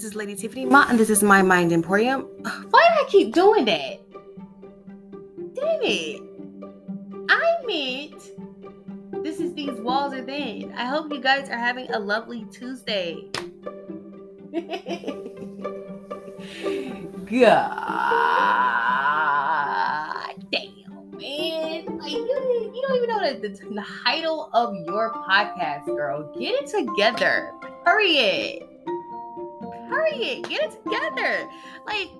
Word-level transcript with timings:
This 0.00 0.12
is 0.12 0.16
Lady 0.16 0.34
Tiffany 0.34 0.64
Ma, 0.64 0.86
and 0.88 0.98
this 0.98 1.10
is 1.10 1.22
my 1.22 1.42
Mind 1.42 1.72
Emporium. 1.72 2.22
Why 2.70 2.88
do 2.88 3.04
I 3.04 3.04
keep 3.06 3.34
doing 3.34 3.66
that? 3.66 4.00
Damn 5.52 5.82
it. 5.82 6.22
I 7.28 7.56
meant 7.66 9.22
this 9.22 9.40
is 9.40 9.52
These 9.52 9.78
Walls 9.82 10.14
Are 10.14 10.24
Thin. 10.24 10.72
I 10.74 10.86
hope 10.86 11.12
you 11.12 11.20
guys 11.20 11.50
are 11.50 11.58
having 11.58 11.90
a 11.90 11.98
lovely 11.98 12.46
Tuesday. 12.50 13.28
God 13.34 14.64
damn, 20.50 21.10
man. 21.10 21.98
Like, 21.98 22.10
you, 22.10 22.72
you 22.74 22.84
don't 22.88 22.96
even 22.96 23.08
know 23.10 23.34
the, 23.34 23.48
the, 23.48 23.84
title 24.02 24.48
of 24.54 24.74
your 24.86 25.12
podcast, 25.12 25.84
girl. 25.84 26.34
Get 26.38 26.54
it 26.54 26.70
together. 26.70 27.52
Period. 27.84 28.69
Get 30.48 30.62
it 30.62 30.84
together. 30.84 31.48
Like, 31.86 32.10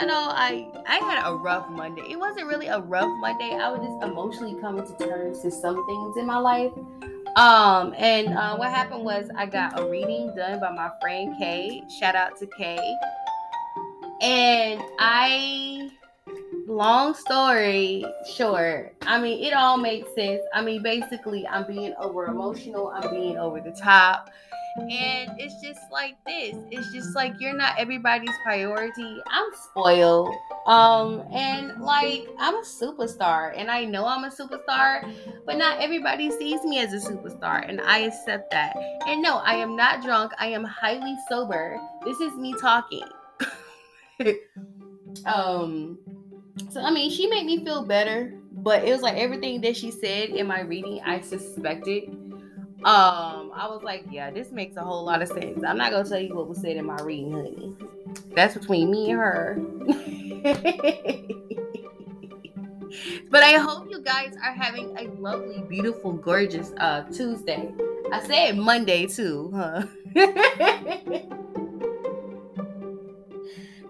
you 0.00 0.06
know, 0.06 0.28
I 0.30 0.68
I 0.86 0.96
had 0.96 1.26
a 1.26 1.34
rough 1.34 1.68
Monday. 1.70 2.02
It 2.10 2.18
wasn't 2.18 2.46
really 2.46 2.66
a 2.66 2.80
rough 2.80 3.10
Monday. 3.20 3.54
I 3.54 3.70
was 3.70 3.80
just 3.80 4.02
emotionally 4.02 4.60
coming 4.60 4.86
to 4.86 4.96
terms 5.06 5.40
to 5.42 5.50
some 5.50 5.86
things 5.86 6.16
in 6.16 6.26
my 6.26 6.38
life. 6.38 6.72
Um, 7.36 7.94
and 7.96 8.28
uh, 8.28 8.56
what 8.56 8.70
happened 8.70 9.04
was 9.04 9.28
I 9.36 9.46
got 9.46 9.78
a 9.78 9.88
reading 9.88 10.34
done 10.36 10.60
by 10.60 10.70
my 10.70 10.90
friend 11.00 11.34
Kay. 11.38 11.82
Shout 11.98 12.14
out 12.14 12.38
to 12.38 12.46
Kay. 12.46 12.96
And 14.20 14.80
I, 15.00 15.90
long 16.66 17.14
story 17.14 18.04
short, 18.36 18.94
I 19.02 19.20
mean, 19.20 19.44
it 19.44 19.52
all 19.52 19.76
makes 19.76 20.14
sense. 20.14 20.42
I 20.54 20.62
mean, 20.62 20.82
basically, 20.82 21.46
I'm 21.46 21.66
being 21.66 21.92
over 21.98 22.26
emotional, 22.26 22.88
I'm 22.88 23.10
being 23.10 23.36
over 23.36 23.60
the 23.60 23.72
top. 23.72 24.30
And 24.76 25.30
it's 25.38 25.60
just 25.62 25.80
like 25.92 26.16
this. 26.26 26.56
It's 26.70 26.92
just 26.92 27.14
like 27.14 27.34
you're 27.38 27.56
not 27.56 27.78
everybody's 27.78 28.34
priority. 28.42 29.22
I'm 29.26 29.46
spoiled. 29.70 30.34
Um, 30.66 31.22
and 31.32 31.80
like 31.80 32.26
I'm 32.38 32.56
a 32.56 32.62
superstar, 32.62 33.52
and 33.56 33.70
I 33.70 33.84
know 33.84 34.04
I'm 34.06 34.24
a 34.24 34.30
superstar, 34.30 35.14
but 35.46 35.58
not 35.58 35.80
everybody 35.80 36.30
sees 36.30 36.62
me 36.64 36.80
as 36.80 36.92
a 36.92 37.08
superstar, 37.08 37.68
and 37.68 37.80
I 37.82 37.98
accept 38.00 38.50
that. 38.50 38.74
And 39.06 39.22
no, 39.22 39.36
I 39.38 39.54
am 39.54 39.76
not 39.76 40.02
drunk, 40.02 40.32
I 40.38 40.46
am 40.48 40.64
highly 40.64 41.14
sober. 41.28 41.78
This 42.04 42.18
is 42.18 42.34
me 42.34 42.54
talking. 42.60 43.04
um, 45.26 45.98
so 46.70 46.80
I 46.80 46.90
mean, 46.90 47.12
she 47.12 47.28
made 47.28 47.46
me 47.46 47.64
feel 47.64 47.84
better, 47.84 48.32
but 48.50 48.84
it 48.84 48.90
was 48.90 49.02
like 49.02 49.16
everything 49.16 49.60
that 49.60 49.76
she 49.76 49.92
said 49.92 50.30
in 50.30 50.48
my 50.48 50.62
reading, 50.62 51.00
I 51.04 51.20
suspected 51.20 52.33
um, 52.82 53.50
I 53.54 53.66
was 53.68 53.82
like, 53.82 54.04
yeah, 54.10 54.30
this 54.30 54.52
makes 54.52 54.76
a 54.76 54.82
whole 54.82 55.04
lot 55.04 55.22
of 55.22 55.28
sense. 55.28 55.64
I'm 55.64 55.78
not 55.78 55.90
gonna 55.90 56.08
tell 56.08 56.18
you 56.18 56.34
what 56.34 56.48
was 56.48 56.60
said 56.60 56.76
in 56.76 56.84
my 56.84 57.00
reading, 57.02 57.32
honey. 57.32 57.72
That's 58.34 58.54
between 58.54 58.90
me 58.90 59.10
and 59.10 59.20
her. 59.20 59.54
but 63.30 63.42
I 63.42 63.52
hope 63.52 63.88
you 63.88 64.02
guys 64.02 64.34
are 64.42 64.52
having 64.52 64.96
a 64.98 65.04
lovely, 65.18 65.62
beautiful, 65.68 66.12
gorgeous 66.12 66.72
uh 66.78 67.04
Tuesday. 67.04 67.72
I 68.12 68.26
said 68.26 68.58
Monday 68.58 69.06
too, 69.06 69.50
huh? 69.54 69.84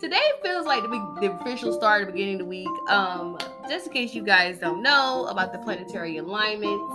Today 0.01 0.21
feels 0.43 0.67
like 0.67 0.83
the, 0.83 1.17
the 1.21 1.33
official 1.41 1.73
start 1.73 2.03
of 2.03 2.09
the 2.09 2.13
beginning 2.13 2.35
of 2.35 2.41
the 2.41 2.45
week. 2.45 2.69
Um, 2.91 3.39
just 3.69 3.87
in 3.87 3.93
case 3.93 4.15
you 4.15 4.23
guys 4.23 4.59
don't 4.59 4.83
know 4.83 5.27
about 5.31 5.53
the 5.53 5.59
planetary 5.59 6.19
alignments 6.19 6.95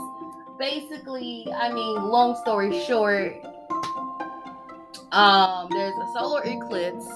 basically, 0.59 1.47
I 1.55 1.73
mean, 1.73 1.95
long 1.95 2.35
story 2.35 2.83
short, 2.85 3.33
um, 5.11 5.69
there's 5.71 5.95
a 5.95 6.11
solar 6.13 6.43
eclipse. 6.43 7.07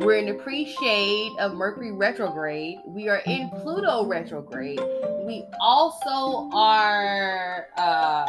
We're 0.00 0.16
in 0.16 0.26
the 0.26 0.34
pre-shade 0.34 1.32
of 1.38 1.54
Mercury 1.54 1.92
retrograde. 1.92 2.78
We 2.84 3.08
are 3.08 3.22
in 3.26 3.48
Pluto 3.62 4.04
retrograde. 4.04 4.80
We 5.24 5.44
also 5.60 6.50
are 6.52 7.68
uh, 7.78 8.26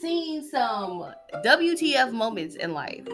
seeing 0.00 0.42
some 0.42 1.12
WTF 1.44 2.12
moments 2.12 2.56
in 2.56 2.72
life. 2.72 3.06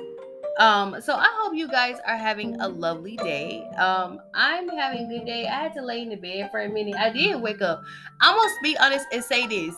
Um, 0.59 1.01
so 1.03 1.15
I 1.15 1.29
hope 1.39 1.55
you 1.55 1.69
guys 1.69 1.99
are 2.07 2.17
having 2.17 2.61
a 2.61 2.69
lovely 2.69 3.17
day. 3.17 3.67
Um, 3.77 4.21
I'm 4.35 4.69
having 4.69 5.05
a 5.05 5.09
good 5.09 5.27
day. 5.27 5.47
I 5.47 5.63
had 5.63 5.75
to 5.75 5.83
lay 5.83 6.03
in 6.03 6.09
the 6.09 6.17
bed 6.17 6.51
for 6.51 6.61
a 6.61 6.69
minute. 6.69 6.97
I 6.97 7.11
did 7.11 7.41
wake 7.41 7.61
up. 7.61 7.83
I 8.21 8.35
must 8.35 8.55
be 8.63 8.77
honest 8.79 9.07
and 9.13 9.23
say 9.23 9.47
this. 9.47 9.77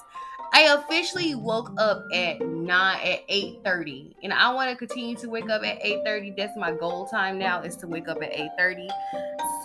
I 0.52 0.74
officially 0.74 1.34
woke 1.34 1.72
up 1.78 2.06
at 2.12 2.40
9 2.40 3.00
at 3.04 3.20
8:30 3.28 4.16
and 4.22 4.32
I 4.32 4.52
want 4.52 4.70
to 4.70 4.76
continue 4.76 5.16
to 5.16 5.28
wake 5.28 5.50
up 5.50 5.62
at 5.64 5.78
8:30. 5.82 6.32
That's 6.36 6.56
my 6.56 6.72
goal 6.72 7.06
time 7.06 7.38
now 7.38 7.62
is 7.62 7.76
to 7.76 7.86
wake 7.86 8.08
up 8.08 8.22
at 8.22 8.30
8:30. 8.32 8.88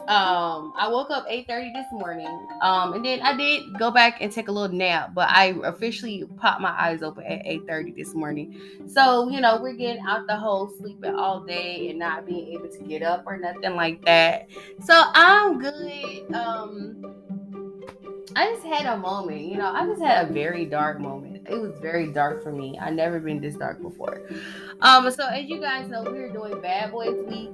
Um 0.07 0.73
I 0.77 0.87
woke 0.89 1.09
up 1.11 1.25
8:30 1.29 1.71
this 1.73 1.85
morning. 1.91 2.47
Um 2.61 2.93
and 2.93 3.05
then 3.05 3.21
I 3.21 3.35
did 3.35 3.77
go 3.79 3.91
back 3.91 4.17
and 4.21 4.31
take 4.31 4.47
a 4.49 4.51
little 4.51 4.75
nap, 4.75 5.11
but 5.15 5.29
I 5.29 5.55
officially 5.63 6.23
popped 6.37 6.61
my 6.61 6.73
eyes 6.77 7.01
open 7.03 7.23
at 7.25 7.41
8:30 7.45 7.93
this 7.95 8.13
morning. 8.13 8.49
So, 8.87 9.29
you 9.29 9.41
know, 9.41 9.59
we're 9.61 9.73
getting 9.75 10.01
out 10.07 10.21
the 10.27 10.35
whole 10.37 10.69
sleeping 10.81 11.13
all 11.17 11.41
day 11.41 11.89
and 11.89 11.99
not 11.99 12.25
being 12.25 12.53
able 12.53 12.69
to 12.69 12.83
get 12.83 13.01
up 13.03 13.23
or 13.25 13.37
nothing 13.37 13.75
like 13.75 14.03
that. 14.05 14.47
So, 14.81 15.01
I'm 15.15 15.59
good. 15.59 16.23
Um 16.33 16.97
I 18.35 18.51
just 18.53 18.65
had 18.65 18.85
a 18.85 18.97
moment, 18.97 19.41
you 19.41 19.57
know, 19.57 19.71
I 19.71 19.85
just 19.85 20.01
had 20.01 20.29
a 20.29 20.33
very 20.33 20.65
dark 20.65 20.99
moment. 20.99 21.47
It 21.49 21.55
was 21.55 21.77
very 21.79 22.11
dark 22.11 22.41
for 22.41 22.51
me. 22.51 22.77
I've 22.79 22.93
never 22.93 23.19
been 23.19 23.39
this 23.41 23.55
dark 23.55 23.81
before. 23.81 24.21
Um, 24.81 25.09
so 25.11 25.27
as 25.27 25.45
you 25.49 25.59
guys 25.59 25.87
know, 25.89 26.03
we 26.03 26.17
are 26.19 26.29
doing 26.29 26.59
Bad 26.61 26.91
Boys 26.91 27.23
Week. 27.27 27.51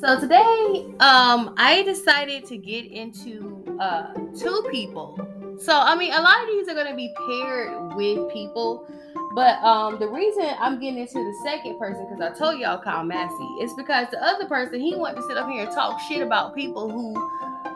So 0.00 0.18
today, 0.18 0.86
um, 1.00 1.54
I 1.56 1.82
decided 1.84 2.46
to 2.46 2.56
get 2.56 2.86
into 2.86 3.64
uh 3.80 4.14
two 4.38 4.66
people. 4.70 5.18
So 5.58 5.78
I 5.78 5.94
mean, 5.96 6.12
a 6.12 6.20
lot 6.20 6.42
of 6.42 6.48
these 6.48 6.68
are 6.68 6.74
gonna 6.74 6.96
be 6.96 7.12
paired 7.26 7.94
with 7.94 8.32
people, 8.32 8.86
but 9.34 9.62
um, 9.62 9.98
the 9.98 10.08
reason 10.08 10.44
I'm 10.58 10.80
getting 10.80 10.98
into 10.98 11.14
the 11.14 11.34
second 11.44 11.78
person 11.78 12.06
because 12.10 12.20
I 12.20 12.36
told 12.36 12.58
y'all 12.58 12.80
Kyle 12.80 13.04
Massey 13.04 13.44
is 13.60 13.72
because 13.74 14.06
the 14.10 14.22
other 14.24 14.46
person 14.46 14.80
he 14.80 14.96
wanted 14.96 15.16
to 15.16 15.22
sit 15.24 15.36
up 15.36 15.48
here 15.48 15.64
and 15.64 15.72
talk 15.74 16.00
shit 16.08 16.22
about 16.22 16.54
people 16.54 16.90
who 16.90 17.14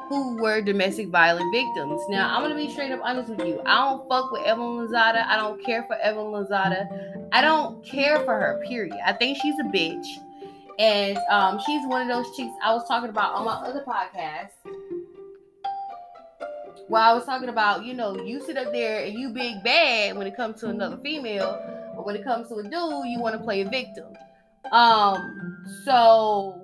who 0.08 0.36
were 0.36 0.60
domestic 0.60 1.08
violent 1.08 1.52
victims. 1.52 2.02
Now, 2.08 2.34
I'm 2.34 2.42
gonna 2.42 2.54
be 2.54 2.70
straight 2.70 2.92
up 2.92 3.00
honest 3.02 3.30
with 3.30 3.46
you. 3.46 3.60
I 3.64 3.84
don't 3.84 4.08
fuck 4.08 4.30
with 4.30 4.42
Evelyn 4.42 4.86
Lozada. 4.86 5.26
I 5.26 5.36
don't 5.36 5.62
care 5.64 5.84
for 5.84 5.96
Evelyn 5.96 6.44
Lozada. 6.44 7.28
I 7.32 7.40
don't 7.40 7.84
care 7.84 8.20
for 8.20 8.38
her. 8.38 8.62
Period. 8.66 8.96
I 9.04 9.12
think 9.12 9.38
she's 9.40 9.58
a 9.60 9.64
bitch, 9.64 10.06
and 10.78 11.18
um, 11.30 11.60
she's 11.64 11.86
one 11.86 12.02
of 12.02 12.08
those 12.08 12.36
chicks 12.36 12.52
I 12.62 12.72
was 12.74 12.86
talking 12.86 13.10
about 13.10 13.34
on 13.34 13.44
my 13.44 13.54
other 13.54 13.84
podcast. 13.86 14.50
While 16.88 17.12
I 17.12 17.14
was 17.14 17.24
talking 17.24 17.48
about, 17.48 17.86
you 17.86 17.94
know, 17.94 18.14
you 18.20 18.42
sit 18.44 18.58
up 18.58 18.70
there 18.70 19.04
and 19.04 19.14
you 19.14 19.30
big 19.30 19.64
bad 19.64 20.16
when 20.16 20.26
it 20.26 20.36
comes 20.36 20.60
to 20.60 20.68
another 20.68 20.98
female, 20.98 21.58
but 21.96 22.04
when 22.04 22.14
it 22.14 22.22
comes 22.24 22.48
to 22.48 22.56
a 22.56 22.62
dude, 22.62 22.72
you 23.06 23.18
want 23.20 23.34
to 23.36 23.42
play 23.42 23.62
a 23.62 23.68
victim. 23.68 24.12
Um, 24.70 25.64
so 25.84 26.62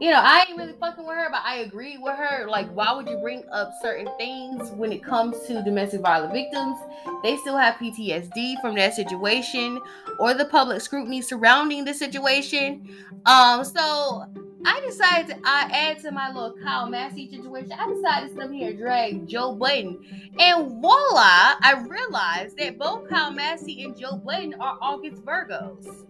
you 0.00 0.10
know, 0.10 0.20
I 0.20 0.46
ain't 0.48 0.56
really 0.56 0.72
fucking 0.80 1.06
with 1.06 1.14
her, 1.14 1.28
but 1.30 1.42
I 1.44 1.56
agree 1.56 1.98
with 1.98 2.16
her. 2.16 2.48
Like, 2.48 2.70
why 2.72 2.90
would 2.94 3.06
you 3.06 3.18
bring 3.18 3.44
up 3.52 3.70
certain 3.82 4.08
things 4.16 4.70
when 4.70 4.92
it 4.92 5.04
comes 5.04 5.38
to 5.46 5.62
domestic 5.62 6.00
violence 6.00 6.32
victims? 6.32 6.78
They 7.22 7.36
still 7.36 7.58
have 7.58 7.74
PTSD 7.74 8.62
from 8.62 8.76
that 8.76 8.94
situation 8.94 9.78
or 10.18 10.32
the 10.32 10.46
public 10.46 10.80
scrutiny 10.80 11.20
surrounding 11.20 11.84
the 11.84 11.92
situation. 11.92 12.88
Um, 13.26 13.62
so 13.62 14.24
I 14.64 14.80
decided 14.80 15.36
to 15.36 15.40
I 15.44 15.68
add 15.70 15.98
to 16.00 16.10
my 16.12 16.28
little 16.28 16.54
Kyle 16.62 16.88
Massey 16.88 17.28
situation. 17.28 17.72
I 17.72 17.86
decided 17.86 18.30
to 18.30 18.40
come 18.40 18.52
here 18.54 18.70
and 18.70 18.78
drag 18.78 19.28
Joe 19.28 19.54
Budden. 19.54 19.98
And 20.38 20.80
voila, 20.80 21.56
I 21.60 21.84
realized 21.86 22.56
that 22.56 22.78
both 22.78 23.06
Kyle 23.10 23.32
Massey 23.32 23.82
and 23.82 23.94
Joe 23.98 24.16
Budden 24.16 24.54
are 24.60 24.78
August 24.80 25.22
Virgos. 25.26 26.06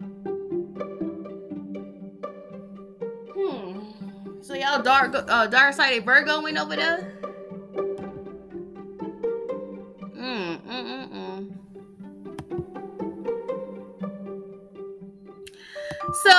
So 4.50 4.56
y'all 4.56 4.82
dark 4.82 5.14
uh, 5.14 5.46
dark 5.46 5.74
sided 5.74 6.04
Virgo 6.04 6.42
went 6.42 6.58
over 6.58 6.74
there. 6.74 7.14
Mm, 10.16 10.60
mm, 10.60 10.66
mm, 10.66 11.08
mm. 11.08 11.52
So 16.24 16.32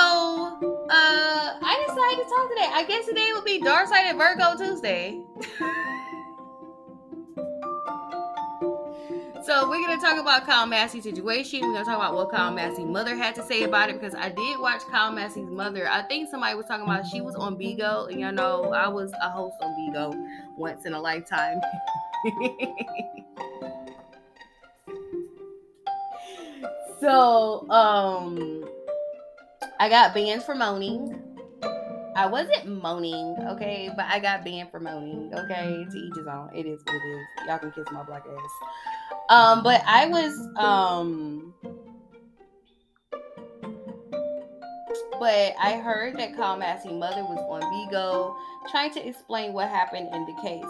uh 0.90 1.58
I 1.62 1.84
decided 1.86 2.22
to 2.22 2.28
talk 2.28 2.50
today. 2.50 2.68
I 2.70 2.84
guess 2.86 3.06
today 3.06 3.32
will 3.32 3.44
be 3.44 3.62
dark 3.62 3.88
sided 3.88 4.18
Virgo 4.18 4.58
Tuesday. 4.58 5.18
we're 9.68 9.86
gonna 9.86 10.00
talk 10.00 10.18
about 10.18 10.46
Kyle 10.46 10.66
Massey's 10.66 11.04
situation. 11.04 11.60
We're 11.60 11.72
gonna 11.72 11.84
talk 11.84 11.96
about 11.96 12.14
what 12.14 12.30
Kyle 12.30 12.52
Massey's 12.52 12.86
mother 12.86 13.16
had 13.16 13.34
to 13.36 13.42
say 13.42 13.62
about 13.64 13.90
it 13.90 14.00
because 14.00 14.14
I 14.14 14.30
did 14.30 14.58
watch 14.58 14.80
Kyle 14.90 15.12
Massey's 15.12 15.48
mother. 15.48 15.86
I 15.88 16.02
think 16.02 16.30
somebody 16.30 16.56
was 16.56 16.66
talking 16.66 16.84
about 16.84 17.06
she 17.06 17.20
was 17.20 17.34
on 17.34 17.56
Bigo, 17.56 18.10
and 18.10 18.20
y'all 18.20 18.32
know 18.32 18.72
I 18.72 18.88
was 18.88 19.12
a 19.20 19.30
host 19.30 19.56
on 19.60 19.72
Bigo 19.72 20.14
once 20.56 20.86
in 20.86 20.94
a 20.94 21.00
lifetime. 21.00 21.60
so 27.00 27.68
um 27.70 28.64
I 29.80 29.88
got 29.88 30.14
banned 30.14 30.42
from 30.42 30.62
owning. 30.62 31.31
I 32.14 32.26
wasn't 32.26 32.82
moaning, 32.82 33.36
okay, 33.48 33.90
but 33.96 34.04
I 34.06 34.18
got 34.20 34.44
banned 34.44 34.70
for 34.70 34.80
moaning, 34.80 35.32
okay. 35.34 35.86
To 35.90 35.96
each 35.96 36.16
his 36.16 36.26
own. 36.26 36.50
It 36.54 36.66
is 36.66 36.80
what 36.84 36.94
it 36.94 37.08
is. 37.08 37.26
Y'all 37.46 37.58
can 37.58 37.72
kiss 37.72 37.86
my 37.92 38.02
black 38.02 38.24
ass. 38.26 38.50
Um, 39.30 39.62
but 39.62 39.82
I 39.86 40.06
was 40.06 40.32
um 40.56 41.54
but 45.18 45.54
I 45.58 45.78
heard 45.78 46.18
that 46.18 46.36
Kyle 46.36 46.56
Massey 46.56 46.92
mother 46.92 47.22
was 47.22 47.38
on 47.48 47.62
Bigo 47.62 48.34
trying 48.70 48.92
to 48.94 49.06
explain 49.06 49.52
what 49.52 49.68
happened 49.68 50.08
in 50.12 50.26
the 50.26 50.34
case. 50.42 50.64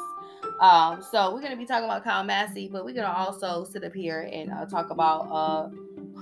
Um, 0.61 1.03
so 1.11 1.35
we're 1.35 1.41
gonna 1.41 1.57
be 1.57 1.67
talking 1.67 1.87
about 1.87 2.05
Kyle 2.05 2.23
Massey, 2.23 2.69
but 2.71 2.85
we're 2.85 2.95
gonna 2.95 3.13
also 3.13 3.65
sit 3.65 3.83
up 3.83 3.95
here 3.95 4.29
and 4.31 4.53
uh, 4.53 4.67
talk 4.67 4.91
about 4.91 5.23
uh 5.23 5.71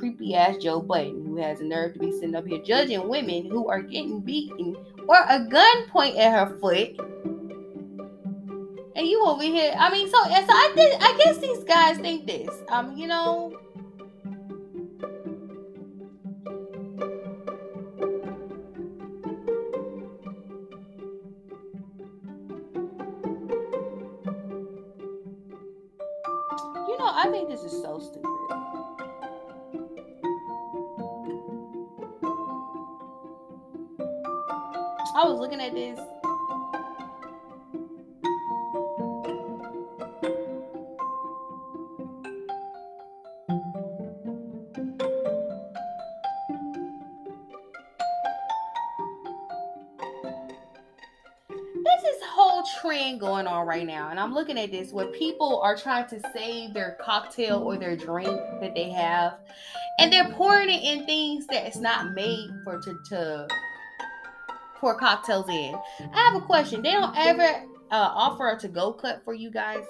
creepy 0.00 0.35
ass 0.35 0.56
Joe 0.56 0.81
Budden, 0.81 1.26
who 1.26 1.37
has 1.37 1.58
the 1.58 1.67
nerve 1.67 1.93
to 1.93 1.99
be 1.99 2.11
sitting 2.11 2.35
up 2.35 2.47
here 2.47 2.62
judging 2.62 3.06
women 3.06 3.44
who 3.44 3.69
are 3.69 3.82
getting 3.82 4.20
beaten 4.20 4.75
or 5.06 5.19
a 5.29 5.44
gun 5.44 5.87
point 5.88 6.17
at 6.17 6.32
her 6.32 6.58
foot. 6.58 6.99
And 8.97 9.06
you 9.06 9.23
over 9.25 9.43
here, 9.43 9.75
I 9.79 9.91
mean, 9.93 10.08
so, 10.08 10.17
so 10.25 10.31
I 10.31 10.73
did, 10.75 10.97
I 11.00 11.19
guess 11.19 11.38
these 11.38 11.64
guys 11.64 11.99
think 11.99 12.26
this. 12.26 12.50
Um, 12.70 12.97
you 12.97 13.06
know, 13.06 13.61
This. 35.61 36.01
This 52.03 52.23
whole 52.25 52.65
trend 52.81 53.21
going 53.21 53.47
on 53.47 53.67
right 53.67 53.87
now, 53.87 54.09
and 54.09 54.19
I'm 54.19 54.33
looking 54.33 54.59
at 54.59 54.71
this 54.71 54.93
where 54.93 55.07
people 55.09 55.61
are 55.61 55.77
trying 55.77 56.09
to 56.09 56.21
save 56.33 56.73
their 56.73 56.97
cocktail 57.03 57.59
or 57.59 57.77
their 57.77 57.97
drink 57.97 58.41
that 58.62 58.75
they 58.75 58.89
have, 58.91 59.35
and 59.99 60.11
they're 60.11 60.31
pouring 60.33 60.71
it 60.71 60.83
in 60.83 61.05
things 61.05 61.47
that 61.49 61.67
it's 61.67 61.77
not 61.77 62.15
made 62.15 62.49
for 62.65 62.81
to, 62.81 62.97
to 63.11 63.47
pour 64.81 64.94
cocktails 64.94 65.49
in. 65.49 65.75
I 66.15 66.31
have 66.31 66.43
a 66.43 66.44
question. 66.44 66.82
They 66.82 66.93
don't 66.93 67.15
ever 67.17 67.67
uh, 67.91 68.11
offer 68.15 68.49
a 68.49 68.59
to-go 68.59 68.94
cup 68.94 69.25
for 69.25 69.35
you 69.35 69.50
guys. 69.50 69.85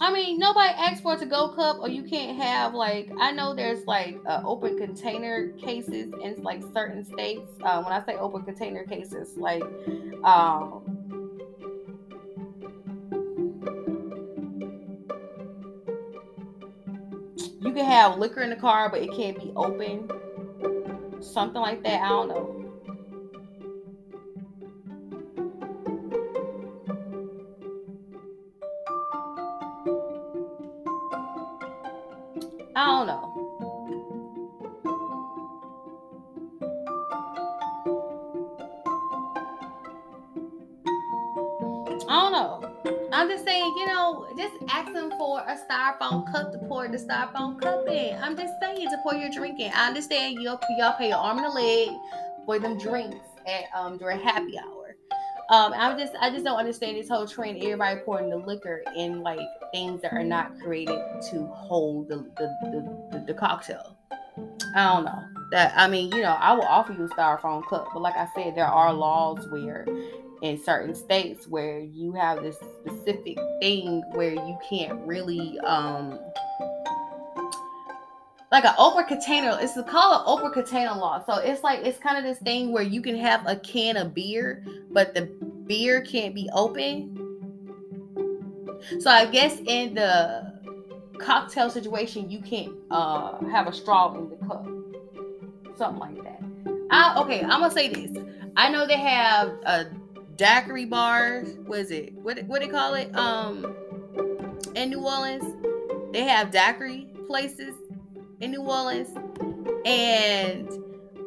I 0.00 0.12
mean, 0.12 0.38
nobody 0.38 0.72
asks 0.74 1.00
for 1.00 1.14
a 1.14 1.18
to-go 1.18 1.48
cup, 1.48 1.78
or 1.80 1.88
you 1.88 2.02
can't 2.02 2.36
have 2.38 2.72
like 2.74 3.10
I 3.18 3.32
know 3.32 3.54
there's 3.54 3.84
like 3.86 4.16
uh, 4.26 4.42
open 4.44 4.78
container 4.78 5.48
cases 5.52 6.12
in 6.22 6.42
like 6.42 6.62
certain 6.72 7.04
states. 7.04 7.50
Uh, 7.62 7.82
when 7.82 7.92
I 7.92 8.04
say 8.04 8.16
open 8.16 8.42
container 8.42 8.84
cases, 8.84 9.36
like 9.36 9.64
um, 10.24 10.97
have 17.88 18.18
liquor 18.18 18.42
in 18.42 18.50
the 18.50 18.56
car, 18.56 18.90
but 18.90 19.00
it 19.00 19.10
can't 19.12 19.36
be 19.38 19.50
open. 19.56 20.10
Something 21.20 21.60
like 21.60 21.82
that. 21.84 22.02
I 22.02 22.08
don't 22.08 22.28
know. 22.28 22.54
I 32.76 32.86
don't 32.86 33.06
know. 33.08 33.34
I 42.08 42.20
don't 42.20 42.32
know. 42.32 43.08
I'm 43.12 43.28
just 43.28 43.44
saying, 43.44 43.74
you 43.76 43.86
know, 43.86 44.28
just 44.36 44.54
ask 44.68 44.92
them 44.92 45.10
for 45.18 45.40
a 45.40 45.58
styrofoam 45.58 46.30
cup 46.30 46.52
to 46.52 46.58
pour 46.68 46.86
the 46.86 46.98
styrofoam. 46.98 47.57
I'm 48.22 48.36
just 48.36 48.54
saying 48.60 48.88
to 48.90 48.98
pour 49.02 49.14
your 49.14 49.30
drink 49.30 49.60
in. 49.60 49.72
I 49.72 49.88
understand 49.88 50.40
y'all, 50.40 50.60
y'all 50.78 50.96
pay 50.98 51.08
your 51.08 51.18
arm 51.18 51.38
and 51.38 51.46
a 51.46 51.50
leg 51.50 51.88
for 52.44 52.58
them 52.58 52.78
drinks 52.78 53.16
at 53.46 53.64
um 53.74 53.98
during 53.98 54.20
happy 54.20 54.58
hour. 54.58 54.96
Um, 55.50 55.72
I'm 55.74 55.98
just 55.98 56.12
I 56.20 56.30
just 56.30 56.44
don't 56.44 56.58
understand 56.58 56.96
this 56.96 57.08
whole 57.08 57.26
trend. 57.26 57.62
Everybody 57.62 58.00
pouring 58.00 58.28
the 58.28 58.36
liquor 58.36 58.82
in 58.96 59.22
like 59.22 59.40
things 59.72 60.02
that 60.02 60.12
are 60.12 60.24
not 60.24 60.58
created 60.60 61.00
to 61.30 61.46
hold 61.46 62.08
the 62.08 62.16
the, 62.36 62.56
the, 62.62 63.18
the, 63.18 63.24
the 63.32 63.34
cocktail. 63.34 63.96
I 64.74 64.94
don't 64.94 65.04
know. 65.04 65.24
That 65.50 65.72
I 65.74 65.88
mean, 65.88 66.12
you 66.12 66.20
know, 66.20 66.36
I 66.38 66.52
will 66.52 66.64
offer 66.64 66.92
you 66.92 67.04
a 67.04 67.08
styrofoam 67.08 67.66
cup, 67.66 67.88
but 67.94 68.02
like 68.02 68.16
I 68.16 68.28
said, 68.34 68.54
there 68.54 68.66
are 68.66 68.92
laws 68.92 69.48
where 69.48 69.86
in 70.42 70.62
certain 70.62 70.94
states 70.94 71.48
where 71.48 71.80
you 71.80 72.12
have 72.12 72.42
this 72.42 72.56
specific 72.80 73.38
thing 73.60 74.02
where 74.12 74.34
you 74.34 74.58
can't 74.68 75.00
really 75.06 75.58
um 75.60 76.18
like 78.50 78.64
an 78.64 78.74
open 78.78 79.04
container 79.04 79.58
it's 79.60 79.74
called 79.88 80.20
an 80.20 80.22
open 80.26 80.50
container 80.52 80.94
law. 80.94 81.22
So 81.24 81.36
it's 81.36 81.62
like 81.62 81.80
it's 81.84 81.98
kind 81.98 82.16
of 82.16 82.24
this 82.24 82.38
thing 82.38 82.72
where 82.72 82.82
you 82.82 83.02
can 83.02 83.16
have 83.16 83.46
a 83.46 83.56
can 83.56 83.96
of 83.96 84.14
beer 84.14 84.64
but 84.90 85.14
the 85.14 85.26
beer 85.66 86.00
can't 86.00 86.34
be 86.34 86.48
open. 86.52 87.14
So 89.00 89.10
i 89.10 89.26
guess 89.26 89.60
in 89.66 89.94
the 89.94 90.54
cocktail 91.18 91.68
situation 91.68 92.30
you 92.30 92.40
can't 92.40 92.72
uh 92.90 93.44
have 93.46 93.66
a 93.66 93.72
straw 93.72 94.14
in 94.16 94.30
the 94.30 94.36
cup. 94.36 94.66
Something 95.76 96.00
like 96.00 96.24
that. 96.24 96.40
I, 96.90 97.20
okay 97.20 97.42
i'm 97.42 97.60
gonna 97.60 97.70
say 97.70 97.88
this. 97.88 98.16
I 98.56 98.70
know 98.70 98.86
they 98.86 98.98
have 98.98 99.48
a 99.64 99.86
daiquiri 100.36 100.86
bars 100.86 101.48
what 101.66 101.80
is 101.80 101.90
it? 101.90 102.14
What 102.14 102.42
what 102.44 102.62
they 102.62 102.68
call 102.68 102.94
it? 102.94 103.14
Um 103.14 103.74
in 104.74 104.88
new 104.90 105.00
orleans 105.00 105.44
they 106.12 106.22
have 106.22 106.50
daiquiri 106.50 107.08
places 107.26 107.74
in 108.40 108.52
New 108.52 108.62
Orleans, 108.62 109.08
and 109.84 110.68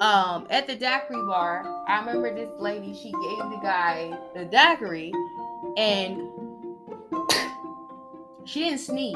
um, 0.02 0.48
at 0.50 0.68
the 0.68 0.76
daiquiri 0.76 1.22
bar, 1.28 1.64
I 1.88 2.00
remember 2.00 2.34
this 2.34 2.50
lady. 2.60 2.94
She 2.94 3.12
gave 3.12 3.50
the 3.52 3.60
guy 3.62 4.18
the 4.34 4.46
daiquiri, 4.46 5.12
and 5.78 6.28
she 8.46 8.62
didn't 8.62 8.80
sneeze, 8.80 9.16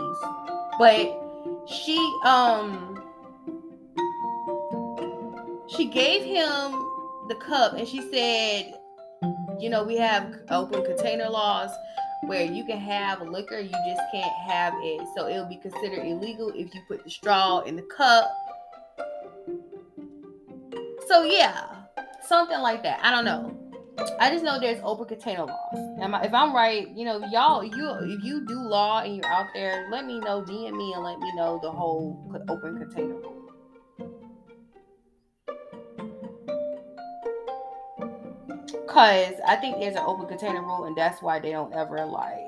but 0.78 1.22
she 1.68 1.98
um 2.26 3.02
she 5.68 5.86
gave 5.86 6.24
him 6.24 6.72
the 7.28 7.36
cup, 7.40 7.74
and 7.74 7.88
she 7.88 8.02
said, 8.12 8.74
"You 9.60 9.70
know, 9.70 9.84
we 9.84 9.98
have 9.98 10.36
open 10.50 10.84
container 10.84 11.30
laws." 11.30 11.72
Where 12.28 12.44
you 12.44 12.66
can 12.66 12.80
have 12.80 13.22
liquor, 13.22 13.60
you 13.60 13.70
just 13.70 14.02
can't 14.12 14.34
have 14.48 14.74
it. 14.78 15.02
So 15.16 15.28
it'll 15.28 15.46
be 15.46 15.58
considered 15.58 16.06
illegal 16.06 16.50
if 16.50 16.74
you 16.74 16.82
put 16.88 17.04
the 17.04 17.10
straw 17.10 17.60
in 17.62 17.76
the 17.76 17.84
cup. 17.84 18.30
So 21.08 21.24
yeah, 21.24 21.68
something 22.28 22.60
like 22.60 22.84
that. 22.84 23.00
I 23.04 23.12
don't 23.12 23.26
know. 23.26 23.58
I 24.20 24.30
just 24.30 24.44
know 24.44 24.60
there's 24.60 24.82
open 24.84 25.06
container 25.06 25.46
laws. 25.46 26.22
If 26.24 26.34
I'm 26.34 26.54
right, 26.54 26.90
you 26.96 27.06
know, 27.06 27.24
y'all, 27.32 27.64
you 27.64 27.90
if 28.02 28.24
you 28.24 28.46
do 28.46 28.56
law 28.56 29.02
and 29.02 29.16
you're 29.16 29.26
out 29.26 29.48
there, 29.54 29.88
let 29.90 30.06
me 30.06 30.20
know, 30.20 30.42
DM 30.42 30.76
me, 30.76 30.94
and 30.94 31.04
let 31.04 31.18
me 31.20 31.34
know 31.36 31.60
the 31.62 31.72
whole 31.72 32.20
open 32.50 32.78
container. 32.78 33.16
Cause 38.96 39.34
I 39.46 39.58
think 39.58 39.82
there's 39.82 39.98
an 39.98 40.04
open 40.06 40.26
container 40.26 40.62
rule, 40.62 40.86
and 40.86 40.96
that's 40.96 41.22
why 41.22 41.38
they 41.38 41.52
don't 41.52 41.74
ever 41.74 42.06
like. 42.06 42.48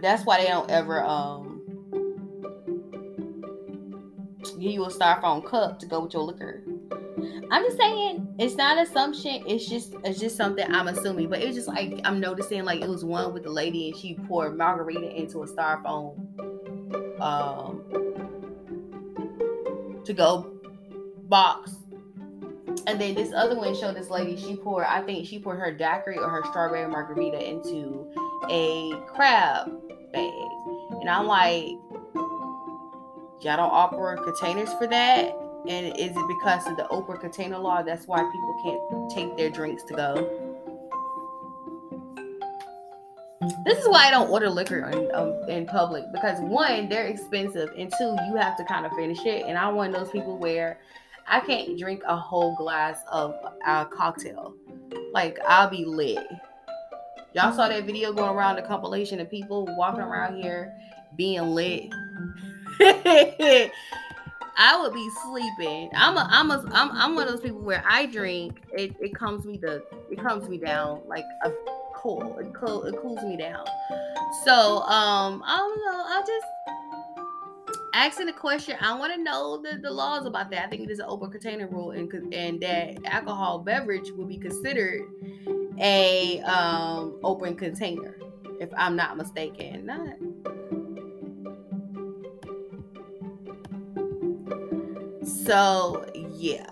That's 0.00 0.24
why 0.24 0.40
they 0.40 0.46
don't 0.48 0.70
ever 0.70 1.04
um 1.04 1.60
give 4.58 4.72
you 4.72 4.82
a 4.86 4.90
styrofoam 4.90 5.44
cup 5.44 5.78
to 5.80 5.86
go 5.86 6.04
with 6.04 6.14
your 6.14 6.22
liquor. 6.22 6.62
I'm 7.50 7.62
just 7.62 7.76
saying 7.76 8.34
it's 8.38 8.54
not 8.54 8.78
an 8.78 8.86
assumption. 8.86 9.44
It's 9.46 9.68
just 9.68 9.94
it's 10.04 10.18
just 10.18 10.38
something 10.38 10.64
I'm 10.74 10.88
assuming. 10.88 11.28
But 11.28 11.42
it's 11.42 11.54
just 11.54 11.68
like 11.68 12.00
I'm 12.04 12.18
noticing 12.18 12.64
like 12.64 12.80
it 12.80 12.88
was 12.88 13.04
one 13.04 13.34
with 13.34 13.42
the 13.42 13.50
lady 13.50 13.90
and 13.90 13.96
she 13.98 14.14
poured 14.26 14.56
margarita 14.56 15.14
into 15.14 15.42
a 15.42 15.46
styrofoam 15.46 16.16
um 17.20 18.09
to 20.10 20.14
go 20.14 20.52
box. 21.28 21.76
And 22.86 23.00
then 23.00 23.14
this 23.14 23.32
other 23.32 23.56
one 23.56 23.74
showed 23.74 23.96
this 23.96 24.10
lady, 24.10 24.36
she 24.36 24.56
poured, 24.56 24.86
I 24.86 25.02
think 25.02 25.26
she 25.26 25.38
poured 25.38 25.60
her 25.60 25.72
daiquiri 25.72 26.18
or 26.18 26.28
her 26.28 26.42
strawberry 26.50 26.88
margarita 26.88 27.48
into 27.48 28.06
a 28.50 28.92
crab 29.14 29.70
bag. 30.12 30.32
And 31.00 31.08
I'm 31.08 31.26
like, 31.26 31.64
y'all 33.40 33.56
don't 33.56 33.70
offer 33.70 34.18
containers 34.24 34.72
for 34.74 34.86
that? 34.88 35.36
And 35.68 35.86
is 35.98 36.10
it 36.16 36.28
because 36.40 36.66
of 36.66 36.76
the 36.76 36.88
open 36.88 37.18
container 37.18 37.58
law? 37.58 37.82
That's 37.82 38.06
why 38.06 38.18
people 38.18 38.60
can't 38.64 39.10
take 39.10 39.36
their 39.36 39.50
drinks 39.50 39.82
to 39.84 39.94
go. 39.94 40.39
This 43.64 43.78
is 43.78 43.88
why 43.88 44.06
I 44.06 44.10
don't 44.10 44.30
order 44.30 44.48
liquor 44.48 44.88
in, 44.88 45.14
um, 45.14 45.48
in 45.48 45.66
public 45.66 46.04
because 46.12 46.40
one, 46.40 46.88
they're 46.88 47.06
expensive, 47.06 47.70
and 47.76 47.92
two, 47.98 48.16
you 48.28 48.36
have 48.36 48.56
to 48.56 48.64
kind 48.64 48.86
of 48.86 48.92
finish 48.92 49.24
it. 49.24 49.44
And 49.46 49.56
I'm 49.56 49.74
one 49.74 49.94
of 49.94 50.00
those 50.00 50.10
people 50.10 50.38
where 50.38 50.78
I 51.26 51.40
can't 51.40 51.78
drink 51.78 52.02
a 52.06 52.16
whole 52.16 52.56
glass 52.56 53.02
of 53.10 53.34
a 53.66 53.86
cocktail. 53.86 54.54
Like 55.12 55.38
I'll 55.46 55.70
be 55.70 55.84
lit. 55.84 56.26
Y'all 57.32 57.52
saw 57.52 57.68
that 57.68 57.84
video 57.84 58.12
going 58.12 58.34
around 58.34 58.56
the 58.56 58.62
compilation 58.62 59.20
of 59.20 59.30
people 59.30 59.68
walking 59.76 60.00
around 60.00 60.42
here 60.42 60.74
being 61.16 61.42
lit. 61.54 61.92
I 64.56 64.80
would 64.80 64.92
be 64.92 65.08
sleeping. 65.24 65.90
I'm 65.94 66.16
a 66.16 66.26
I'm 66.30 66.50
a 66.50 66.64
I'm, 66.72 66.90
I'm 66.92 67.14
one 67.14 67.26
of 67.26 67.32
those 67.32 67.42
people 67.42 67.60
where 67.60 67.82
I 67.88 68.06
drink 68.06 68.62
it 68.72 68.94
it 69.00 69.14
comes 69.14 69.44
me 69.44 69.58
the 69.58 69.84
it 70.10 70.18
comes 70.18 70.48
me 70.48 70.58
down 70.58 71.02
like 71.06 71.24
a 71.44 71.52
cool 71.94 72.38
it, 72.38 72.52
cool, 72.54 72.84
it 72.84 72.96
cools 73.00 73.22
me 73.22 73.36
down. 73.36 73.64
So 74.44 74.82
um 74.82 75.42
I 75.46 75.56
don't 75.56 75.78
know 75.78 76.04
I 76.04 76.22
just 76.26 76.46
asking 77.94 78.28
a 78.28 78.32
question. 78.32 78.76
I 78.80 78.98
want 78.98 79.12
to 79.14 79.22
know 79.22 79.60
the, 79.62 79.78
the 79.78 79.90
laws 79.90 80.26
about 80.26 80.50
that. 80.50 80.64
I 80.64 80.68
think 80.68 80.82
it 80.82 80.90
is 80.90 80.98
an 80.98 81.06
open 81.08 81.30
container 81.30 81.66
rule, 81.68 81.90
and 81.90 82.12
and 82.32 82.60
that 82.60 82.98
alcohol 83.04 83.58
beverage 83.58 84.10
will 84.12 84.26
be 84.26 84.38
considered 84.38 85.02
a 85.78 86.40
um 86.42 87.18
open 87.22 87.56
container, 87.56 88.16
if 88.60 88.70
I'm 88.76 88.96
not 88.96 89.16
mistaken. 89.16 89.86
Not 89.86 90.16
So 95.50 96.06
yeah. 96.14 96.64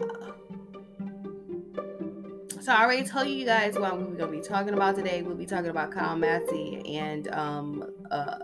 So 2.61 2.73
I 2.73 2.85
already 2.85 3.03
told 3.03 3.27
you 3.27 3.45
guys 3.45 3.77
what 3.77 3.99
we're 3.99 4.15
gonna 4.15 4.31
be 4.31 4.41
talking 4.41 4.73
about 4.73 4.95
today. 4.95 5.23
We'll 5.23 5.35
be 5.35 5.47
talking 5.47 5.71
about 5.71 5.91
Kyle 5.91 6.15
Massey 6.15 6.97
and 6.97 7.27
um 7.35 7.91
uh 8.13 8.39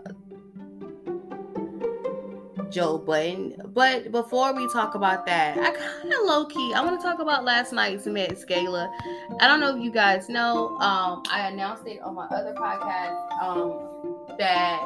Joe 2.69 2.97
Budden. 2.97 3.61
But 3.67 4.11
before 4.11 4.53
we 4.53 4.67
talk 4.73 4.95
about 4.95 5.25
that, 5.25 5.57
I 5.57 5.71
kind 5.71 6.13
of 6.13 6.19
low 6.25 6.45
key 6.47 6.73
I 6.73 6.83
want 6.83 6.99
to 6.99 7.07
talk 7.07 7.19
about 7.19 7.45
last 7.45 7.71
night's 7.71 8.05
Met 8.05 8.45
Gala. 8.45 8.93
I 9.39 9.47
don't 9.47 9.61
know 9.61 9.77
if 9.77 9.81
you 9.81 9.89
guys 9.89 10.27
know. 10.27 10.77
Um, 10.79 11.23
I 11.31 11.47
announced 11.47 11.87
it 11.87 12.01
on 12.01 12.13
my 12.13 12.25
other 12.25 12.53
podcast. 12.55 13.41
Um, 13.41 14.35
that 14.37 14.81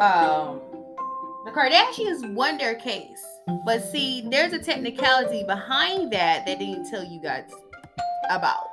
um 0.00 0.71
the 1.52 1.60
Kardashians 1.60 2.32
won 2.34 2.56
their 2.56 2.74
case. 2.74 3.24
But 3.64 3.82
see, 3.82 4.24
there's 4.30 4.52
a 4.52 4.58
technicality 4.58 5.44
behind 5.44 6.12
that 6.12 6.46
that 6.46 6.58
didn't 6.58 6.88
tell 6.90 7.04
you 7.04 7.20
guys 7.20 7.50
about. 8.30 8.68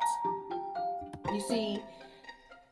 You 1.34 1.42
see, 1.42 1.80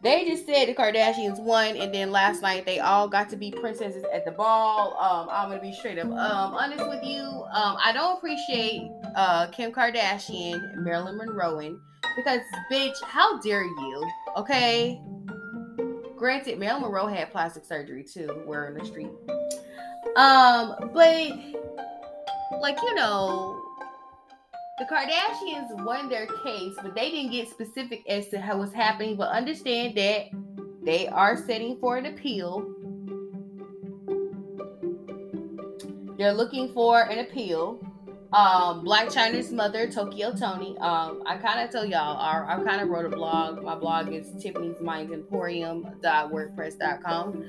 they 0.02 0.26
just 0.26 0.46
said 0.46 0.68
the 0.68 0.76
Kardashians 0.76 1.40
won, 1.40 1.76
and 1.76 1.94
then 1.94 2.12
last 2.12 2.42
night 2.42 2.66
they 2.66 2.80
all 2.80 3.08
got 3.08 3.30
to 3.30 3.36
be 3.36 3.52
princesses 3.52 4.04
at 4.14 4.26
the 4.26 4.32
ball. 4.32 4.98
Um, 5.00 5.28
I'm 5.32 5.50
gonna 5.50 5.62
be 5.62 5.74
straight 5.74 6.00
up 6.00 6.06
um, 6.06 6.54
honest 6.54 6.88
with 6.88 7.04
you. 7.04 7.24
Um, 7.24 7.78
I 7.84 7.92
don't 7.94 8.18
appreciate 8.18 8.90
uh, 9.16 9.48
Kim 9.48 9.72
Kardashian, 9.72 10.74
and 10.74 10.84
Marilyn 10.84 11.18
Monroe, 11.18 11.78
because 12.16 12.42
bitch, 12.72 12.96
how 13.04 13.40
dare 13.40 13.64
you? 13.64 14.10
Okay. 14.38 15.02
Granted, 16.16 16.58
Marilyn 16.58 16.82
Monroe 16.82 17.08
had 17.08 17.32
plastic 17.32 17.64
surgery 17.64 18.04
too, 18.04 18.42
wearing 18.48 18.76
the 18.76 18.86
street. 18.86 19.12
Um, 20.15 20.91
but 20.94 21.32
like 22.62 22.77
you 22.82 22.96
know, 22.96 23.62
the 24.79 24.86
Kardashians 24.86 25.84
won 25.84 26.10
their 26.10 26.27
case, 26.27 26.75
but 26.82 26.96
they 26.96 27.12
didn't 27.12 27.32
get 27.32 27.50
specific 27.50 28.03
as 28.10 28.27
to 28.29 28.39
how 28.39 28.58
was 28.58 28.74
happening. 28.74 29.15
But 29.15 29.29
understand 29.29 29.98
that 29.98 30.27
they 30.84 31.08
are 31.08 31.36
setting 31.36 31.77
for 31.79 31.98
an 31.98 32.06
appeal. 32.06 32.74
They're 36.17 36.34
looking 36.34 36.74
for 36.74 37.01
an 37.01 37.20
appeal. 37.20 37.79
Um, 38.34 38.84
Blac 38.86 39.13
Chyna's 39.13 39.51
mother, 39.51 39.89
Tokyo 39.89 40.34
Toni. 40.34 40.77
Um, 40.79 41.24
I 41.25 41.38
kind 41.38 41.62
of 41.62 41.70
tell 41.72 41.86
y'all, 41.86 42.17
I, 42.17 42.56
I 42.56 42.63
kind 42.63 42.82
of 42.82 42.89
wrote 42.89 43.06
a 43.06 43.10
blog. 43.10 43.63
My 43.63 43.75
blog 43.75 44.12
is 44.12 44.32
Tiffany's 44.41 44.82
Mind 44.82 45.13
Emporium.wordpress.com. 45.13 47.46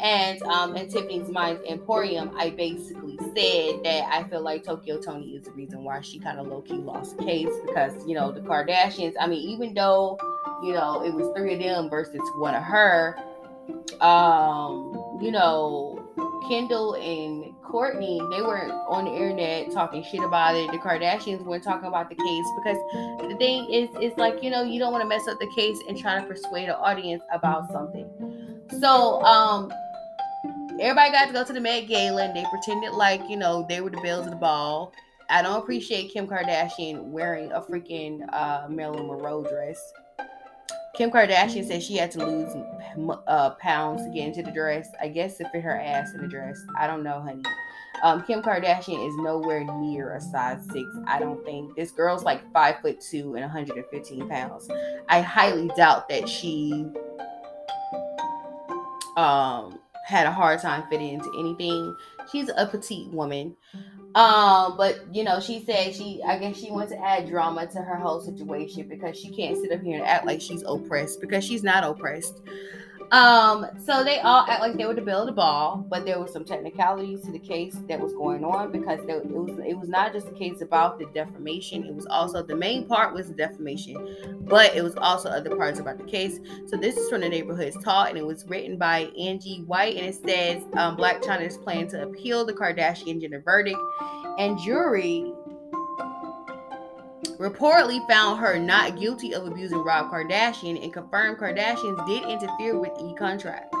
And 0.00 0.42
um, 0.42 0.76
in 0.76 0.88
Tiffany's 0.88 1.28
Mind 1.28 1.60
Emporium, 1.68 2.30
I 2.36 2.50
basically 2.50 3.16
said 3.18 3.82
that 3.84 4.08
I 4.10 4.24
feel 4.28 4.42
like 4.42 4.64
Tokyo 4.64 5.00
Toni 5.00 5.36
is 5.36 5.44
the 5.44 5.52
reason 5.52 5.84
why 5.84 6.00
she 6.00 6.18
kind 6.18 6.38
of 6.38 6.46
low 6.46 6.62
key 6.62 6.74
lost 6.74 7.16
the 7.16 7.24
case 7.24 7.50
because, 7.66 7.92
you 8.06 8.14
know, 8.14 8.32
the 8.32 8.40
Kardashians, 8.40 9.14
I 9.20 9.26
mean, 9.26 9.48
even 9.48 9.72
though, 9.72 10.18
you 10.62 10.72
know, 10.72 11.04
it 11.04 11.14
was 11.14 11.34
three 11.36 11.54
of 11.54 11.60
them 11.60 11.88
versus 11.88 12.20
one 12.36 12.54
of 12.54 12.62
her, 12.62 13.16
um, 14.00 15.18
you 15.22 15.30
know, 15.30 16.00
Kendall 16.48 16.94
and 16.94 17.54
Kourtney, 17.62 18.18
they 18.30 18.42
weren't 18.42 18.72
on 18.88 19.06
the 19.06 19.12
internet 19.12 19.72
talking 19.72 20.02
shit 20.02 20.22
about 20.22 20.54
it. 20.54 20.70
The 20.70 20.78
Kardashians 20.78 21.44
weren't 21.44 21.64
talking 21.64 21.88
about 21.88 22.08
the 22.08 22.14
case 22.14 22.46
because 22.56 23.30
the 23.30 23.36
thing 23.38 23.70
is, 23.70 23.88
it's 24.00 24.18
like, 24.18 24.42
you 24.42 24.50
know, 24.50 24.62
you 24.62 24.78
don't 24.78 24.92
want 24.92 25.02
to 25.02 25.08
mess 25.08 25.26
up 25.28 25.38
the 25.38 25.50
case 25.56 25.78
and 25.88 25.98
try 25.98 26.20
to 26.20 26.26
persuade 26.26 26.68
an 26.68 26.76
audience 26.76 27.22
about 27.32 27.72
something. 27.72 28.08
So, 28.80 29.22
um, 29.22 29.72
everybody 30.80 31.12
got 31.12 31.26
to 31.26 31.32
go 31.32 31.44
to 31.44 31.52
the 31.52 31.60
Met 31.60 31.86
Gala 31.86 32.24
and 32.24 32.36
they 32.36 32.44
pretended 32.50 32.92
like, 32.92 33.22
you 33.28 33.36
know, 33.36 33.66
they 33.68 33.80
were 33.80 33.90
the 33.90 34.00
belles 34.00 34.26
of 34.26 34.32
the 34.32 34.38
ball. 34.38 34.92
I 35.30 35.42
don't 35.42 35.62
appreciate 35.62 36.12
Kim 36.12 36.26
Kardashian 36.26 37.04
wearing 37.04 37.50
a 37.52 37.60
freaking 37.60 38.26
uh, 38.32 38.66
Marilyn 38.68 39.06
Monroe 39.06 39.42
dress. 39.42 39.92
Kim 40.94 41.10
Kardashian 41.10 41.66
said 41.66 41.82
she 41.82 41.96
had 41.96 42.10
to 42.12 42.24
lose 42.24 42.54
uh, 43.26 43.50
pounds 43.50 44.04
to 44.04 44.10
get 44.10 44.28
into 44.28 44.42
the 44.42 44.52
dress. 44.52 44.88
I 45.00 45.08
guess 45.08 45.38
to 45.38 45.48
fit 45.48 45.62
her 45.62 45.78
ass 45.78 46.14
in 46.14 46.20
the 46.20 46.28
dress. 46.28 46.60
I 46.78 46.86
don't 46.86 47.02
know, 47.02 47.20
honey. 47.20 47.42
Um, 48.02 48.22
Kim 48.22 48.42
Kardashian 48.42 49.06
is 49.06 49.14
nowhere 49.16 49.64
near 49.80 50.14
a 50.14 50.20
size 50.20 50.64
six. 50.72 50.86
I 51.06 51.18
don't 51.18 51.44
think 51.44 51.74
this 51.74 51.90
girl's 51.90 52.22
like 52.22 52.40
five 52.52 52.80
foot 52.80 53.00
two 53.00 53.34
and 53.34 53.42
115 53.42 54.28
pounds. 54.28 54.68
I 55.08 55.20
highly 55.20 55.68
doubt 55.76 56.08
that 56.08 56.28
she 56.28 56.86
um 59.16 59.78
had 60.04 60.26
a 60.26 60.30
hard 60.30 60.60
time 60.60 60.84
fitting 60.90 61.14
into 61.14 61.30
anything. 61.38 61.96
She's 62.30 62.50
a 62.56 62.66
petite 62.66 63.08
woman. 63.08 63.56
Um, 64.14 64.76
but 64.76 65.00
you 65.12 65.24
know, 65.24 65.40
she 65.40 65.64
said 65.64 65.94
she 65.94 66.22
I 66.24 66.38
guess 66.38 66.56
she 66.56 66.70
wants 66.70 66.92
to 66.92 66.98
add 67.02 67.28
drama 67.28 67.66
to 67.66 67.78
her 67.78 67.96
whole 67.96 68.20
situation 68.20 68.86
because 68.88 69.18
she 69.18 69.30
can't 69.30 69.56
sit 69.56 69.72
up 69.72 69.80
here 69.80 69.98
and 69.98 70.06
act 70.06 70.24
like 70.24 70.40
she's 70.40 70.62
oppressed 70.66 71.20
because 71.20 71.44
she's 71.44 71.64
not 71.64 71.82
oppressed. 71.82 72.40
Um, 73.10 73.66
so 73.84 74.02
they 74.02 74.20
all 74.20 74.44
act 74.48 74.60
like 74.60 74.76
they 74.76 74.86
were 74.86 74.94
to 74.94 75.02
build 75.02 75.28
a 75.28 75.32
ball, 75.32 75.84
but 75.88 76.04
there 76.04 76.18
was 76.18 76.32
some 76.32 76.44
technicalities 76.44 77.22
to 77.22 77.32
the 77.32 77.38
case 77.38 77.76
that 77.88 78.00
was 78.00 78.12
going 78.12 78.44
on 78.44 78.72
because 78.72 79.04
there, 79.06 79.18
it 79.18 79.26
was 79.30 79.58
it 79.64 79.78
was 79.78 79.88
not 79.88 80.12
just 80.12 80.28
a 80.28 80.32
case 80.32 80.62
about 80.62 80.98
the 80.98 81.06
defamation. 81.06 81.84
It 81.84 81.94
was 81.94 82.06
also 82.06 82.42
the 82.42 82.56
main 82.56 82.86
part 82.86 83.14
was 83.14 83.28
the 83.28 83.34
defamation, 83.34 84.38
but 84.42 84.74
it 84.74 84.82
was 84.82 84.96
also 84.96 85.28
other 85.28 85.54
parts 85.54 85.78
about 85.78 85.98
the 85.98 86.04
case. 86.04 86.40
So 86.66 86.76
this 86.76 86.96
is 86.96 87.08
from 87.08 87.20
the 87.20 87.28
neighborhood's 87.28 87.76
taught, 87.82 88.08
and 88.08 88.18
it 88.18 88.26
was 88.26 88.44
written 88.46 88.76
by 88.76 89.10
Angie 89.18 89.62
White, 89.62 89.96
and 89.96 90.06
it 90.06 90.14
says 90.14 90.62
um, 90.74 90.96
Blac 90.96 91.22
Chyna 91.22 91.46
is 91.46 91.56
planning 91.58 91.88
to 91.88 92.02
appeal 92.02 92.44
the 92.44 92.52
Kardashian 92.52 93.20
Jenner 93.20 93.40
verdict, 93.40 93.78
and 94.38 94.58
jury 94.58 95.32
reportedly 97.38 98.06
found 98.08 98.40
her 98.40 98.58
not 98.58 98.98
guilty 98.98 99.34
of 99.34 99.46
abusing 99.46 99.78
Rob 99.78 100.10
Kardashian 100.10 100.82
and 100.82 100.92
confirmed 100.92 101.38
Kardashians 101.38 102.06
did 102.06 102.22
interfere 102.28 102.78
with 102.78 102.92
E 103.00 103.14
contract. 103.14 103.74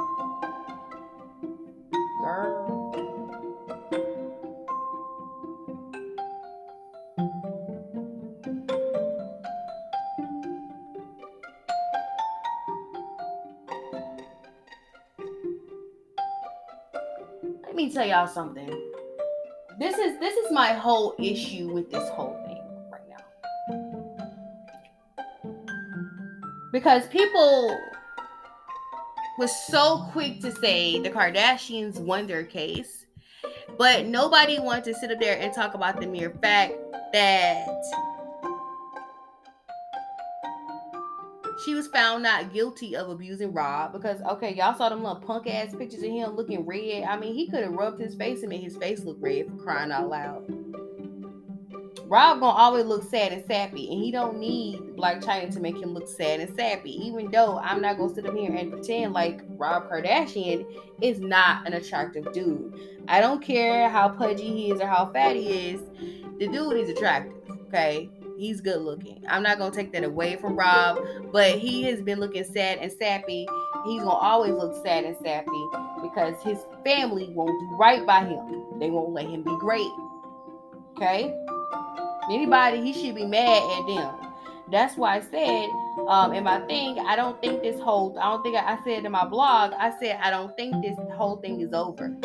Let 17.74 17.74
me 17.74 17.92
tell 17.92 18.06
y'all 18.06 18.26
something. 18.26 18.68
This 19.78 19.98
is 19.98 20.18
this 20.20 20.36
is 20.36 20.52
my 20.52 20.72
whole 20.72 21.14
issue 21.18 21.72
with 21.72 21.90
this 21.90 22.08
whole 22.10 22.43
because 26.74 27.06
people 27.06 27.78
was 29.38 29.52
so 29.68 30.08
quick 30.10 30.40
to 30.40 30.50
say 30.50 30.98
the 30.98 31.08
Kardashians 31.08 32.00
won 32.00 32.26
their 32.26 32.42
case 32.42 33.06
But 33.78 34.06
nobody 34.06 34.58
wanted 34.58 34.82
to 34.84 34.94
sit 34.94 35.12
up 35.12 35.20
there 35.20 35.38
and 35.38 35.54
talk 35.54 35.74
about 35.74 36.00
the 36.00 36.08
mere 36.08 36.30
fact 36.42 36.74
that 37.12 37.64
she 41.64 41.74
was 41.74 41.86
found 41.86 42.24
not 42.24 42.52
guilty 42.52 42.96
of 42.96 43.08
abusing 43.08 43.52
Rob 43.52 43.92
because 43.92 44.20
okay, 44.22 44.52
y'all 44.52 44.76
saw 44.76 44.88
them 44.88 45.04
little 45.04 45.20
punk 45.20 45.46
ass 45.46 45.76
pictures 45.76 46.02
of 46.02 46.10
him 46.10 46.34
looking 46.34 46.66
red. 46.66 47.04
I 47.04 47.16
mean, 47.16 47.34
he 47.34 47.48
could 47.48 47.62
have 47.62 47.72
rubbed 47.72 48.00
his 48.00 48.16
face 48.16 48.40
and 48.40 48.48
made 48.48 48.64
his 48.64 48.76
face 48.76 49.04
look 49.04 49.18
red 49.20 49.46
for 49.46 49.62
crying 49.62 49.92
out 49.92 50.08
loud. 50.08 50.83
Rob 52.06 52.40
gonna 52.40 52.56
always 52.56 52.84
look 52.84 53.02
sad 53.08 53.32
and 53.32 53.44
sappy, 53.46 53.90
and 53.90 54.02
he 54.02 54.10
don't 54.10 54.38
need 54.38 54.80
Blac 54.96 55.22
Chyna 55.22 55.52
to 55.52 55.60
make 55.60 55.76
him 55.76 55.94
look 55.94 56.06
sad 56.06 56.40
and 56.40 56.54
sappy. 56.54 56.90
Even 57.06 57.30
though 57.30 57.58
I'm 57.58 57.80
not 57.80 57.96
gonna 57.96 58.14
sit 58.14 58.26
up 58.26 58.34
here 58.34 58.54
and 58.54 58.70
pretend 58.70 59.12
like 59.14 59.42
Rob 59.48 59.90
Kardashian 59.90 60.66
is 61.00 61.20
not 61.20 61.66
an 61.66 61.72
attractive 61.72 62.32
dude. 62.32 62.78
I 63.08 63.20
don't 63.20 63.42
care 63.42 63.88
how 63.88 64.10
pudgy 64.10 64.44
he 64.44 64.70
is 64.70 64.80
or 64.80 64.86
how 64.86 65.06
fat 65.06 65.34
he 65.36 65.70
is. 65.70 65.80
The 66.38 66.48
dude 66.48 66.76
is 66.76 66.90
attractive. 66.90 67.32
Okay, 67.68 68.10
he's 68.36 68.60
good 68.60 68.82
looking. 68.82 69.24
I'm 69.28 69.42
not 69.42 69.58
gonna 69.58 69.74
take 69.74 69.92
that 69.92 70.04
away 70.04 70.36
from 70.36 70.56
Rob, 70.56 70.98
but 71.32 71.58
he 71.58 71.84
has 71.84 72.02
been 72.02 72.20
looking 72.20 72.44
sad 72.44 72.78
and 72.78 72.92
sappy. 72.92 73.48
He's 73.84 74.02
gonna 74.02 74.10
always 74.10 74.52
look 74.52 74.74
sad 74.84 75.04
and 75.04 75.16
sappy 75.22 75.64
because 76.02 76.40
his 76.42 76.58
family 76.84 77.30
won't 77.30 77.58
do 77.60 77.76
right 77.76 78.06
by 78.06 78.24
him. 78.24 78.78
They 78.78 78.90
won't 78.90 79.12
let 79.12 79.26
him 79.26 79.42
be 79.42 79.56
great. 79.58 79.90
Okay. 80.96 81.34
Anybody, 82.30 82.80
he 82.80 82.92
should 82.92 83.14
be 83.14 83.26
mad 83.26 83.62
at 83.78 83.86
them. 83.86 84.14
That's 84.70 84.96
why 84.96 85.16
I 85.16 85.20
said 85.20 85.68
um, 86.08 86.32
in 86.32 86.44
my 86.44 86.60
thing, 86.60 86.98
I 86.98 87.16
don't 87.16 87.40
think 87.40 87.62
this 87.62 87.78
whole, 87.80 88.18
I 88.18 88.30
don't 88.30 88.42
think 88.42 88.56
I, 88.56 88.74
I 88.74 88.78
said 88.84 89.04
in 89.04 89.12
my 89.12 89.26
blog, 89.26 89.72
I 89.74 89.92
said 90.00 90.18
I 90.22 90.30
don't 90.30 90.56
think 90.56 90.82
this 90.82 90.96
whole 91.14 91.36
thing 91.36 91.60
is 91.60 91.72
over. 91.72 92.16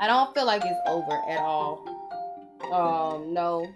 I 0.00 0.06
don't 0.08 0.34
feel 0.34 0.44
like 0.44 0.62
it's 0.64 0.80
over 0.88 1.12
at 1.28 1.38
all. 1.38 1.84
Um, 2.72 3.32
no. 3.32 3.66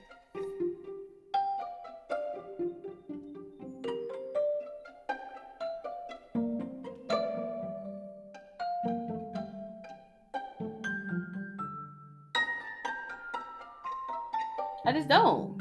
Just 15.07 15.21
don't. 15.21 15.57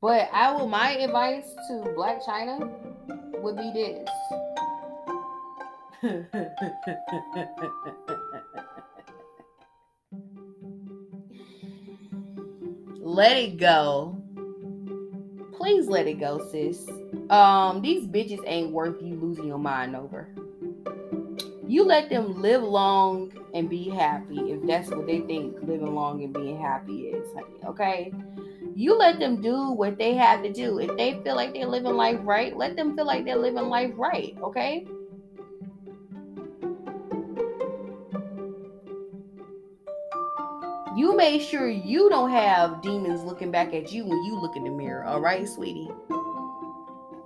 But 0.00 0.28
I 0.32 0.52
will 0.52 0.68
my 0.68 0.92
advice 0.92 1.46
to 1.68 1.72
Blac 1.96 2.22
Chyna 2.24 2.70
would 3.40 3.56
be 3.56 3.72
this. 3.72 4.08
let 13.00 13.36
it 13.36 13.56
go. 13.56 14.16
Please 15.56 15.88
let 15.88 16.06
it 16.06 16.20
go, 16.20 16.46
sis. 16.50 16.86
Um, 17.30 17.80
these 17.80 18.06
bitches 18.06 18.42
ain't 18.46 18.70
worth 18.70 19.02
you 19.02 19.14
losing 19.14 19.46
your 19.46 19.58
mind 19.58 19.96
over. 19.96 20.28
You 21.66 21.84
let 21.84 22.10
them 22.10 22.42
live 22.42 22.62
long 22.62 23.32
and 23.54 23.70
be 23.70 23.88
happy 23.88 24.50
if 24.50 24.66
that's 24.66 24.90
what 24.90 25.06
they 25.06 25.20
think 25.20 25.54
living 25.62 25.94
long 25.94 26.22
and 26.24 26.34
being 26.34 26.60
happy 26.60 27.06
is, 27.06 27.32
honey. 27.34 27.56
Okay? 27.64 28.12
You 28.74 28.98
let 28.98 29.20
them 29.20 29.40
do 29.40 29.70
what 29.70 29.96
they 29.96 30.14
have 30.14 30.42
to 30.42 30.52
do. 30.52 30.80
If 30.80 30.96
they 30.96 31.20
feel 31.22 31.36
like 31.36 31.54
they're 31.54 31.66
living 31.66 31.94
life 31.94 32.18
right, 32.24 32.56
let 32.56 32.74
them 32.74 32.96
feel 32.96 33.06
like 33.06 33.24
they're 33.24 33.36
living 33.36 33.68
life 33.68 33.92
right. 33.96 34.36
Okay? 34.42 34.84
You 40.96 41.16
make 41.16 41.42
sure 41.42 41.68
you 41.68 42.08
don't 42.08 42.30
have 42.30 42.82
demons 42.82 43.22
looking 43.22 43.52
back 43.52 43.72
at 43.72 43.92
you 43.92 44.04
when 44.04 44.22
you 44.24 44.40
look 44.40 44.56
in 44.56 44.64
the 44.64 44.70
mirror, 44.70 45.04
all 45.04 45.20
right, 45.20 45.48
sweetie? 45.48 45.90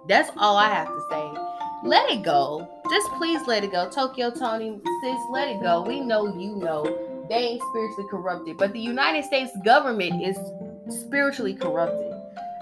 That's 0.09 0.31
all 0.37 0.57
I 0.57 0.69
have 0.69 0.89
to 0.89 1.01
say. 1.11 1.89
Let 1.89 2.11
it 2.11 2.23
go. 2.23 2.67
Just 2.91 3.09
please 3.13 3.47
let 3.47 3.65
it 3.65 3.73
go. 3.73 3.89
Tokyo 3.91 4.31
Toni, 4.31 4.81
sis, 5.03 5.21
let 5.31 5.49
it 5.49 5.61
go. 5.61 5.83
We 5.83 6.01
know 6.01 6.27
you 6.39 6.57
know 6.57 6.85
they 7.29 7.37
ain't 7.37 7.63
spiritually 7.71 8.09
corrupted, 8.11 8.57
but 8.57 8.73
the 8.73 8.81
United 8.81 9.25
States 9.25 9.53
government 9.65 10.23
is 10.23 10.39
spiritually 10.89 11.55
corrupted. 11.55 12.13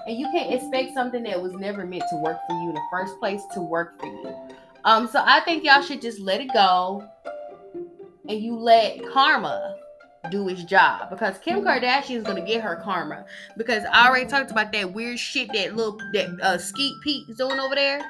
And 0.07 0.17
you 0.17 0.27
can't 0.31 0.53
expect 0.53 0.93
something 0.93 1.23
that 1.23 1.41
was 1.41 1.53
never 1.53 1.85
meant 1.85 2.03
to 2.09 2.17
work 2.17 2.37
for 2.47 2.53
you 2.53 2.69
in 2.69 2.75
the 2.75 2.81
first 2.91 3.17
place 3.19 3.41
to 3.53 3.61
work 3.61 3.99
for 3.99 4.05
you. 4.05 4.35
Um, 4.85 5.07
so 5.07 5.21
I 5.25 5.41
think 5.41 5.63
y'all 5.63 5.81
should 5.81 6.01
just 6.01 6.19
let 6.19 6.41
it 6.41 6.51
go 6.53 7.07
and 8.29 8.41
you 8.41 8.55
let 8.55 9.05
karma 9.11 9.75
do 10.31 10.47
its 10.49 10.63
job 10.63 11.09
because 11.09 11.37
Kim 11.39 11.61
Kardashian 11.61 12.17
is 12.17 12.23
gonna 12.23 12.45
get 12.45 12.61
her 12.61 12.75
karma 12.77 13.25
because 13.55 13.83
I 13.91 14.07
already 14.07 14.25
talked 14.25 14.51
about 14.51 14.71
that 14.73 14.93
weird 14.93 15.19
shit 15.19 15.49
that 15.53 15.75
little 15.75 15.97
that 16.13 16.29
uh 16.41 16.57
Skeet 16.57 16.93
Pete 17.03 17.29
is 17.29 17.37
doing 17.37 17.59
over 17.59 17.75
there. 17.75 18.01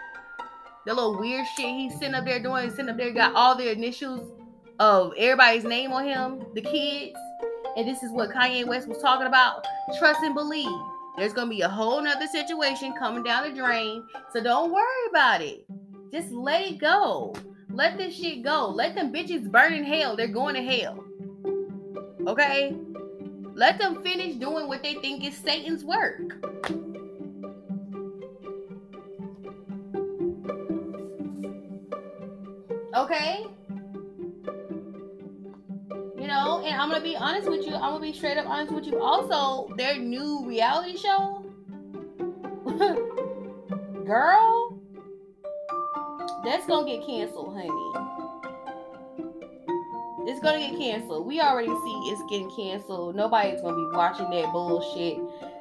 The 0.88 0.94
little 0.94 1.20
weird 1.20 1.46
shit 1.48 1.76
he's 1.76 2.00
sitting 2.00 2.14
up 2.14 2.24
there 2.24 2.42
doing, 2.42 2.70
sitting 2.70 2.88
up 2.88 2.96
there 2.96 3.12
got 3.12 3.36
all 3.36 3.58
the 3.58 3.70
initials 3.70 4.32
of 4.80 5.12
everybody's 5.18 5.66
name 5.66 5.92
on 5.92 6.06
him, 6.06 6.46
the 6.54 6.62
kids. 6.62 7.14
And 7.76 7.86
this 7.86 8.04
is 8.04 8.12
what 8.14 8.30
Kanye 8.30 8.66
West 8.66 8.88
was 8.88 9.00
talking 9.00 9.28
about. 9.28 9.68
Trust 10.00 10.22
and 10.24 10.34
believe. 10.34 10.72
There's 11.18 11.34
gonna 11.34 11.50
be 11.50 11.60
a 11.60 11.68
whole 11.68 12.02
nother 12.02 12.28
situation 12.28 12.94
coming 12.98 13.22
down 13.22 13.50
the 13.50 13.54
drain. 13.54 14.02
So 14.32 14.42
don't 14.42 14.72
worry 14.72 15.10
about 15.10 15.42
it. 15.42 15.66
Just 16.14 16.32
let 16.32 16.62
it 16.62 16.78
go. 16.78 17.36
Let 17.70 17.98
this 17.98 18.16
shit 18.16 18.42
go. 18.42 18.70
Let 18.70 18.96
them 18.96 19.12
bitches 19.12 19.52
burn 19.52 19.74
in 19.74 19.84
hell. 19.84 20.16
They're 20.16 20.30
going 20.30 20.56
to 20.56 20.64
hell. 20.64 21.04
Okay? 22.28 22.78
Let 23.56 23.78
them 23.78 24.02
finish 24.02 24.36
doing 24.36 24.70
what 24.70 24.84
they 24.84 24.94
think 24.94 25.26
is 25.26 25.36
Satan's 25.36 25.84
work. 25.84 26.47
Okay? 33.18 33.46
You 36.18 36.28
know, 36.28 36.62
and 36.66 36.80
I'm 36.80 36.90
gonna 36.90 37.02
be 37.02 37.16
honest 37.16 37.50
with 37.50 37.66
you. 37.66 37.74
I'm 37.74 37.94
gonna 37.94 38.00
be 38.00 38.14
straight 38.14 38.38
up 38.38 38.48
honest 38.48 38.72
with 38.72 38.86
you. 38.86 39.02
Also, 39.02 39.74
their 39.76 39.98
new 39.98 40.46
reality 40.46 40.98
show, 40.98 41.46
girl, 44.06 44.80
that's 46.44 46.66
gonna 46.68 46.86
get 46.86 47.06
canceled, 47.06 47.56
honey 47.56 48.08
it's 50.28 50.42
gonna 50.42 50.60
get 50.60 50.78
canceled. 50.78 51.26
We 51.26 51.40
already 51.40 51.70
see 51.70 52.12
it's 52.12 52.22
getting 52.30 52.52
canceled. 52.52 53.16
Nobody's 53.16 53.62
gonna 53.62 53.78
be 53.78 53.96
watching 53.96 54.30
that 54.32 54.52
bullshit. 54.52 55.20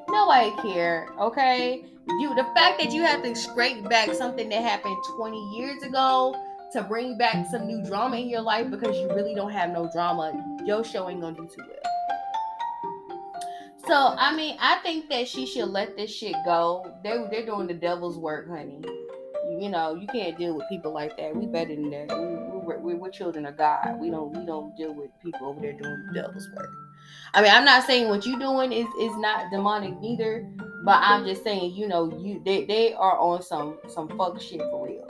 Nobody 0.09 0.51
care, 0.61 1.07
okay? 1.19 1.85
You 2.19 2.35
the 2.35 2.43
fact 2.53 2.79
that 2.79 2.91
you 2.91 3.01
have 3.03 3.23
to 3.23 3.33
scrape 3.33 3.87
back 3.87 4.13
something 4.13 4.49
that 4.49 4.61
happened 4.61 4.97
20 5.15 5.55
years 5.55 5.83
ago 5.83 6.35
to 6.73 6.83
bring 6.83 7.17
back 7.17 7.45
some 7.49 7.67
new 7.67 7.83
drama 7.83 8.17
in 8.17 8.29
your 8.29 8.41
life 8.41 8.69
because 8.69 8.97
you 8.97 9.07
really 9.09 9.33
don't 9.33 9.51
have 9.51 9.69
no 9.69 9.89
drama, 9.91 10.33
your 10.65 10.83
show 10.83 11.09
ain't 11.09 11.21
gonna 11.21 11.35
do 11.35 11.47
too 11.47 11.63
well. 11.67 11.87
So 13.87 14.15
I 14.17 14.35
mean, 14.35 14.57
I 14.59 14.79
think 14.79 15.09
that 15.09 15.27
she 15.29 15.45
should 15.45 15.69
let 15.69 15.95
this 15.95 16.13
shit 16.13 16.35
go. 16.43 16.93
They 17.03 17.25
they're 17.31 17.45
doing 17.45 17.67
the 17.67 17.73
devil's 17.73 18.17
work, 18.17 18.49
honey. 18.49 18.81
You, 19.49 19.69
know, 19.69 19.95
you 19.95 20.07
can't 20.07 20.37
deal 20.37 20.55
with 20.55 20.67
people 20.67 20.93
like 20.93 21.15
that. 21.15 21.33
We 21.33 21.45
better 21.45 21.73
than 21.73 21.89
that. 21.91 22.09
We, 22.09 22.75
we're, 22.77 22.97
we're, 22.97 23.09
children 23.09 23.45
of 23.45 23.57
God. 23.57 23.97
We 23.97 24.09
don't 24.09 24.37
we 24.37 24.45
don't 24.45 24.75
deal 24.75 24.93
with 24.93 25.09
people 25.23 25.47
over 25.47 25.61
there 25.61 25.71
doing 25.71 26.05
the 26.07 26.21
devil's 26.21 26.49
work. 26.53 26.69
I 27.33 27.41
mean, 27.41 27.51
I'm 27.51 27.63
not 27.63 27.85
saying 27.85 28.09
what 28.09 28.25
you're 28.25 28.39
doing 28.39 28.73
is 28.73 28.87
is 28.99 29.15
not 29.17 29.49
demonic 29.51 29.99
neither, 30.01 30.45
but 30.83 31.01
I'm 31.01 31.25
just 31.25 31.43
saying, 31.45 31.75
you 31.75 31.87
know, 31.87 32.11
you 32.19 32.41
they, 32.43 32.65
they 32.65 32.93
are 32.93 33.17
on 33.17 33.41
some 33.41 33.77
some 33.87 34.09
fuck 34.17 34.41
shit 34.41 34.59
for 34.59 34.85
real. 34.85 35.07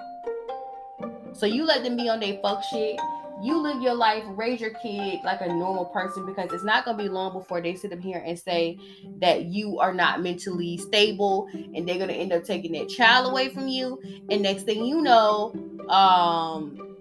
So 1.38 1.46
you 1.46 1.66
let 1.66 1.84
them 1.84 1.96
be 1.96 2.10
on 2.10 2.20
their 2.20 2.40
fuck 2.42 2.64
shit. 2.64 3.00
You 3.42 3.62
live 3.62 3.82
your 3.84 3.94
life, 3.94 4.24
raise 4.30 4.60
your 4.60 4.72
kid 4.72 5.20
like 5.24 5.42
a 5.42 5.48
normal 5.48 5.86
person 5.86 6.26
because 6.26 6.52
it's 6.52 6.64
not 6.64 6.86
gonna 6.86 6.98
be 6.98 7.08
long 7.08 7.34
before 7.34 7.62
they 7.62 7.76
sit 7.76 7.94
up 7.94 8.00
here 8.00 8.24
and 8.26 8.38
say 8.38 8.80
that 9.20 9.46
you 9.46 9.78
are 9.78 9.94
not 9.94 10.24
mentally 10.24 10.78
stable 10.78 11.48
and 11.54 11.88
they're 11.88 12.00
gonna 12.00 12.14
end 12.14 12.34
up 12.34 12.44
taking 12.44 12.72
that 12.72 12.90
child 12.90 13.30
away 13.30 13.50
from 13.50 13.68
you. 13.68 14.02
And 14.32 14.42
next 14.42 14.64
thing 14.64 14.84
you 14.86 15.02
know, 15.04 15.54
um, 15.88 16.98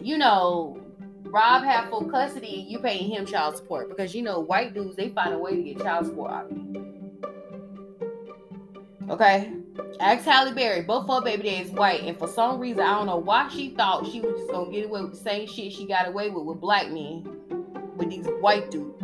you 0.00 0.16
know, 0.16 0.80
Rob 1.24 1.64
have 1.64 1.90
full 1.90 2.08
custody 2.08 2.64
you 2.66 2.78
paying 2.78 3.10
him 3.10 3.26
child 3.26 3.56
support 3.56 3.88
because 3.88 4.14
you 4.14 4.22
know 4.22 4.40
white 4.40 4.72
dudes 4.72 4.96
they 4.96 5.08
find 5.10 5.34
a 5.34 5.38
way 5.38 5.56
to 5.56 5.62
get 5.62 5.78
child 5.80 6.06
support 6.06 6.30
out 6.30 6.50
of 6.50 6.56
you. 6.56 6.94
Okay, 9.10 9.52
ask 10.00 10.24
Halle 10.24 10.52
Berry. 10.52 10.82
Both 10.82 11.08
her 11.08 11.20
baby 11.20 11.44
dads 11.44 11.70
white, 11.70 12.02
and 12.02 12.18
for 12.18 12.28
some 12.28 12.60
reason 12.60 12.80
I 12.80 12.96
don't 12.96 13.06
know 13.06 13.16
why 13.16 13.48
she 13.48 13.70
thought 13.70 14.06
she 14.10 14.20
was 14.20 14.38
just 14.38 14.50
gonna 14.50 14.70
get 14.70 14.86
away 14.86 15.02
with 15.02 15.12
the 15.12 15.18
same 15.18 15.46
shit 15.46 15.72
she 15.72 15.86
got 15.86 16.08
away 16.08 16.30
with 16.30 16.44
with 16.44 16.60
black 16.60 16.90
men, 16.90 17.26
with 17.96 18.10
these 18.10 18.26
white 18.40 18.70
dudes. 18.70 19.02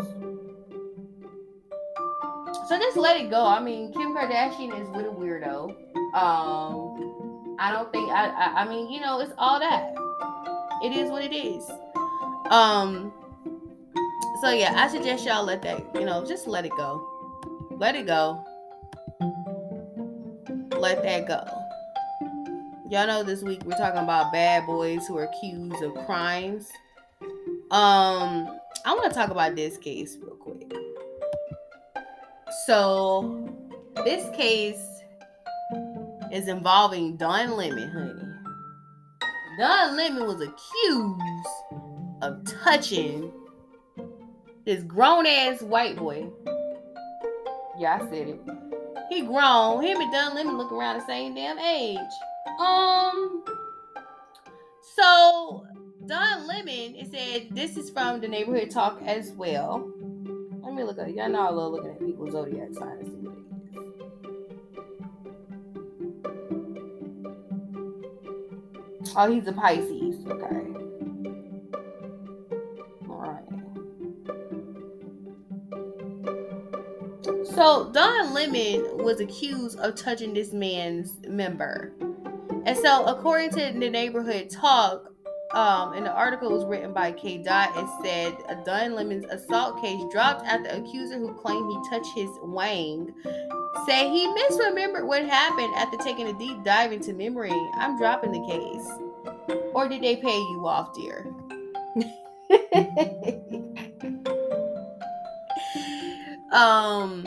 So 2.69 2.79
just 2.79 2.97
let 2.97 3.21
it 3.21 3.31
go. 3.31 3.45
I 3.45 3.61
mean, 3.61 3.93
Kim 3.93 4.15
Kardashian 4.15 4.81
is 4.81 4.89
with 4.91 5.07
a 5.07 5.11
weirdo. 5.11 5.71
Um, 6.15 7.57
I 7.59 7.73
don't 7.73 7.91
think 7.93 8.09
I, 8.11 8.29
I. 8.29 8.63
I 8.63 8.69
mean, 8.69 8.91
you 8.91 9.01
know, 9.01 9.21
it's 9.21 9.33
all 9.39 9.59
that. 9.59 9.95
it 10.85 10.93
is 10.93 11.11
what 11.11 11.25
it 11.25 11.35
is. 11.35 11.69
Um. 12.51 13.13
So 14.41 14.51
yeah, 14.51 14.73
I 14.75 14.89
suggest 14.89 15.27
y'all 15.27 15.45
let 15.45 15.63
that, 15.63 15.85
you 15.95 16.07
know, 16.07 16.25
just 16.25 16.47
let 16.47 16.65
it 16.65 16.73
go. 16.77 17.07
Let 17.73 17.95
it 17.95 18.07
go. 18.07 18.43
Let 20.81 21.03
that 21.03 21.29
go. 21.29 21.45
Y'all 22.89 23.07
know 23.07 23.23
this 23.23 23.43
week 23.43 23.63
we're 23.67 23.77
talking 23.77 24.03
about 24.03 24.33
bad 24.33 24.65
boys 24.65 25.07
who 25.07 25.19
are 25.19 25.25
accused 25.25 25.83
of 25.83 25.95
crimes. 26.07 26.71
Um, 27.71 28.59
I 28.87 28.95
want 28.95 29.13
to 29.13 29.15
talk 29.15 29.29
about 29.29 29.57
this 29.57 29.77
case 29.77 30.17
real 30.23 30.37
quick. 30.37 30.73
So, 32.67 33.47
this 34.07 34.35
case 34.35 34.81
is 36.33 36.49
involving 36.49 37.19
Don 37.19 37.59
Lemon, 37.59 37.91
honey. 37.91 39.29
Don 39.59 39.99
Lemon 39.99 40.25
was 40.25 40.41
accused 40.41 41.21
of 42.23 42.43
touching 42.65 43.31
this 44.65 44.83
grown 44.85 45.27
ass 45.27 45.61
white 45.61 45.97
boy. 45.97 46.27
Yeah, 47.79 47.99
I 48.01 48.09
said 48.09 48.29
it. 48.29 48.70
He 49.11 49.23
grown. 49.23 49.83
Him 49.83 50.01
and 50.01 50.13
Don 50.13 50.35
Lemon 50.35 50.57
look 50.57 50.73
around 50.73 51.01
the 51.01 51.07
same 51.07 51.35
damn 51.35 51.59
age. 51.59 51.99
Um. 52.59 53.45
So 54.97 55.67
Don 56.07 56.47
Lemon, 56.47 56.95
it 56.95 57.11
said 57.11 57.49
this 57.51 57.77
is 57.77 57.91
from 57.91 58.21
the 58.21 58.29
neighborhood 58.29 58.71
talk 58.71 59.03
as 59.05 59.33
well. 59.33 59.91
Let 60.63 60.75
me 60.75 60.85
look 60.85 60.99
at 60.99 61.13
y'all 61.13 61.29
know 61.29 61.47
I 61.47 61.51
love 61.51 61.73
looking 61.73 61.91
at 61.91 61.99
people's 61.99 62.33
zodiac 62.33 62.73
signs. 62.73 63.09
Oh, 69.17 69.33
he's 69.33 69.47
a 69.49 69.53
Pisces. 69.53 70.25
Okay. 70.27 70.80
So 77.61 77.91
Don 77.93 78.33
Lemon 78.33 79.05
was 79.05 79.21
accused 79.21 79.79
of 79.81 79.95
touching 79.95 80.33
this 80.33 80.55
man's 80.55 81.19
member. 81.29 81.93
And 82.65 82.75
so 82.75 83.05
according 83.05 83.51
to 83.51 83.79
the 83.79 83.91
neighborhood 83.91 84.49
talk, 84.49 85.13
um, 85.53 85.93
and 85.93 86.07
the 86.07 86.11
article 86.11 86.51
was 86.51 86.65
written 86.65 86.95
by 86.95 87.13
K. 87.13 87.37
Dot, 87.37 87.73
it 87.77 87.87
said 88.03 88.65
Don 88.65 88.95
Lemon's 88.95 89.27
assault 89.27 89.83
case 89.83 90.03
dropped 90.11 90.47
after 90.47 90.71
the 90.71 90.79
accuser 90.83 91.19
who 91.19 91.35
claimed 91.35 91.71
he 91.71 91.91
touched 91.91 92.15
his 92.15 92.31
wang 92.43 93.13
said 93.87 94.11
he 94.11 94.27
misremembered 94.27 95.05
what 95.05 95.27
happened 95.27 95.75
after 95.77 95.99
taking 95.99 96.29
a 96.29 96.39
deep 96.39 96.65
dive 96.65 96.93
into 96.93 97.13
memory. 97.13 97.53
I'm 97.75 97.99
dropping 97.99 98.33
the 98.33 98.41
case. 98.49 98.89
Or 99.75 99.87
did 99.87 100.03
they 100.03 100.17
pay 100.17 100.39
you 100.39 100.67
off, 100.67 100.95
dear? 100.95 101.27
um 106.53 107.23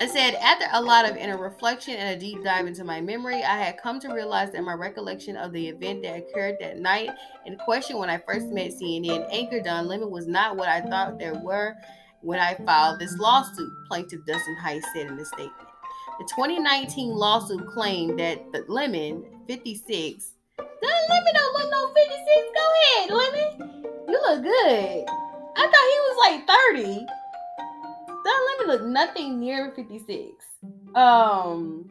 I 0.00 0.06
said, 0.06 0.34
after 0.34 0.66
a 0.72 0.80
lot 0.80 1.10
of 1.10 1.16
inner 1.16 1.36
reflection 1.36 1.94
and 1.94 2.16
a 2.16 2.20
deep 2.20 2.44
dive 2.44 2.68
into 2.68 2.84
my 2.84 3.00
memory, 3.00 3.42
I 3.42 3.58
had 3.58 3.78
come 3.82 3.98
to 4.00 4.14
realize 4.14 4.52
that 4.52 4.62
my 4.62 4.74
recollection 4.74 5.36
of 5.36 5.52
the 5.52 5.68
event 5.68 6.02
that 6.04 6.16
occurred 6.16 6.56
that 6.60 6.78
night 6.78 7.10
in 7.46 7.56
question 7.56 7.98
when 7.98 8.08
I 8.08 8.18
first 8.18 8.46
met 8.46 8.70
CNN 8.70 9.26
anchor 9.32 9.60
Don 9.60 9.88
Lemon 9.88 10.10
was 10.10 10.28
not 10.28 10.56
what 10.56 10.68
I 10.68 10.82
thought 10.82 11.18
there 11.18 11.34
were 11.34 11.74
when 12.20 12.38
I 12.38 12.54
filed 12.64 13.00
this 13.00 13.16
lawsuit, 13.18 13.72
plaintiff 13.88 14.20
Dustin 14.24 14.56
Hice 14.56 14.84
said 14.94 15.08
in 15.08 15.16
the 15.16 15.24
statement. 15.24 15.68
The 16.20 16.24
2019 16.36 17.08
lawsuit 17.10 17.66
claimed 17.68 18.20
that 18.20 18.52
the 18.52 18.64
Lemon, 18.68 19.24
56, 19.48 20.32
Don 20.58 20.66
Lemon 21.08 21.34
don't 21.34 21.52
look 21.54 21.70
no 21.72 21.88
56. 21.88 22.48
Go 22.54 22.70
ahead, 22.82 23.10
Lemon. 23.10 23.84
You 24.08 24.20
look 24.20 24.42
good. 24.42 25.06
I 25.56 25.66
thought 25.66 25.88
he 25.90 25.98
was 26.06 26.16
like 26.24 26.46
30. 26.84 27.17
Don 28.28 28.46
Lemon 28.46 28.66
look 28.66 28.82
nothing 28.86 29.40
near 29.40 29.72
56. 29.74 30.44
Um 30.94 31.90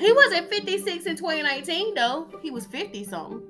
He 0.00 0.12
wasn't 0.12 0.48
56 0.48 1.06
in 1.06 1.16
2019 1.16 1.94
though. 1.94 2.26
He 2.40 2.50
was 2.50 2.66
50 2.66 3.04
something. 3.04 3.42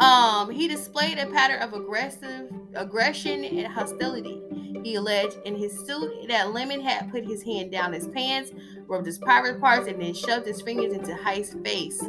Um, 0.00 0.50
he 0.50 0.66
displayed 0.66 1.18
a 1.18 1.26
pattern 1.26 1.62
of 1.62 1.72
aggressive 1.72 2.50
aggression 2.74 3.44
and 3.44 3.66
hostility. 3.72 4.42
He 4.82 4.96
alleged 4.96 5.38
in 5.44 5.54
his 5.54 5.86
suit 5.86 6.28
that 6.28 6.52
Lemon 6.52 6.80
had 6.80 7.10
put 7.12 7.24
his 7.24 7.42
hand 7.42 7.70
down 7.70 7.92
his 7.92 8.08
pants, 8.08 8.50
rubbed 8.88 9.06
his 9.06 9.18
private 9.18 9.60
parts, 9.60 9.86
and 9.86 10.02
then 10.02 10.12
shoved 10.12 10.46
his 10.46 10.60
fingers 10.60 10.92
into 10.92 11.14
Hice's 11.14 11.54
face. 11.64 12.02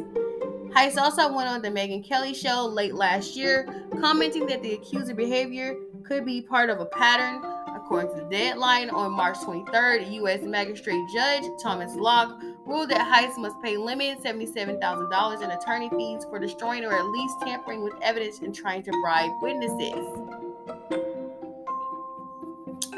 Hice 0.74 0.96
also 0.96 1.32
went 1.32 1.48
on 1.48 1.62
the 1.62 1.68
Megyn 1.68 2.06
Kelly 2.06 2.34
show 2.34 2.66
late 2.66 2.94
last 2.94 3.36
year, 3.36 3.66
commenting 4.00 4.46
that 4.46 4.62
the 4.62 4.74
accuser 4.74 5.14
behavior 5.14 5.76
could 6.04 6.24
be 6.24 6.40
part 6.40 6.70
of 6.70 6.80
a 6.80 6.86
pattern. 6.86 7.42
According 7.74 8.14
to 8.16 8.22
the 8.22 8.28
deadline, 8.30 8.90
on 8.90 9.12
March 9.12 9.38
23rd, 9.38 10.12
U.S. 10.14 10.42
Magistrate 10.42 11.02
Judge 11.12 11.44
Thomas 11.62 11.94
Locke 11.94 12.38
ruled 12.66 12.90
that 12.90 13.00
Hice 13.00 13.38
must 13.38 13.60
pay 13.62 13.76
Lemon 13.76 14.18
$77,000 14.18 15.42
in 15.42 15.50
attorney 15.50 15.88
fees 15.90 16.26
for 16.28 16.38
destroying 16.38 16.84
or 16.84 16.92
at 16.92 17.06
least 17.06 17.34
tampering 17.40 17.82
with 17.82 17.94
evidence 18.02 18.40
and 18.40 18.54
trying 18.54 18.82
to 18.82 18.90
bribe 19.02 19.30
witnesses. 19.40 20.06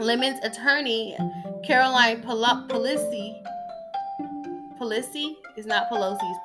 Lemon's 0.01 0.41
attorney, 0.43 1.17
Caroline 1.65 2.23
Polisi, 2.23 3.43
Polisi 4.81 5.37
is 5.57 5.67
not 5.67 5.91
Pelosi, 5.91 6.19
it's 6.23 6.41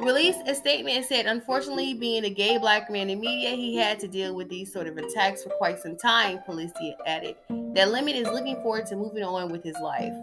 released 0.00 0.40
a 0.46 0.54
statement 0.54 0.96
and 0.96 1.04
said, 1.04 1.26
unfortunately, 1.26 1.94
being 1.94 2.24
a 2.24 2.30
gay 2.30 2.58
black 2.58 2.90
man 2.90 3.10
in 3.10 3.20
media, 3.20 3.50
he 3.50 3.76
had 3.76 3.98
to 4.00 4.08
deal 4.08 4.34
with 4.34 4.48
these 4.48 4.72
sort 4.72 4.86
of 4.86 4.96
attacks 4.96 5.42
for 5.42 5.50
quite 5.50 5.78
some 5.78 5.96
time, 5.96 6.40
Polisi 6.46 6.94
added. 7.06 7.36
That 7.74 7.90
Lemon 7.90 8.14
is 8.14 8.26
looking 8.28 8.56
forward 8.62 8.86
to 8.86 8.96
moving 8.96 9.22
on 9.22 9.50
with 9.50 9.62
his 9.62 9.76
life. 9.82 10.14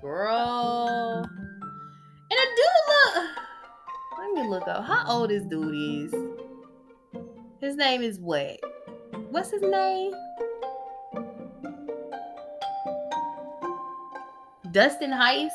Girl. 0.00 1.24
And 2.30 2.38
a 2.38 2.46
dude 2.56 2.66
look. 2.88 3.24
Let 4.18 4.32
me 4.34 4.48
look 4.48 4.68
up. 4.68 4.84
How 4.84 5.04
old 5.08 5.30
this 5.30 5.44
dude 5.44 5.74
is? 5.74 6.14
His 7.60 7.76
name 7.76 8.02
is 8.02 8.18
what? 8.18 8.58
What's 9.30 9.50
his 9.50 9.62
name? 9.62 10.12
Dustin 14.70 15.10
Hice. 15.10 15.50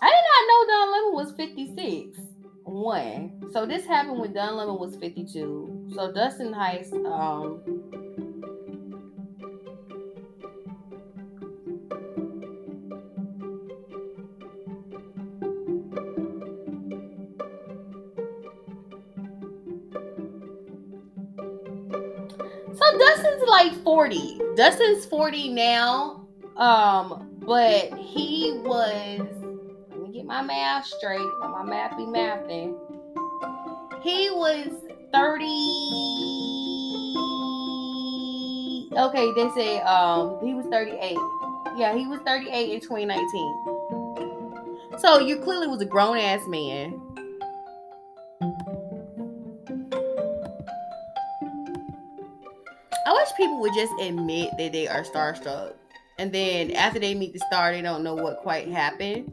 I 0.00 0.06
did 0.06 0.24
not 0.30 0.42
know 0.48 0.66
Don 0.68 0.92
Lemon 0.92 1.14
was 1.14 1.32
56. 1.32 2.18
One. 2.64 3.50
So 3.52 3.66
this 3.66 3.86
happened 3.86 4.18
when 4.20 4.32
Don 4.32 4.56
Lemon 4.56 4.78
was 4.78 4.94
52. 4.96 5.90
So 5.94 6.12
Dustin 6.12 6.52
Hice, 6.52 6.92
um, 6.92 7.62
So 22.74 22.98
Dustin's 22.98 23.42
like 23.48 23.72
40. 23.82 24.40
Dustin's 24.54 25.06
40 25.06 25.48
now. 25.54 26.28
Um, 26.56 27.28
but 27.40 27.92
he 27.98 28.60
was 28.62 29.37
my 30.28 30.42
math 30.42 30.84
straight. 30.84 31.26
My 31.40 31.64
math 31.64 31.96
be 31.96 32.04
mathing. 32.04 32.76
He 34.02 34.28
was 34.30 34.68
30. 35.10 35.46
Okay, 38.94 39.32
they 39.34 39.48
say 39.56 39.80
um 39.80 40.38
he 40.44 40.52
was 40.52 40.66
38. 40.66 41.16
Yeah, 41.78 41.96
he 41.96 42.06
was 42.06 42.20
38 42.26 42.74
in 42.74 42.80
2019. 42.80 44.98
So 44.98 45.20
you 45.20 45.38
clearly 45.38 45.66
was 45.66 45.80
a 45.80 45.86
grown 45.86 46.18
ass 46.18 46.46
man. 46.46 47.00
I 53.06 53.12
wish 53.12 53.28
people 53.38 53.60
would 53.60 53.72
just 53.74 53.94
admit 53.98 54.50
that 54.58 54.72
they 54.72 54.88
are 54.88 55.04
starstruck. 55.04 55.72
And 56.18 56.30
then 56.32 56.72
after 56.72 56.98
they 56.98 57.14
meet 57.14 57.32
the 57.32 57.38
star, 57.38 57.72
they 57.72 57.80
don't 57.80 58.04
know 58.04 58.14
what 58.14 58.42
quite 58.42 58.68
happened 58.68 59.32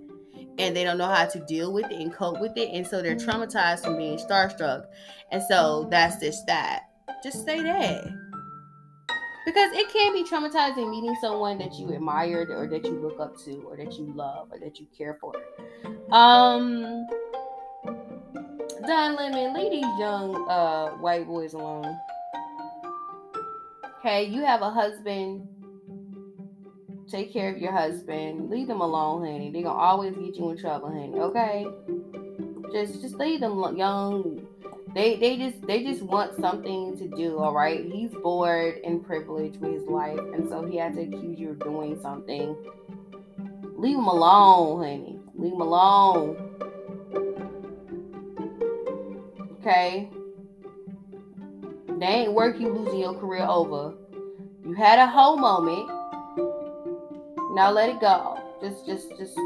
and 0.58 0.76
they 0.76 0.84
don't 0.84 0.98
know 0.98 1.08
how 1.08 1.26
to 1.26 1.40
deal 1.42 1.74
with 1.74 1.86
it 1.86 2.00
and 2.00 2.14
cope 2.14 2.40
with 2.40 2.58
it. 2.58 2.70
And 2.72 2.86
so 2.86 3.02
they're 3.02 3.16
traumatized 3.16 3.84
from 3.84 3.98
being 3.98 4.18
starstruck. 4.18 4.86
And 5.32 5.42
so 5.44 5.88
that's 5.92 6.18
just 6.20 6.46
that. 6.48 6.84
Just 7.24 7.46
say 7.46 7.62
that. 7.62 8.06
Because 9.46 9.72
it 9.74 9.90
can 9.94 10.14
be 10.14 10.24
traumatizing 10.24 10.90
meeting 10.90 11.16
someone 11.22 11.58
that 11.60 11.74
you 11.74 11.94
admire 11.94 12.48
or 12.50 12.68
that 12.68 12.84
you 12.84 12.92
look 12.92 13.20
up 13.20 13.38
to 13.46 13.64
or 13.68 13.78
that 13.78 13.94
you 13.94 14.12
love 14.16 14.48
or 14.52 14.60
that 14.60 14.80
you 14.80 14.88
care 14.98 15.18
for. 15.22 15.34
Um 16.12 17.06
Don 18.88 19.16
Lemon, 19.16 19.54
leave 19.54 19.72
these 19.72 20.00
young 20.00 20.48
uh 20.50 20.92
white 20.98 21.28
boys 21.28 21.54
alone. 21.54 21.98
Okay, 24.00 24.24
you 24.24 24.44
have 24.44 24.62
a 24.62 24.70
husband 24.70 25.48
Take 27.10 27.32
care 27.32 27.54
of 27.54 27.60
your 27.60 27.72
husband. 27.72 28.50
Leave 28.50 28.68
them 28.68 28.82
alone, 28.82 29.24
honey. 29.24 29.52
They're 29.52 29.64
gonna 29.64 29.78
always 29.78 30.16
get 30.16 30.36
you 30.36 30.50
in 30.50 30.58
trouble, 30.58 30.90
honey. 30.90 31.14
Okay? 31.14 31.68
Just 32.72 33.02
just 33.02 33.16
leave 33.16 33.42
them 33.42 33.60
young. 33.78 34.48
They 34.96 35.16
they 35.18 35.38
just 35.38 35.66
they 35.68 35.84
just 35.84 36.02
want 36.02 36.36
something 36.40 36.98
to 36.98 37.08
do, 37.10 37.38
all 37.38 37.54
right? 37.54 37.86
He's 37.86 38.12
bored 38.12 38.80
and 38.84 39.06
privileged 39.06 39.62
with 39.62 39.74
his 39.74 39.88
life, 39.88 40.18
and 40.18 40.50
so 40.50 40.66
he 40.66 40.78
had 40.78 40.96
to 40.96 41.02
accuse 41.02 41.38
you 41.38 41.52
of 41.52 41.60
doing 41.60 42.00
something. 42.02 42.56
Leave 43.78 43.98
him 43.98 44.08
alone, 44.08 44.80
honey. 44.82 45.20
Leave 45.36 45.54
him 45.54 45.62
alone. 45.62 46.38
Okay? 49.60 50.10
They 52.00 52.06
ain't 52.06 52.34
work 52.34 52.60
you 52.60 52.70
losing 52.70 53.00
your 53.00 53.14
career 53.14 53.46
over. 53.48 53.94
You 54.66 54.74
had 54.74 55.00
a 55.00 55.08
whole 55.08 55.38
moment. 55.38 55.95
Now 57.56 57.72
let 57.72 57.88
it 57.88 58.02
go. 58.02 58.38
Just 58.60 58.86
just 58.86 59.10
just 59.18 59.40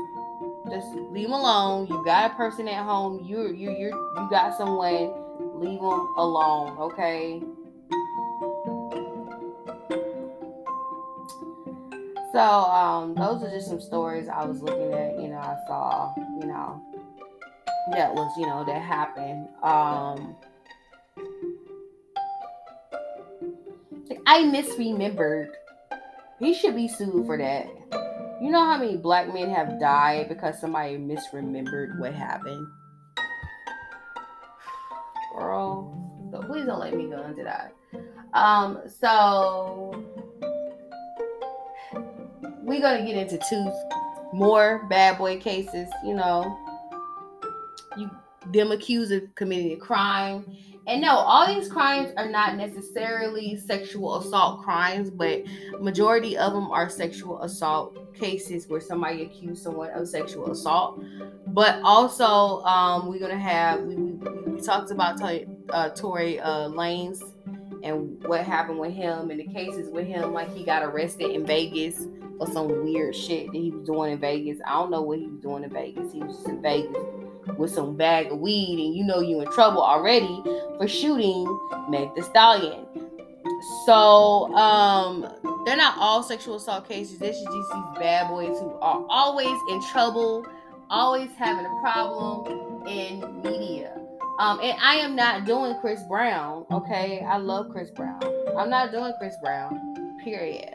just 0.68 0.88
leave 1.12 1.28
them 1.28 1.34
alone. 1.34 1.86
You 1.86 2.04
got 2.04 2.32
a 2.32 2.34
person 2.34 2.68
at 2.68 2.84
home. 2.84 3.24
You 3.24 3.54
you 3.54 3.70
you 3.70 3.88
you 4.18 4.28
got 4.32 4.58
someone. 4.58 5.14
Leave 5.62 5.80
them 5.80 6.08
alone, 6.18 6.76
okay? 6.80 7.40
So 12.34 12.40
um, 12.40 13.14
those 13.14 13.44
are 13.44 13.50
just 13.52 13.68
some 13.68 13.80
stories 13.80 14.28
I 14.28 14.44
was 14.44 14.64
looking 14.64 14.92
at. 14.92 15.22
You 15.22 15.28
know, 15.28 15.38
I 15.38 15.56
saw. 15.68 16.12
You 16.40 16.48
know, 16.48 16.82
that 17.92 18.12
was 18.16 18.36
you 18.40 18.48
know 18.48 18.66
that 18.66 18.82
happened. 18.82 19.48
Um, 19.62 20.36
I 24.26 24.44
misremembered. 24.46 25.52
He 26.40 26.54
should 26.54 26.76
be 26.76 26.88
sued 26.88 27.26
for 27.26 27.38
that. 27.38 27.68
You 28.42 28.50
know 28.50 28.64
how 28.64 28.78
many 28.78 28.96
black 28.96 29.34
men 29.34 29.50
have 29.50 29.80
died 29.80 30.30
because 30.30 30.60
somebody 30.60 30.98
misremembered 30.98 32.00
what 32.00 32.14
happened? 32.14 32.68
Girl, 35.36 36.30
so 36.32 36.42
please 36.44 36.66
don't 36.66 36.80
let 36.80 36.96
me 36.96 37.10
go 37.10 37.22
into 37.24 37.44
that. 37.44 37.74
Um, 38.34 38.80
so 38.88 40.06
we're 42.64 42.82
gonna 42.82 43.06
get 43.06 43.18
into 43.18 43.38
two 43.50 43.72
more 44.32 44.86
bad 44.90 45.18
boy 45.18 45.40
cases, 45.40 45.90
you 46.06 46.14
know. 46.14 46.58
You 47.98 48.10
them 48.54 48.72
accused 48.72 49.12
of 49.12 49.24
committing 49.36 49.74
a 49.74 49.78
crime 49.78 50.46
and 50.90 51.02
no, 51.02 51.12
all 51.12 51.46
these 51.48 51.70
crimes 51.70 52.12
are 52.18 52.28
not 52.28 52.56
necessarily 52.56 53.56
sexual 53.56 54.18
assault 54.18 54.64
crimes, 54.64 55.12
but 55.12 55.44
majority 55.80 56.36
of 56.36 56.54
them 56.54 56.72
are 56.72 56.90
sexual 56.90 57.42
assault 57.44 57.96
cases 58.16 58.68
where 58.68 58.82
somebody 58.82 59.22
accused 59.22 59.62
someone 59.62 59.92
of 59.92 60.08
sexual 60.08 60.52
assault. 60.52 61.00
But 61.48 61.80
also, 61.84 62.64
um, 62.64 63.08
we're 63.08 63.20
gonna 63.20 63.38
have 63.38 63.82
we, 63.82 63.96
we, 63.96 64.52
we 64.52 64.62
talked 64.62 64.90
about 64.90 65.22
uh, 65.70 65.90
Tory 65.90 66.40
uh, 66.40 66.70
Lanez 66.70 67.22
and 67.84 68.22
what 68.26 68.44
happened 68.44 68.80
with 68.80 68.94
him 68.94 69.30
and 69.30 69.40
the 69.40 69.46
cases 69.46 69.90
with 69.92 70.08
him, 70.08 70.34
like 70.34 70.52
he 70.56 70.66
got 70.66 70.84
arrested 70.84 71.30
in 71.30 71.46
Vegas 71.46 72.08
for 72.40 72.48
some 72.48 72.68
weird 72.84 73.16
shit 73.16 73.46
that 73.52 73.58
he 73.58 73.70
was 73.70 73.86
doing 73.86 74.14
in 74.14 74.20
Vegas. 74.20 74.58
I 74.66 74.72
don't 74.72 74.90
know 74.90 75.04
what 75.04 75.20
he 75.20 75.28
was 75.28 75.40
doing 75.40 75.64
in 75.64 75.70
Vegas. 75.70 76.12
He 76.12 76.24
was 76.24 76.36
just 76.36 76.48
in 76.48 76.64
Vegas 76.64 76.98
with 77.58 77.72
some 77.72 77.96
bag 77.96 78.32
of 78.32 78.40
weed 78.40 78.80
and 78.80 78.96
you 78.96 79.04
know 79.04 79.20
you 79.20 79.42
in 79.42 79.52
trouble 79.52 79.82
already 79.82 80.42
for 80.78 80.88
shooting 80.88 81.46
Meg 81.90 82.14
the 82.16 82.24
Stallion. 82.24 82.86
So 83.86 84.54
um 84.56 85.28
they're 85.66 85.78
not 85.78 85.98
all 85.98 86.24
sexual 86.24 86.56
assault 86.56 86.88
cases. 86.88 87.20
This 87.20 87.36
is 87.36 87.44
just 87.44 87.72
these 87.74 88.00
bad 88.00 88.30
boys 88.30 88.60
who 88.60 88.72
are 88.82 89.06
always 89.10 89.58
in 89.70 89.82
trouble, 89.92 90.46
always 90.90 91.30
having 91.38 91.66
a 91.66 91.80
problem 91.82 92.88
in 92.88 93.42
media. 93.42 93.94
Um, 94.40 94.60
and 94.64 94.78
I 94.82 94.96
am 94.96 95.18
not 95.18 95.46
doing 95.46 95.76
Chris 95.82 96.02
Brown. 96.08 96.66
Okay, 96.72 97.26
I 97.28 97.38
love 97.38 97.70
Chris 97.72 97.92
Brown. 97.92 98.22
I'm 98.58 98.70
not 98.70 98.92
doing 98.92 99.12
Chris 99.20 99.36
Brown. 99.44 100.18
Period. 100.24 100.74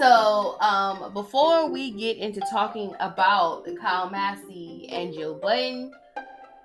So, 0.00 0.58
um, 0.62 1.12
before 1.12 1.68
we 1.68 1.90
get 1.90 2.16
into 2.16 2.40
talking 2.50 2.94
about 3.00 3.66
Kyle 3.82 4.08
Massey 4.08 4.88
and 4.90 5.12
Joe 5.12 5.34
Budden, 5.34 5.92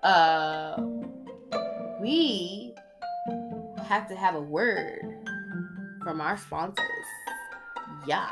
uh, 0.04 0.82
we 2.00 2.74
have 3.84 4.08
to 4.08 4.16
have 4.16 4.36
a 4.36 4.42
word 4.42 5.02
from 6.02 6.22
our 6.22 6.38
sponsors. 6.38 6.86
Yeah. 8.08 8.32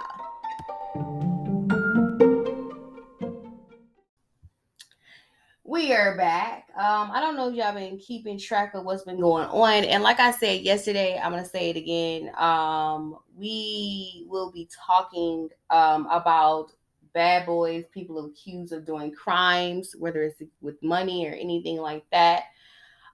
We 5.74 5.92
are 5.92 6.16
back. 6.16 6.68
Um, 6.78 7.10
I 7.12 7.20
don't 7.20 7.36
know 7.36 7.50
if 7.50 7.56
y'all 7.56 7.74
been 7.74 7.98
keeping 7.98 8.38
track 8.38 8.76
of 8.76 8.86
what's 8.86 9.06
been 9.06 9.20
going 9.20 9.48
on. 9.48 9.86
And 9.86 10.04
like 10.04 10.20
I 10.20 10.30
said 10.30 10.62
yesterday, 10.62 11.18
I'm 11.20 11.32
gonna 11.32 11.44
say 11.44 11.72
it 11.72 11.76
again. 11.78 12.30
Um, 12.38 13.18
we 13.36 14.24
will 14.30 14.52
be 14.52 14.70
talking 14.86 15.50
um 15.72 16.06
about 16.12 16.74
bad 17.16 17.48
boys, 17.48 17.86
people 17.92 18.24
accused 18.24 18.72
of 18.72 18.86
doing 18.86 19.12
crimes, 19.14 19.96
whether 19.98 20.22
it's 20.22 20.44
with 20.62 20.76
money 20.84 21.26
or 21.26 21.34
anything 21.34 21.78
like 21.78 22.06
that. 22.12 22.44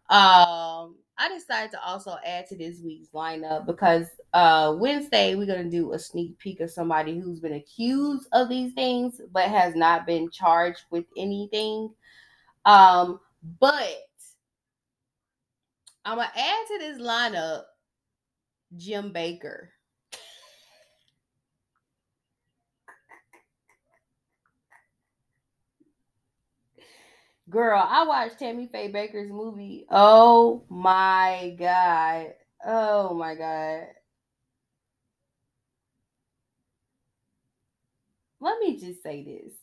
Um, 0.10 0.98
I 1.18 1.30
decided 1.34 1.72
to 1.72 1.82
also 1.82 2.18
add 2.26 2.46
to 2.48 2.58
this 2.58 2.82
week's 2.82 3.08
lineup 3.12 3.68
because 3.68 4.08
uh 4.34 4.76
Wednesday 4.78 5.36
we're 5.36 5.48
gonna 5.48 5.70
do 5.70 5.94
a 5.94 6.00
sneak 6.00 6.38
peek 6.40 6.60
of 6.60 6.70
somebody 6.70 7.20
who's 7.20 7.40
been 7.40 7.54
accused 7.54 8.28
of 8.34 8.50
these 8.50 8.74
things 8.74 9.22
but 9.32 9.46
has 9.46 9.76
not 9.76 10.06
been 10.06 10.30
charged 10.30 10.84
with 10.92 11.06
anything. 11.16 11.90
Um, 12.66 13.20
but 13.60 13.98
I'm 16.06 16.18
gonna 16.18 16.32
add 16.36 16.68
to 16.68 16.80
this 16.80 17.02
lineup 17.02 17.64
Jim 18.76 19.12
Bakker. 19.14 19.70
Girl, 27.50 27.84
I 27.84 28.06
watched 28.06 28.38
Tammy 28.38 28.68
Faye 28.68 28.92
Bakker's 28.92 29.32
movie. 29.32 29.86
Oh 29.90 30.64
my 30.70 31.56
god. 31.58 32.34
Oh 32.66 33.16
my 33.16 33.34
god. 33.34 33.88
Let 38.40 38.60
me 38.60 38.80
just 38.80 39.02
say 39.02 39.24
this. 39.24 39.59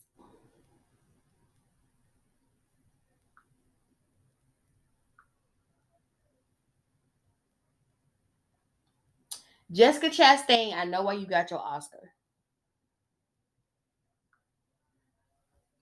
Jessica 9.73 10.09
Chastain, 10.09 10.75
I 10.75 10.85
know 10.85 11.03
why 11.03 11.15
you 11.15 11.27
got 11.27 11.51
your 11.51 11.61
Oscar. 11.61 12.13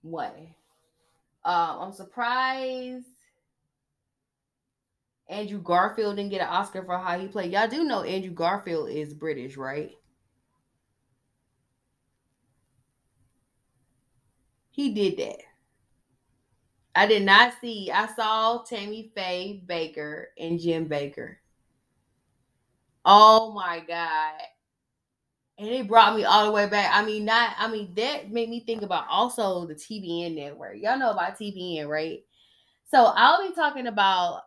What? 0.02 0.36
Um, 1.44 1.78
I'm 1.80 1.92
surprised 1.92 3.06
Andrew 5.28 5.60
Garfield 5.60 6.16
didn't 6.16 6.30
get 6.30 6.42
an 6.42 6.48
Oscar 6.48 6.84
for 6.84 6.98
how 6.98 7.18
he 7.18 7.28
played. 7.28 7.52
Y'all 7.52 7.68
do 7.68 7.84
know 7.84 8.02
Andrew 8.02 8.32
Garfield 8.32 8.90
is 8.90 9.14
British, 9.14 9.56
right? 9.56 9.92
He 14.70 14.92
did 14.92 15.16
that. 15.18 15.38
I 16.94 17.06
did 17.06 17.22
not 17.22 17.54
see. 17.60 17.90
I 17.90 18.06
saw 18.14 18.62
Tammy 18.62 19.10
Faye 19.14 19.62
Bakker 19.66 20.26
and 20.38 20.60
Jim 20.60 20.88
Bakker. 20.88 21.36
Oh 23.04 23.52
my 23.52 23.80
God. 23.86 24.40
And 25.58 25.68
it 25.68 25.86
brought 25.86 26.16
me 26.16 26.24
all 26.24 26.46
the 26.46 26.52
way 26.52 26.66
back. 26.66 26.90
I 26.92 27.04
mean, 27.04 27.24
not, 27.24 27.54
I 27.58 27.70
mean, 27.70 27.94
that 27.94 28.30
made 28.30 28.48
me 28.48 28.60
think 28.60 28.82
about 28.82 29.06
also 29.08 29.66
the 29.66 29.74
TBN 29.74 30.34
network. 30.34 30.76
Y'all 30.76 30.98
know 30.98 31.12
about 31.12 31.38
TBN, 31.38 31.86
right? 31.86 32.20
So 32.90 33.12
I'll 33.14 33.46
be 33.46 33.54
talking 33.54 33.86
about 33.86 34.42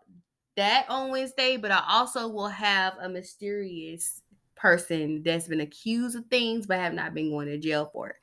that 0.57 0.85
on 0.89 1.11
Wednesday, 1.11 1.55
but 1.55 1.71
I 1.71 1.83
also 1.87 2.27
will 2.27 2.49
have 2.49 2.93
a 2.99 3.07
mysterious 3.07 4.21
person 4.55 5.21
that's 5.23 5.47
been 5.47 5.61
accused 5.61 6.17
of 6.17 6.25
things 6.25 6.65
but 6.65 6.79
have 6.79 6.93
not 6.93 7.13
been 7.13 7.29
going 7.29 7.47
to 7.47 7.57
jail 7.57 7.89
for 7.93 8.09
it. 8.09 8.15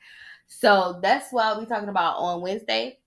So 0.47 0.99
that's 1.01 1.31
what 1.31 1.45
I'll 1.45 1.59
be 1.59 1.65
talking 1.65 1.89
about 1.89 2.17
on 2.17 2.41
Wednesday. 2.41 2.99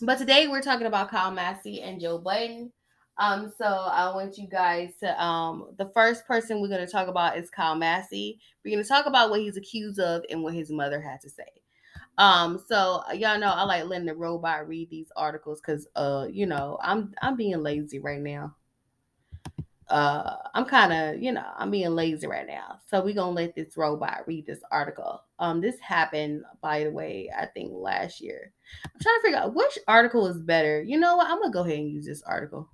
But 0.00 0.18
today 0.18 0.46
we're 0.46 0.62
talking 0.62 0.86
about 0.86 1.10
Kyle 1.10 1.30
Massey 1.30 1.82
and 1.82 2.00
Joe 2.00 2.18
Budden. 2.18 2.72
Um, 3.18 3.52
so 3.56 3.64
I 3.64 4.12
want 4.14 4.38
you 4.38 4.48
guys 4.48 4.94
to 5.00 5.22
um 5.22 5.68
the 5.78 5.86
first 5.94 6.26
person 6.26 6.60
we're 6.60 6.68
gonna 6.68 6.86
talk 6.86 7.08
about 7.08 7.38
is 7.38 7.50
Kyle 7.50 7.76
Massey. 7.76 8.40
We're 8.64 8.76
gonna 8.76 8.84
talk 8.86 9.06
about 9.06 9.30
what 9.30 9.40
he's 9.40 9.56
accused 9.56 10.00
of 10.00 10.24
and 10.30 10.42
what 10.42 10.54
his 10.54 10.70
mother 10.70 11.00
had 11.00 11.20
to 11.22 11.30
say. 11.30 11.44
Um, 12.18 12.62
so 12.68 13.02
y'all 13.12 13.38
know 13.38 13.52
I 13.52 13.64
like 13.64 13.84
letting 13.84 14.06
the 14.06 14.14
robot 14.14 14.68
read 14.68 14.90
these 14.90 15.10
articles 15.16 15.60
because 15.60 15.86
uh, 15.96 16.26
you 16.30 16.46
know, 16.46 16.78
I'm 16.82 17.14
I'm 17.22 17.36
being 17.36 17.62
lazy 17.62 17.98
right 18.00 18.20
now. 18.20 18.56
uh 19.88 20.36
I'm 20.54 20.64
kind 20.64 20.92
of, 20.92 21.22
you 21.22 21.32
know, 21.32 21.44
I'm 21.56 21.70
being 21.70 21.94
lazy 21.94 22.26
right 22.26 22.46
now. 22.46 22.80
So 22.86 23.02
we're 23.04 23.14
gonna 23.14 23.32
let 23.32 23.54
this 23.54 23.76
robot 23.76 24.22
read 24.26 24.46
this 24.46 24.60
article. 24.70 25.22
Um, 25.38 25.60
this 25.60 25.78
happened, 25.80 26.42
by 26.62 26.84
the 26.84 26.90
way, 26.90 27.30
I 27.36 27.46
think 27.46 27.72
last 27.74 28.20
year. 28.20 28.52
I'm 28.84 29.00
trying 29.00 29.18
to 29.18 29.22
figure 29.22 29.38
out 29.38 29.54
which 29.54 29.78
article 29.86 30.26
is 30.26 30.40
better. 30.40 30.82
You 30.82 30.98
know 30.98 31.16
what? 31.16 31.28
I'm 31.30 31.40
gonna 31.40 31.52
go 31.52 31.64
ahead 31.64 31.78
and 31.78 31.90
use 31.90 32.06
this 32.06 32.22
article. 32.22 32.68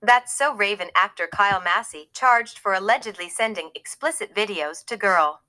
That's 0.00 0.36
so 0.36 0.54
Raven 0.54 0.90
actor 0.94 1.26
Kyle 1.26 1.60
Massey 1.60 2.08
charged 2.12 2.58
for 2.58 2.72
allegedly 2.72 3.28
sending 3.28 3.70
explicit 3.74 4.34
videos 4.34 4.84
to 4.86 4.96
girl. 4.96 5.40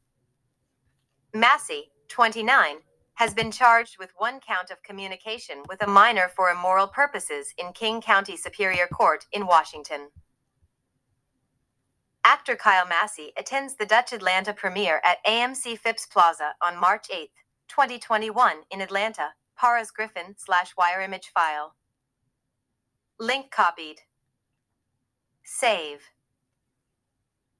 Massey, 1.33 1.91
29, 2.07 2.77
has 3.15 3.33
been 3.33 3.51
charged 3.51 3.97
with 3.99 4.13
one 4.17 4.39
count 4.39 4.71
of 4.71 4.81
communication 4.81 5.57
with 5.67 5.83
a 5.83 5.87
minor 5.87 6.27
for 6.35 6.49
immoral 6.49 6.87
purposes 6.87 7.53
in 7.57 7.73
King 7.73 8.01
County 8.01 8.35
Superior 8.35 8.87
Court 8.87 9.25
in 9.31 9.45
Washington. 9.45 10.09
Actor 12.25 12.55
Kyle 12.55 12.87
Massey 12.87 13.33
attends 13.37 13.75
the 13.75 13.85
Dutch 13.85 14.13
Atlanta 14.13 14.53
premiere 14.53 15.01
at 15.03 15.23
AMC 15.25 15.77
Phipps 15.77 16.07
Plaza 16.07 16.53
on 16.61 16.79
March 16.79 17.07
8, 17.13 17.29
2021 17.67 18.57
in 18.71 18.81
Atlanta. 18.81 19.29
Paras 19.57 19.91
Griffin 19.91 20.35
slash 20.37 20.73
wire 20.77 21.01
image 21.01 21.31
file. 21.33 21.75
Link 23.19 23.51
copied. 23.51 23.97
Save. 25.51 26.11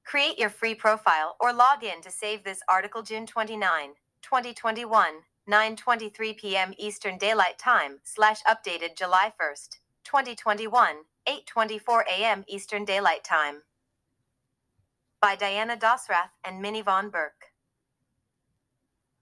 Create 0.06 0.38
your 0.38 0.52
free 0.52 0.75
profile 0.75 1.36
or 1.39 1.52
log 1.52 1.84
in 1.84 2.02
to 2.02 2.12
save 2.12 2.43
this 2.43 2.62
article 2.69 3.02
June 3.02 3.25
29, 3.25 3.95
2021. 4.21 5.13
9:23 5.49 6.38
p.m. 6.38 6.73
Eastern 6.78 7.17
Daylight 7.17 7.58
Time 7.58 7.97
slash 8.04 8.43
updated 8.43 8.95
July 8.95 9.34
1st, 9.41 9.80
2021, 10.04 10.97
8:24 11.28 12.04
a.m. 12.06 12.43
Eastern 12.47 12.86
Daylight 12.86 13.23
Time. 13.23 13.63
By 15.19 15.36
Diana 15.36 15.75
Dasrath 15.75 16.38
and 16.45 16.63
Minyvonne 16.63 17.12
Burke. 17.12 17.52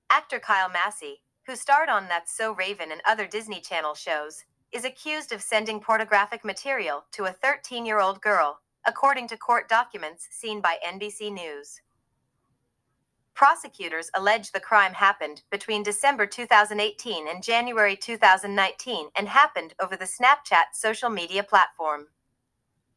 Actor 0.10 0.40
Kyle 0.42 0.70
Massey, 0.70 1.22
who 1.46 1.56
starred 1.56 1.88
on 1.88 2.10
That's 2.10 2.36
So 2.36 2.52
Raven 2.52 2.92
and 2.92 3.02
other 3.08 3.28
Disney 3.28 3.62
Channel 3.62 3.96
shows, 3.96 4.44
is 4.72 4.86
accused 4.86 5.32
of 5.32 5.42
sending 5.42 5.80
pornographic 5.80 6.44
material 6.44 7.06
to 7.12 7.26
a 7.26 7.34
13-year-old 7.34 8.22
girl, 8.22 8.60
according 8.86 9.28
to 9.28 9.38
court 9.38 9.70
documents 9.70 10.28
seen 10.32 10.62
by 10.62 10.78
NBC 10.86 11.32
News. 11.32 11.82
Prosecutors 13.34 14.10
allege 14.16 14.52
the 14.52 14.60
crime 14.60 14.94
happened 14.94 15.44
between 15.52 15.84
December 15.84 16.26
2018 16.26 17.28
and 17.28 17.44
January 17.44 17.96
2019 17.96 19.10
and 19.16 19.28
happened 19.28 19.76
over 19.80 19.96
the 19.96 20.06
Snapchat 20.06 20.74
social 20.74 21.10
media 21.12 21.44
platform. 21.44 22.08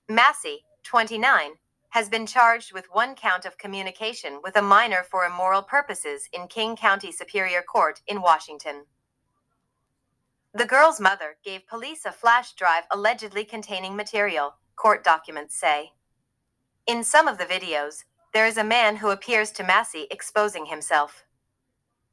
Massey, 0.09 0.65
29, 0.83 1.53
has 1.91 2.09
been 2.09 2.25
charged 2.25 2.73
with 2.73 2.87
one 2.91 3.15
count 3.15 3.45
of 3.45 3.59
communication 3.59 4.41
with 4.43 4.57
a 4.57 4.63
minor 4.63 5.03
for 5.03 5.25
immoral 5.25 5.63
purposes 5.63 6.29
in 6.33 6.49
King 6.49 6.75
County 6.75 7.13
Superior 7.13 7.63
Court 7.63 8.01
in 8.07 8.23
Washington. 8.23 8.87
The 10.53 10.67
girl's 10.67 10.99
mother 10.99 11.37
gave 11.45 11.69
police 11.69 12.05
a 12.05 12.11
flash 12.11 12.55
drive 12.55 12.85
allegedly 12.91 13.45
containing 13.45 13.95
material, 13.95 14.57
court 14.75 15.05
documents 15.05 15.55
say. 15.55 15.93
In 16.87 17.05
some 17.05 17.29
of 17.29 17.39
the 17.39 17.45
videos, 17.45 18.05
there 18.33 18.47
is 18.47 18.57
a 18.57 18.65
man 18.65 18.97
who 18.97 19.11
appears 19.11 19.53
to 19.53 19.63
Massey 19.63 20.09
exposing 20.11 20.67
himself. 20.67 21.25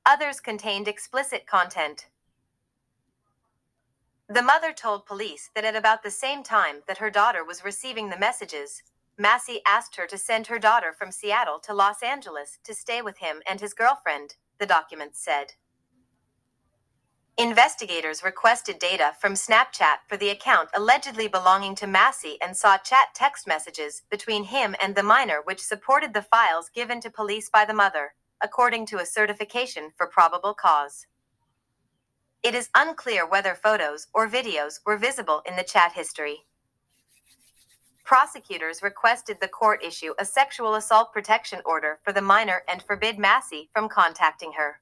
Others 0.06 0.40
contained 0.40 0.88
explicit 0.88 1.48
content. 1.48 2.08
The 4.30 4.44
mother 4.44 4.72
told 4.72 5.08
police 5.08 5.50
that 5.56 5.66
at 5.66 5.76
about 5.76 6.04
the 6.04 6.12
same 6.12 6.44
time 6.44 6.84
that 6.88 7.00
her 7.00 7.10
daughter 7.10 7.44
was 7.44 7.66
receiving 7.66 8.10
the 8.10 8.20
messages, 8.20 8.84
Massey 9.18 9.62
asked 9.66 9.96
her 9.96 10.06
to 10.06 10.18
send 10.18 10.46
her 10.46 10.60
daughter 10.60 10.94
from 10.94 11.12
Seattle 11.12 11.60
to 11.62 11.74
Los 11.74 12.04
Angeles 12.04 12.60
to 12.66 12.76
stay 12.76 13.02
with 13.02 13.18
him 13.18 13.42
and 13.50 13.60
his 13.60 13.74
girlfriend, 13.74 14.36
the 14.60 14.68
documents 14.68 15.20
said. 15.20 15.54
Investigators 17.40 18.24
requested 18.24 18.80
data 18.80 19.12
from 19.22 19.36
Snapchat 19.36 19.98
for 20.08 20.18
the 20.18 20.30
account 20.30 20.70
allegedly 20.76 21.28
belonging 21.28 21.76
to 21.76 21.86
Massey 21.86 22.40
and 22.42 22.58
saw 22.58 22.80
chat 22.80 23.10
text 23.14 23.46
messages 23.46 24.02
between 24.10 24.46
him 24.46 24.76
and 24.82 24.96
the 24.96 25.04
minor 25.04 25.42
which 25.44 25.62
supported 25.62 26.16
the 26.16 26.24
files 26.24 26.72
given 26.74 27.00
to 27.00 27.12
police 27.12 27.48
by 27.48 27.64
the 27.64 27.76
mother, 27.76 28.16
according 28.42 28.88
to 28.88 28.98
a 28.98 29.06
certification 29.06 29.92
for 29.96 30.08
probable 30.08 30.56
cause. 30.56 31.06
It 32.42 32.56
is 32.56 32.72
unclear 32.74 33.30
whether 33.30 33.54
photos 33.54 34.08
or 34.16 34.28
videos 34.28 34.80
were 34.84 34.98
visible 34.98 35.44
in 35.48 35.56
the 35.56 35.64
chat 35.64 35.92
history. 35.94 36.48
Prosecutors 38.04 38.82
requested 38.82 39.38
the 39.40 39.48
court 39.48 39.84
issue 39.84 40.16
a 40.18 40.26
sexual 40.26 40.74
assault 40.74 41.14
protection 41.14 41.60
order 41.66 42.00
for 42.04 42.12
the 42.12 42.20
minor 42.20 42.64
and 42.68 42.82
forbid 42.82 43.20
Massey 43.20 43.70
from 43.74 43.90
contacting 43.90 44.54
her. 44.54 44.82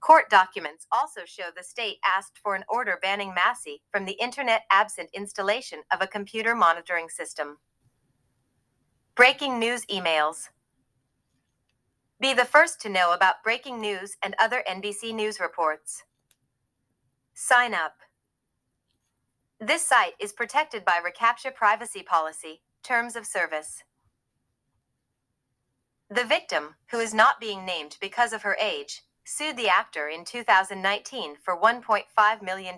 Court 0.00 0.30
documents 0.30 0.86
also 0.92 1.22
show 1.24 1.50
the 1.54 1.64
state 1.64 1.98
asked 2.04 2.38
for 2.42 2.54
an 2.54 2.64
order 2.68 2.98
banning 3.00 3.34
Massey 3.34 3.82
from 3.90 4.04
the 4.04 4.18
internet 4.20 4.62
absent 4.70 5.10
installation 5.12 5.80
of 5.92 6.00
a 6.00 6.06
computer 6.06 6.54
monitoring 6.54 7.08
system. 7.08 7.58
Breaking 9.14 9.58
news 9.58 9.84
emails. 9.86 10.48
Be 12.20 12.34
the 12.34 12.44
first 12.44 12.80
to 12.82 12.88
know 12.88 13.12
about 13.12 13.42
breaking 13.42 13.80
news 13.80 14.16
and 14.22 14.34
other 14.38 14.62
NBC 14.68 15.14
News 15.14 15.40
reports. 15.40 16.04
Sign 17.34 17.74
up. 17.74 17.96
This 19.58 19.86
site 19.86 20.14
is 20.20 20.32
protected 20.32 20.84
by 20.84 20.98
reCAPTCHA 21.00 21.54
privacy 21.54 22.02
policy, 22.02 22.62
terms 22.82 23.16
of 23.16 23.26
service. 23.26 23.82
The 26.10 26.24
victim, 26.24 26.76
who 26.90 26.98
is 26.98 27.12
not 27.12 27.40
being 27.40 27.64
named 27.64 27.96
because 28.00 28.32
of 28.32 28.42
her 28.42 28.56
age, 28.60 29.02
sued 29.26 29.56
the 29.56 29.68
actor 29.68 30.08
in 30.08 30.24
2019 30.24 31.36
for 31.42 31.60
$1.5 31.60 32.42
million, 32.42 32.76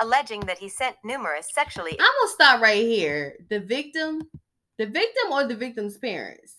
alleging 0.00 0.40
that 0.40 0.58
he 0.58 0.68
sent 0.68 0.96
numerous 1.04 1.48
sexually. 1.54 1.92
I'm 1.92 2.12
gonna 2.20 2.32
stop 2.32 2.60
right 2.60 2.84
here. 2.84 3.36
The 3.48 3.60
victim, 3.60 4.22
the 4.78 4.86
victim, 4.86 5.32
or 5.32 5.46
the 5.46 5.54
victim's 5.54 5.96
parents? 5.96 6.56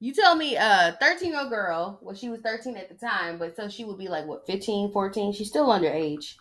You 0.00 0.14
tell 0.14 0.34
me 0.34 0.56
a 0.56 0.96
13 1.00 1.30
year 1.30 1.40
old 1.40 1.50
girl, 1.50 1.98
well, 2.02 2.16
she 2.16 2.30
was 2.30 2.40
13 2.40 2.76
at 2.76 2.88
the 2.88 2.94
time, 2.94 3.38
but 3.38 3.54
so 3.54 3.68
she 3.68 3.84
would 3.84 3.98
be 3.98 4.08
like, 4.08 4.26
what, 4.26 4.46
15, 4.46 4.92
14? 4.92 5.32
She's 5.32 5.48
still 5.48 5.68
underage. 5.68 6.34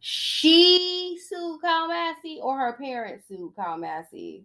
She 0.00 1.18
sued 1.28 1.60
Kyle 1.62 1.88
Massey 1.88 2.40
or 2.42 2.58
her 2.58 2.72
parents 2.74 3.26
sued 3.28 3.54
Kyle 3.56 3.78
Massey? 3.78 4.44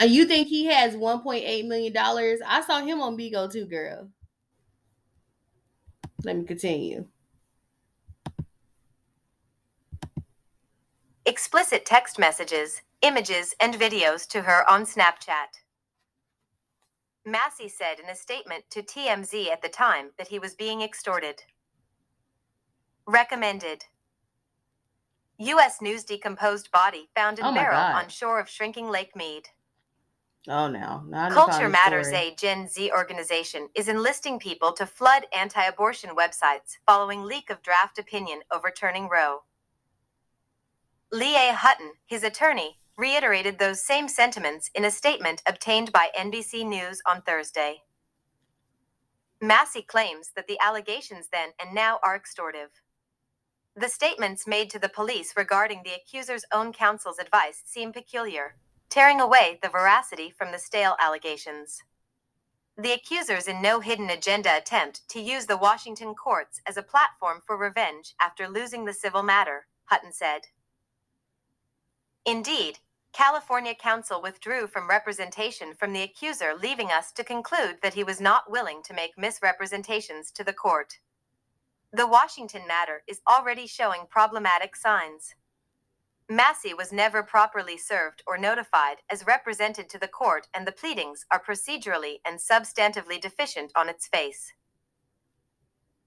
And 0.00 0.10
you 0.10 0.26
think 0.26 0.48
he 0.48 0.66
has 0.66 0.94
1.8 0.94 1.66
million 1.66 1.92
dollars? 1.92 2.40
I 2.46 2.62
saw 2.62 2.80
him 2.80 3.00
on 3.00 3.16
Bigo 3.16 3.50
too, 3.50 3.66
girl. 3.66 4.08
Let 6.24 6.36
me 6.36 6.44
continue. 6.44 7.06
Explicit 11.26 11.86
text 11.86 12.18
messages, 12.18 12.82
images, 13.02 13.54
and 13.60 13.74
videos 13.74 14.26
to 14.28 14.42
her 14.42 14.68
on 14.70 14.84
Snapchat. 14.84 15.60
Massey 17.24 17.68
said 17.68 17.98
in 17.98 18.10
a 18.10 18.14
statement 18.14 18.64
to 18.70 18.82
TMZ 18.82 19.48
at 19.48 19.62
the 19.62 19.68
time 19.68 20.10
that 20.18 20.28
he 20.28 20.38
was 20.38 20.54
being 20.54 20.82
extorted. 20.82 21.42
Recommended. 23.06 23.84
U.S. 25.38 25.80
News 25.80 26.04
decomposed 26.04 26.70
body 26.70 27.08
found 27.14 27.38
in 27.38 27.46
Oh 27.46 27.54
barrel 27.54 27.78
God. 27.78 28.04
on 28.04 28.08
shore 28.08 28.38
of 28.38 28.48
shrinking 28.48 28.90
Lake 28.90 29.16
Mead. 29.16 29.48
Oh 30.46 30.68
no, 30.68 31.02
not 31.06 31.32
Culture 31.32 31.70
Matters, 31.70 32.08
story. 32.08 32.32
a 32.32 32.34
Gen 32.34 32.68
Z 32.68 32.90
organization, 32.92 33.68
is 33.74 33.88
enlisting 33.88 34.38
people 34.38 34.72
to 34.72 34.84
flood 34.84 35.24
anti 35.34 35.62
abortion 35.62 36.10
websites 36.10 36.76
following 36.86 37.22
leak 37.22 37.48
of 37.48 37.62
draft 37.62 37.98
opinion 37.98 38.40
overturning 38.52 39.08
Roe. 39.08 39.44
Lee 41.10 41.36
A. 41.36 41.54
Hutton, 41.54 41.92
his 42.06 42.22
attorney, 42.22 42.78
reiterated 42.96 43.58
those 43.58 43.84
same 43.84 44.06
sentiments 44.06 44.70
in 44.74 44.84
a 44.84 44.90
statement 44.90 45.42
obtained 45.48 45.92
by 45.92 46.10
NBC 46.18 46.66
News 46.66 47.00
on 47.08 47.22
Thursday. 47.22 47.82
Massey 49.40 49.82
claims 49.82 50.30
that 50.36 50.46
the 50.46 50.58
allegations 50.62 51.28
then 51.32 51.50
and 51.60 51.74
now 51.74 51.98
are 52.04 52.16
extortive. 52.16 52.82
The 53.76 53.88
statements 53.88 54.46
made 54.46 54.70
to 54.70 54.78
the 54.78 54.88
police 54.88 55.34
regarding 55.36 55.82
the 55.82 55.94
accuser's 55.94 56.44
own 56.52 56.72
counsel's 56.72 57.18
advice 57.18 57.62
seem 57.64 57.92
peculiar, 57.92 58.56
tearing 58.94 59.20
away 59.20 59.58
the 59.60 59.68
veracity 59.68 60.30
from 60.30 60.52
the 60.52 60.58
stale 60.58 60.94
allegations. 61.00 61.82
The 62.78 62.92
accusers 62.92 63.48
in 63.48 63.60
no 63.60 63.80
hidden 63.80 64.08
agenda 64.08 64.56
attempt 64.56 65.08
to 65.08 65.20
use 65.20 65.46
the 65.46 65.56
Washington 65.56 66.14
courts 66.14 66.60
as 66.64 66.76
a 66.76 66.82
platform 66.82 67.40
for 67.44 67.56
revenge 67.56 68.14
after 68.20 68.46
losing 68.46 68.84
the 68.84 68.92
civil 68.92 69.24
matter, 69.24 69.66
Hutton 69.86 70.12
said. 70.12 70.42
Indeed, 72.24 72.78
California 73.12 73.74
counsel 73.74 74.22
withdrew 74.22 74.68
from 74.68 74.88
representation 74.88 75.74
from 75.74 75.92
the 75.92 76.02
accuser, 76.02 76.54
leaving 76.54 76.92
us 76.92 77.10
to 77.14 77.24
conclude 77.24 77.78
that 77.82 77.94
he 77.94 78.04
was 78.04 78.20
not 78.20 78.48
willing 78.48 78.80
to 78.84 78.94
make 78.94 79.18
misrepresentations 79.18 80.30
to 80.30 80.44
the 80.44 80.52
court. 80.52 81.00
The 81.92 82.06
Washington 82.06 82.62
matter 82.68 83.02
is 83.08 83.22
already 83.28 83.66
showing 83.66 84.06
problematic 84.08 84.76
signs. 84.76 85.34
Massey 86.28 86.72
was 86.72 86.90
never 86.90 87.22
properly 87.22 87.76
served 87.76 88.22
or 88.26 88.38
notified 88.38 88.98
as 89.10 89.26
represented 89.26 89.90
to 89.90 89.98
the 89.98 90.08
court, 90.08 90.48
and 90.54 90.66
the 90.66 90.72
pleadings 90.72 91.26
are 91.30 91.42
procedurally 91.42 92.20
and 92.24 92.38
substantively 92.38 93.20
deficient 93.20 93.72
on 93.76 93.90
its 93.90 94.08
face. 94.08 94.54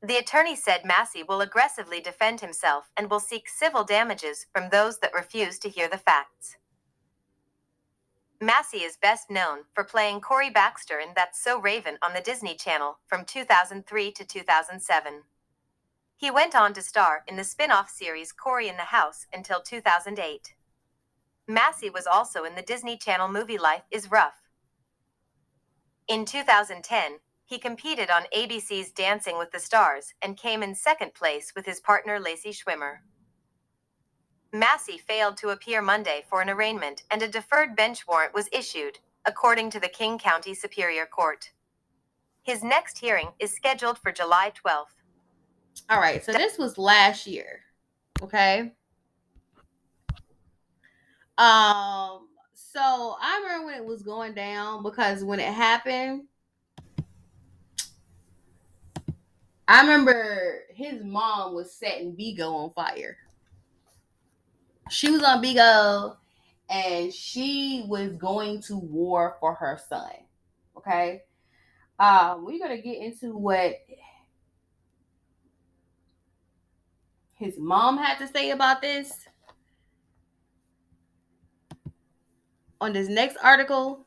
The 0.01 0.17
attorney 0.17 0.55
said 0.55 0.85
Massey 0.85 1.23
will 1.23 1.41
aggressively 1.41 2.01
defend 2.01 2.41
himself 2.41 2.89
and 2.97 3.09
will 3.09 3.19
seek 3.19 3.47
civil 3.47 3.83
damages 3.83 4.47
from 4.53 4.69
those 4.69 4.99
that 4.99 5.13
refuse 5.13 5.59
to 5.59 5.69
hear 5.69 5.87
the 5.87 5.97
facts. 5.97 6.57
Massey 8.39 8.79
is 8.79 8.97
best 8.97 9.31
known 9.31 9.59
for 9.73 9.83
playing 9.83 10.21
Cory 10.21 10.51
Baxter 10.51 10.99
in 10.99 11.09
That's 11.15 11.43
So 11.43 11.59
Raven 11.59 11.97
on 12.03 12.13
the 12.13 12.21
Disney 12.21 12.55
Channel 12.55 12.99
from 13.07 13.25
2003 13.25 14.11
to 14.11 14.25
2007. 14.25 15.23
He 16.19 16.31
went 16.31 16.55
on 16.55 16.73
to 16.73 16.81
star 16.81 17.23
in 17.27 17.35
the 17.35 17.43
spin 17.43 17.71
off 17.71 17.91
series 17.91 18.31
Cory 18.31 18.67
in 18.67 18.75
the 18.75 18.89
House 18.89 19.27
until 19.31 19.61
2008. 19.61 20.55
Massey 21.47 21.91
was 21.91 22.07
also 22.07 22.43
in 22.43 22.55
the 22.55 22.63
Disney 22.63 22.97
Channel 22.97 23.27
movie 23.27 23.59
Life 23.59 23.83
is 23.91 24.09
Ruff. 24.09 24.49
In 26.07 26.25
2010, 26.25 27.19
he 27.45 27.59
competed 27.59 28.09
on 28.09 28.23
ABC's 28.35 28.91
Dancing 28.91 29.37
with 29.37 29.51
the 29.51 29.59
Stars 29.59 30.15
and 30.19 30.35
came 30.35 30.63
in 30.63 30.73
second 30.73 31.13
place 31.13 31.53
with 31.55 31.67
his 31.67 31.79
partner 31.79 32.19
Lacey 32.19 32.51
Schwimmer. 32.51 32.97
Massey 34.51 34.97
failed 34.97 35.37
to 35.37 35.49
appear 35.49 35.83
Monday 35.83 36.25
for 36.27 36.41
an 36.41 36.49
arraignment 36.49 37.03
and 37.11 37.21
a 37.21 37.27
deferred 37.27 37.75
bench 37.75 38.07
warrant 38.07 38.33
was 38.33 38.49
issued, 38.51 38.97
according 39.23 39.69
to 39.69 39.79
the 39.79 39.87
King 39.87 40.17
County 40.17 40.55
Superior 40.55 41.05
Court. 41.05 41.51
His 42.41 42.63
next 42.63 42.97
hearing 42.97 43.33
is 43.39 43.53
scheduled 43.53 43.99
for 43.99 44.11
July 44.11 44.51
12th. 44.65 44.96
All 45.89 45.99
right, 45.99 46.23
so 46.23 46.33
this 46.33 46.57
was 46.57 46.77
last 46.77 47.27
year. 47.27 47.61
Okay. 48.21 48.73
Um, 51.37 52.27
so 52.53 53.15
I 53.21 53.41
remember 53.43 53.65
when 53.67 53.75
it 53.75 53.85
was 53.85 54.01
going 54.01 54.33
down 54.33 54.83
because 54.83 55.23
when 55.23 55.39
it 55.39 55.53
happened, 55.53 56.23
I 59.67 59.81
remember 59.81 60.61
his 60.69 61.03
mom 61.03 61.53
was 61.53 61.71
setting 61.71 62.15
Bigo 62.15 62.53
on 62.53 62.71
fire. 62.71 63.17
She 64.89 65.11
was 65.11 65.23
on 65.23 65.43
Bigo 65.43 66.15
and 66.69 67.13
she 67.13 67.85
was 67.87 68.13
going 68.13 68.61
to 68.63 68.77
war 68.77 69.37
for 69.39 69.53
her 69.53 69.79
son. 69.89 70.11
Okay. 70.77 71.23
Um, 71.99 72.45
we're 72.45 72.59
gonna 72.59 72.81
get 72.81 72.97
into 72.97 73.35
what 73.35 73.75
his 77.37 77.57
mom 77.57 77.97
had 77.97 78.17
to 78.17 78.27
say 78.27 78.51
about 78.51 78.81
this 78.81 79.27
on 82.81 82.93
this 82.93 83.07
next 83.07 83.37
article 83.43 84.05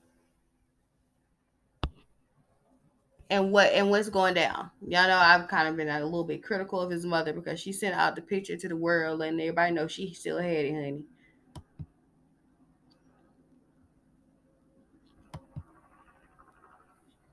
and 3.31 3.53
what 3.53 3.73
and 3.73 3.89
what's 3.89 4.09
going 4.09 4.35
down. 4.35 4.71
Y'all 4.87 5.07
know 5.07 5.17
I've 5.17 5.47
kind 5.47 5.69
of 5.69 5.77
been 5.77 5.89
a 5.89 6.05
little 6.05 6.25
bit 6.25 6.43
critical 6.43 6.81
of 6.81 6.91
his 6.91 7.07
mother 7.07 7.33
because 7.33 7.61
she 7.61 7.73
sent 7.73 7.95
out 7.95 8.17
the 8.17 8.23
picture 8.23 8.57
to 8.57 8.69
the 8.69 8.77
world 8.77 9.23
and 9.23 9.41
everybody 9.41 9.73
knows 9.73 9.93
she 9.93 10.13
still 10.13 10.39
had 10.39 10.51
it, 10.51 10.75
honey. 10.75 11.05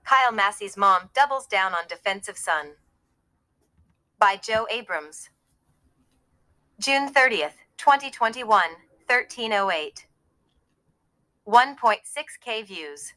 Kyle 0.06 0.32
Massey's 0.32 0.78
mom 0.78 1.10
doubles 1.14 1.48
down 1.48 1.74
on 1.74 1.82
defensive 1.90 2.38
son. 2.38 2.74
By 4.20 4.38
Joe 4.38 4.66
Abrams. 4.72 5.30
June 6.80 7.12
30th, 7.12 7.54
2021, 7.78 8.46
1308. 9.08 10.06
1.6k 11.48 12.68
views. 12.68 13.14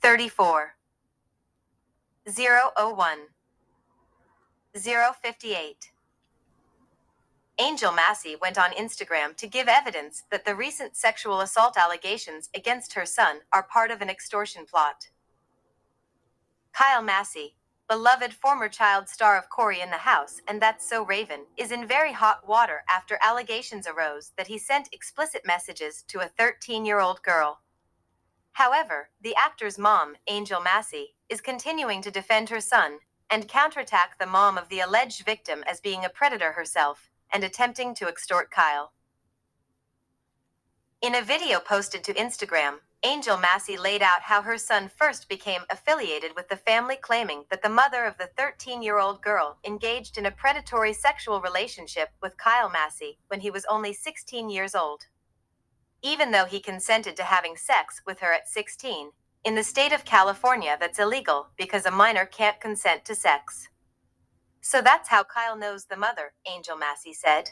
34. 0.00 0.74
001. 2.24 3.18
058. 4.72 5.90
Angel 7.58 7.92
Massey 7.92 8.36
went 8.40 8.56
on 8.56 8.70
Instagram 8.70 9.36
to 9.36 9.48
give 9.48 9.66
evidence 9.66 10.22
that 10.30 10.44
the 10.44 10.54
recent 10.54 10.96
sexual 10.96 11.40
assault 11.40 11.76
allegations 11.76 12.48
against 12.54 12.92
her 12.92 13.04
son 13.04 13.38
are 13.52 13.64
part 13.64 13.90
of 13.90 14.00
an 14.00 14.08
extortion 14.08 14.64
plot. 14.64 15.08
Kyle 16.72 17.02
Massey, 17.02 17.56
beloved 17.92 18.32
former 18.32 18.70
child 18.70 19.06
star 19.06 19.36
of 19.36 19.50
Cory 19.50 19.82
in 19.82 19.90
the 19.90 19.98
House 19.98 20.40
and 20.48 20.62
That's 20.62 20.88
So 20.88 21.04
Raven, 21.04 21.40
is 21.58 21.70
in 21.70 21.86
very 21.86 22.10
hot 22.10 22.48
water 22.48 22.84
after 22.88 23.18
allegations 23.22 23.86
arose 23.86 24.32
that 24.38 24.46
he 24.46 24.56
sent 24.56 24.88
explicit 24.92 25.42
messages 25.44 26.02
to 26.08 26.20
a 26.20 26.26
13 26.38 26.86
year 26.86 27.00
old 27.00 27.22
girl. 27.22 27.60
However, 28.52 29.10
the 29.20 29.36
actor's 29.36 29.78
mom, 29.78 30.14
Angel 30.26 30.58
Massey, 30.58 31.16
is 31.28 31.42
continuing 31.42 32.00
to 32.00 32.10
defend 32.10 32.48
her 32.48 32.62
son 32.62 33.00
and 33.28 33.46
counterattack 33.46 34.18
the 34.18 34.24
mom 34.24 34.56
of 34.56 34.70
the 34.70 34.80
alleged 34.80 35.26
victim 35.26 35.62
as 35.66 35.78
being 35.78 36.02
a 36.02 36.08
predator 36.08 36.52
herself 36.52 37.10
and 37.30 37.44
attempting 37.44 37.94
to 37.96 38.08
extort 38.08 38.50
Kyle. 38.50 38.92
In 41.02 41.14
a 41.14 41.20
video 41.20 41.60
posted 41.60 42.02
to 42.04 42.14
Instagram, 42.14 42.76
Angel 43.04 43.36
Massey 43.36 43.76
laid 43.76 44.00
out 44.00 44.22
how 44.22 44.42
her 44.42 44.56
son 44.56 44.88
first 44.88 45.28
became 45.28 45.62
affiliated 45.68 46.36
with 46.36 46.48
the 46.48 46.56
family, 46.56 46.94
claiming 46.94 47.44
that 47.50 47.60
the 47.60 47.68
mother 47.68 48.04
of 48.04 48.16
the 48.16 48.30
13 48.36 48.80
year 48.80 48.98
old 48.98 49.20
girl 49.20 49.58
engaged 49.64 50.16
in 50.16 50.26
a 50.26 50.30
predatory 50.30 50.92
sexual 50.92 51.40
relationship 51.40 52.10
with 52.22 52.36
Kyle 52.36 52.70
Massey 52.70 53.18
when 53.26 53.40
he 53.40 53.50
was 53.50 53.64
only 53.68 53.92
16 53.92 54.48
years 54.50 54.76
old. 54.76 55.06
Even 56.00 56.30
though 56.30 56.44
he 56.44 56.60
consented 56.60 57.16
to 57.16 57.24
having 57.24 57.56
sex 57.56 58.02
with 58.06 58.20
her 58.20 58.32
at 58.32 58.48
16, 58.48 59.10
in 59.44 59.56
the 59.56 59.64
state 59.64 59.92
of 59.92 60.04
California, 60.04 60.76
that's 60.78 61.00
illegal 61.00 61.48
because 61.56 61.84
a 61.84 61.90
minor 61.90 62.24
can't 62.24 62.60
consent 62.60 63.04
to 63.04 63.16
sex. 63.16 63.68
So 64.60 64.80
that's 64.80 65.08
how 65.08 65.24
Kyle 65.24 65.56
knows 65.56 65.86
the 65.86 65.96
mother, 65.96 66.34
Angel 66.46 66.76
Massey 66.76 67.12
said. 67.12 67.50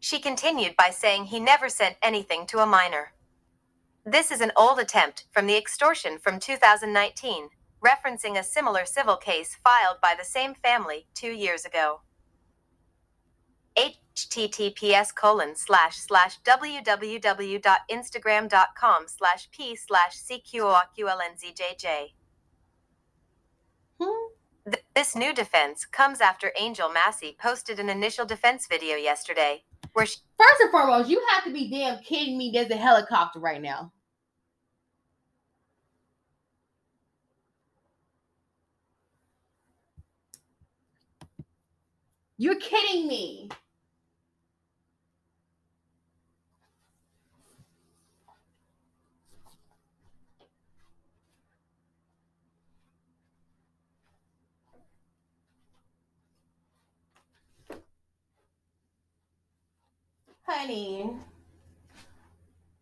She 0.00 0.18
continued 0.18 0.76
by 0.76 0.88
saying 0.88 1.26
he 1.26 1.40
never 1.40 1.68
sent 1.68 1.96
anything 2.02 2.46
to 2.46 2.60
a 2.60 2.66
minor. 2.66 3.12
This 4.08 4.30
is 4.30 4.40
an 4.40 4.52
old 4.56 4.78
attempt 4.78 5.24
from 5.32 5.48
the 5.48 5.56
extortion 5.56 6.20
from 6.20 6.38
2019, 6.38 7.48
referencing 7.84 8.38
a 8.38 8.44
similar 8.44 8.84
civil 8.84 9.16
case 9.16 9.56
filed 9.64 9.96
by 10.00 10.14
the 10.16 10.24
same 10.24 10.54
family 10.54 11.08
two 11.12 11.32
years 11.32 11.64
ago. 11.64 12.02
https 13.76 15.12
colon 15.12 15.56
slash 15.56 15.96
slash 15.96 16.40
www.instagram.com 16.42 19.04
slash 19.08 19.50
p 19.50 19.74
slash 19.74 20.16
cqoqlnzjj. 20.16 22.12
Hmm? 24.00 24.28
This 24.94 25.16
new 25.16 25.34
defense 25.34 25.84
comes 25.84 26.20
after 26.20 26.52
Angel 26.56 26.92
Massey 26.92 27.36
posted 27.40 27.80
an 27.80 27.88
initial 27.88 28.24
defense 28.24 28.68
video 28.68 28.94
yesterday, 28.94 29.64
where 29.94 30.06
she 30.06 30.18
First 30.38 30.60
and 30.60 30.70
foremost, 30.70 31.10
you 31.10 31.20
have 31.32 31.42
to 31.44 31.52
be 31.52 31.68
damn 31.68 31.98
kidding 32.04 32.38
me. 32.38 32.52
There's 32.54 32.70
a 32.70 32.76
helicopter 32.76 33.40
right 33.40 33.60
now. 33.60 33.90
You're 42.38 42.60
kidding 42.60 43.08
me. 43.08 43.48
Honey, 60.46 61.10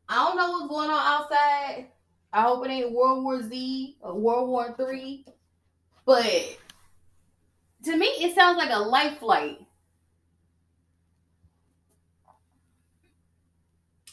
I 0.08 0.14
don't 0.16 0.36
know 0.36 0.50
what's 0.50 0.68
going 0.68 0.90
on 0.90 1.22
outside. 1.22 1.86
I 2.32 2.42
hope 2.42 2.66
it 2.66 2.70
ain't 2.70 2.92
World 2.92 3.24
War 3.24 3.40
Z 3.42 3.96
or 4.00 4.14
World 4.14 4.48
War 4.48 4.74
Three, 4.76 5.24
but 6.04 6.58
to 7.84 7.96
me, 7.96 8.06
it 8.06 8.34
sounds 8.34 8.56
like 8.56 8.70
a 8.70 8.78
life 8.78 9.18
flight. 9.18 9.58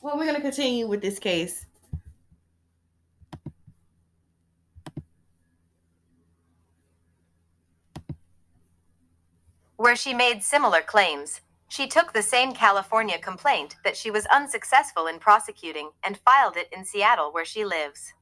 Well, 0.01 0.17
we're 0.17 0.25
gonna 0.25 0.41
continue 0.41 0.87
with 0.87 1.01
this 1.01 1.19
case. 1.19 1.65
where 9.81 9.95
she 9.95 10.13
made 10.13 10.43
similar 10.43 10.79
claims. 10.79 11.41
She 11.67 11.87
took 11.87 12.13
the 12.13 12.21
same 12.21 12.53
California 12.53 13.17
complaint 13.17 13.77
that 13.83 13.97
she 13.97 14.11
was 14.11 14.27
unsuccessful 14.27 15.07
in 15.07 15.17
prosecuting 15.17 15.89
and 16.03 16.19
filed 16.19 16.55
it 16.55 16.69
in 16.71 16.85
Seattle, 16.85 17.33
where 17.33 17.45
she 17.45 17.65
lives. 17.65 18.13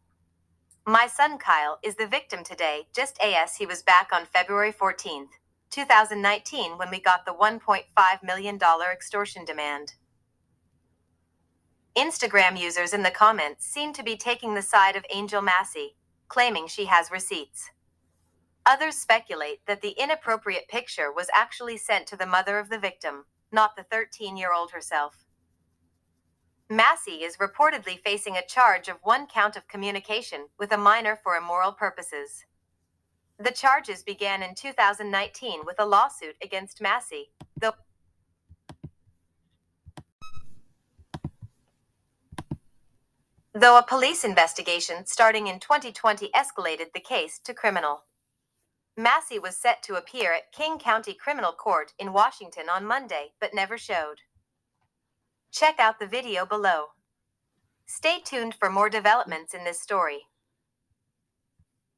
My 0.85 1.05
son 1.05 1.37
Kyle 1.37 1.77
is 1.83 1.95
the 1.95 2.07
victim 2.07 2.45
today, 2.45 2.87
just 2.95 3.19
as 3.21 3.57
he 3.57 3.65
was 3.65 3.83
back 3.83 4.11
on 4.13 4.25
February 4.25 4.71
14th. 4.71 5.38
2019, 5.69 6.77
when 6.77 6.89
we 6.89 6.99
got 6.99 7.25
the 7.25 7.33
$1.5 7.33 7.83
million 8.23 8.59
extortion 8.91 9.45
demand. 9.45 9.93
Instagram 11.95 12.59
users 12.59 12.93
in 12.93 13.03
the 13.03 13.11
comments 13.11 13.65
seem 13.65 13.93
to 13.93 14.03
be 14.03 14.15
taking 14.15 14.53
the 14.53 14.61
side 14.61 14.95
of 14.95 15.05
Angel 15.13 15.41
Massey, 15.41 15.95
claiming 16.27 16.67
she 16.67 16.85
has 16.85 17.11
receipts. 17.11 17.71
Others 18.65 18.95
speculate 18.95 19.65
that 19.65 19.81
the 19.81 19.95
inappropriate 19.97 20.67
picture 20.67 21.11
was 21.11 21.27
actually 21.33 21.77
sent 21.77 22.07
to 22.07 22.15
the 22.15 22.25
mother 22.25 22.59
of 22.59 22.69
the 22.69 22.77
victim, 22.77 23.25
not 23.51 23.75
the 23.75 23.83
13 23.83 24.37
year 24.37 24.53
old 24.53 24.71
herself. 24.71 25.25
Massey 26.69 27.23
is 27.23 27.37
reportedly 27.37 27.99
facing 27.99 28.37
a 28.37 28.45
charge 28.45 28.87
of 28.87 28.97
one 29.01 29.25
count 29.25 29.55
of 29.55 29.67
communication 29.67 30.45
with 30.59 30.71
a 30.71 30.77
minor 30.77 31.15
for 31.15 31.35
immoral 31.35 31.71
purposes. 31.71 32.45
The 33.41 33.51
charges 33.51 34.03
began 34.03 34.43
in 34.43 34.53
2019 34.53 35.61
with 35.65 35.77
a 35.79 35.85
lawsuit 35.85 36.35
against 36.43 36.81
Massey, 36.81 37.31
though 37.55 37.73
though 43.53 43.77
a 43.77 43.85
police 43.87 44.25
investigation 44.25 45.05
starting 45.05 45.47
in 45.47 45.59
2020 45.59 46.29
escalated 46.35 46.91
the 46.93 46.99
case 46.99 47.39
to 47.45 47.53
criminal. 47.53 48.03
Massey 48.97 49.39
was 49.39 49.55
set 49.55 49.81
to 49.83 49.95
appear 49.95 50.33
at 50.33 50.51
King 50.51 50.77
County 50.77 51.13
Criminal 51.13 51.53
Court 51.53 51.93
in 51.97 52.11
Washington 52.11 52.67
on 52.69 52.85
Monday, 52.85 53.31
but 53.39 53.53
never 53.53 53.77
showed. 53.77 54.19
Check 55.49 55.79
out 55.79 55.99
the 55.99 56.07
video 56.07 56.45
below. 56.45 56.87
Stay 57.85 58.19
tuned 58.19 58.53
for 58.53 58.69
more 58.69 58.89
developments 58.89 59.53
in 59.53 59.63
this 59.63 59.81
story. 59.81 60.28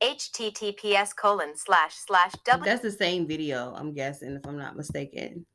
Https 0.02 1.16
colon 1.16 1.56
slash 1.56 1.95
slash 1.95 2.32
w 2.45 2.66
That's 2.66 2.82
the 2.82 2.91
same 2.91 3.28
video, 3.28 3.74
I'm 3.76 3.93
guessing, 3.93 4.36
if 4.36 4.45
I'm 4.45 4.58
not 4.58 4.76
mistaken. 4.76 5.45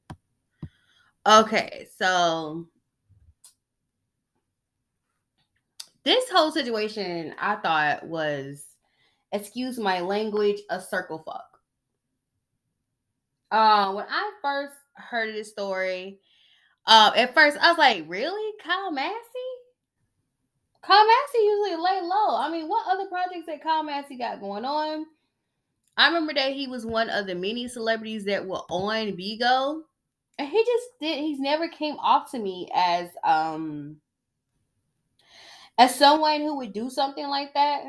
Okay, 1.26 1.88
so 1.98 2.68
this 6.04 6.30
whole 6.30 6.52
situation 6.52 7.34
I 7.40 7.56
thought 7.56 8.06
was, 8.06 8.64
excuse 9.32 9.76
my 9.76 10.00
language, 10.00 10.60
a 10.70 10.80
circle 10.80 11.22
fuck. 11.24 11.58
Uh, 13.50 13.92
when 13.92 14.06
I 14.08 14.30
first 14.40 14.74
heard 14.94 15.34
this 15.34 15.50
story, 15.50 16.20
uh, 16.86 17.10
at 17.16 17.34
first 17.34 17.58
I 17.60 17.70
was 17.70 17.78
like, 17.78 18.04
really, 18.06 18.52
Kyle 18.62 18.92
Massey? 18.92 19.55
Kyle 20.82 21.06
Massey 21.06 21.44
usually 21.44 21.76
lay 21.76 22.00
low. 22.02 22.36
I 22.36 22.48
mean, 22.50 22.68
what 22.68 22.86
other 22.86 23.08
projects 23.08 23.46
that 23.46 23.62
Kyle 23.62 23.82
Massey 23.82 24.16
got 24.16 24.40
going 24.40 24.64
on? 24.64 25.06
I 25.96 26.08
remember 26.08 26.34
that 26.34 26.52
he 26.52 26.68
was 26.68 26.84
one 26.84 27.08
of 27.08 27.26
the 27.26 27.34
many 27.34 27.68
celebrities 27.68 28.24
that 28.24 28.46
were 28.46 28.62
on 28.68 29.16
Bigo, 29.16 29.82
and 30.38 30.48
he 30.48 30.58
just 30.58 30.86
did. 31.00 31.18
He's 31.18 31.40
never 31.40 31.68
came 31.68 31.96
off 31.96 32.30
to 32.32 32.38
me 32.38 32.68
as 32.74 33.08
um 33.24 33.96
as 35.78 35.94
someone 35.94 36.40
who 36.40 36.56
would 36.56 36.72
do 36.72 36.90
something 36.90 37.26
like 37.26 37.54
that. 37.54 37.84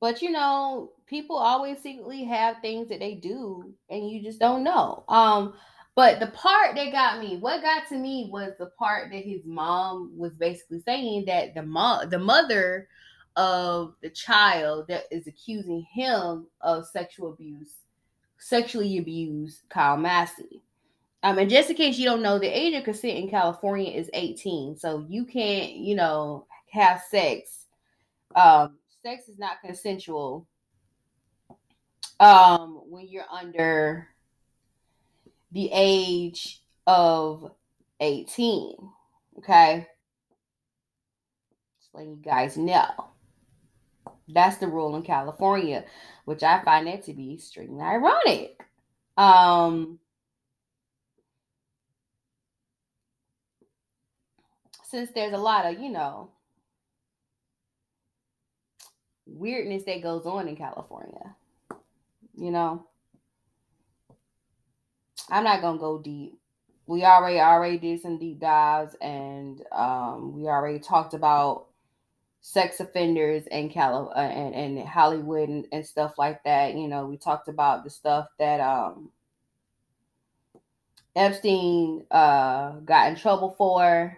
But 0.00 0.22
you 0.22 0.30
know, 0.30 0.92
people 1.06 1.36
always 1.36 1.78
secretly 1.82 2.24
have 2.24 2.60
things 2.60 2.88
that 2.88 3.00
they 3.00 3.14
do 3.14 3.74
and 3.90 4.08
you 4.08 4.22
just 4.22 4.38
don't 4.38 4.62
know. 4.62 5.04
Um, 5.08 5.54
but 5.98 6.20
the 6.20 6.28
part 6.28 6.76
that 6.76 6.92
got 6.92 7.18
me, 7.18 7.38
what 7.38 7.60
got 7.60 7.88
to 7.88 7.96
me 7.96 8.28
was 8.30 8.52
the 8.56 8.66
part 8.66 9.10
that 9.10 9.24
his 9.24 9.44
mom 9.44 10.12
was 10.16 10.32
basically 10.32 10.78
saying 10.78 11.24
that 11.24 11.54
the 11.54 11.62
mom 11.64 12.08
the 12.08 12.20
mother 12.20 12.86
of 13.34 13.96
the 14.00 14.08
child 14.08 14.86
that 14.86 15.06
is 15.10 15.26
accusing 15.26 15.84
him 15.92 16.46
of 16.60 16.86
sexual 16.86 17.32
abuse, 17.32 17.78
sexually 18.38 18.98
abused 18.98 19.62
Kyle 19.70 19.96
Massey. 19.96 20.62
Um, 21.24 21.36
and 21.38 21.50
just 21.50 21.68
in 21.68 21.74
case 21.74 21.98
you 21.98 22.04
don't 22.04 22.22
know, 22.22 22.38
the 22.38 22.46
age 22.46 22.74
of 22.74 22.84
consent 22.84 23.18
in 23.18 23.28
California 23.28 23.90
is 23.90 24.08
18. 24.14 24.76
So 24.76 25.04
you 25.08 25.24
can't, 25.24 25.72
you 25.72 25.96
know, 25.96 26.46
have 26.70 27.02
sex. 27.10 27.66
Um, 28.36 28.76
sex 29.02 29.28
is 29.28 29.40
not 29.40 29.60
consensual 29.64 30.46
um 32.20 32.82
when 32.88 33.08
you're 33.08 33.26
under 33.32 34.08
the 35.52 35.70
age 35.72 36.62
of 36.86 37.52
18. 38.00 38.74
Okay. 39.38 39.86
Just 41.80 41.94
letting 41.94 42.10
you 42.10 42.22
guys 42.22 42.56
know. 42.56 42.88
That's 44.28 44.58
the 44.58 44.68
rule 44.68 44.94
in 44.96 45.02
California, 45.02 45.84
which 46.24 46.42
I 46.42 46.62
find 46.62 46.86
that 46.86 47.04
to 47.04 47.14
be 47.14 47.34
extremely 47.34 47.82
ironic. 47.82 48.60
Um 49.16 49.98
since 54.84 55.10
there's 55.14 55.34
a 55.34 55.38
lot 55.38 55.66
of, 55.66 55.78
you 55.78 55.90
know, 55.90 56.30
weirdness 59.26 59.84
that 59.84 60.02
goes 60.02 60.24
on 60.24 60.48
in 60.48 60.56
California. 60.56 61.36
You 62.36 62.50
know, 62.50 62.86
I'm 65.30 65.44
not 65.44 65.60
gonna 65.62 65.78
go 65.78 65.98
deep. 65.98 66.38
We 66.86 67.04
already 67.04 67.38
already 67.40 67.78
did 67.78 68.00
some 68.00 68.18
deep 68.18 68.40
dives, 68.40 68.94
and 69.00 69.62
um, 69.72 70.32
we 70.34 70.46
already 70.48 70.78
talked 70.78 71.14
about 71.14 71.66
sex 72.40 72.80
offenders 72.80 73.46
and 73.50 73.70
Cali- 73.70 74.10
uh, 74.14 74.18
and, 74.18 74.54
and 74.78 74.88
Hollywood 74.88 75.48
and, 75.48 75.66
and 75.72 75.86
stuff 75.86 76.18
like 76.18 76.42
that. 76.44 76.74
You 76.74 76.88
know, 76.88 77.06
we 77.06 77.16
talked 77.18 77.48
about 77.48 77.84
the 77.84 77.90
stuff 77.90 78.28
that 78.38 78.60
um, 78.60 79.10
Epstein 81.16 82.06
uh, 82.10 82.72
got 82.80 83.08
in 83.08 83.16
trouble 83.16 83.50
for 83.58 84.16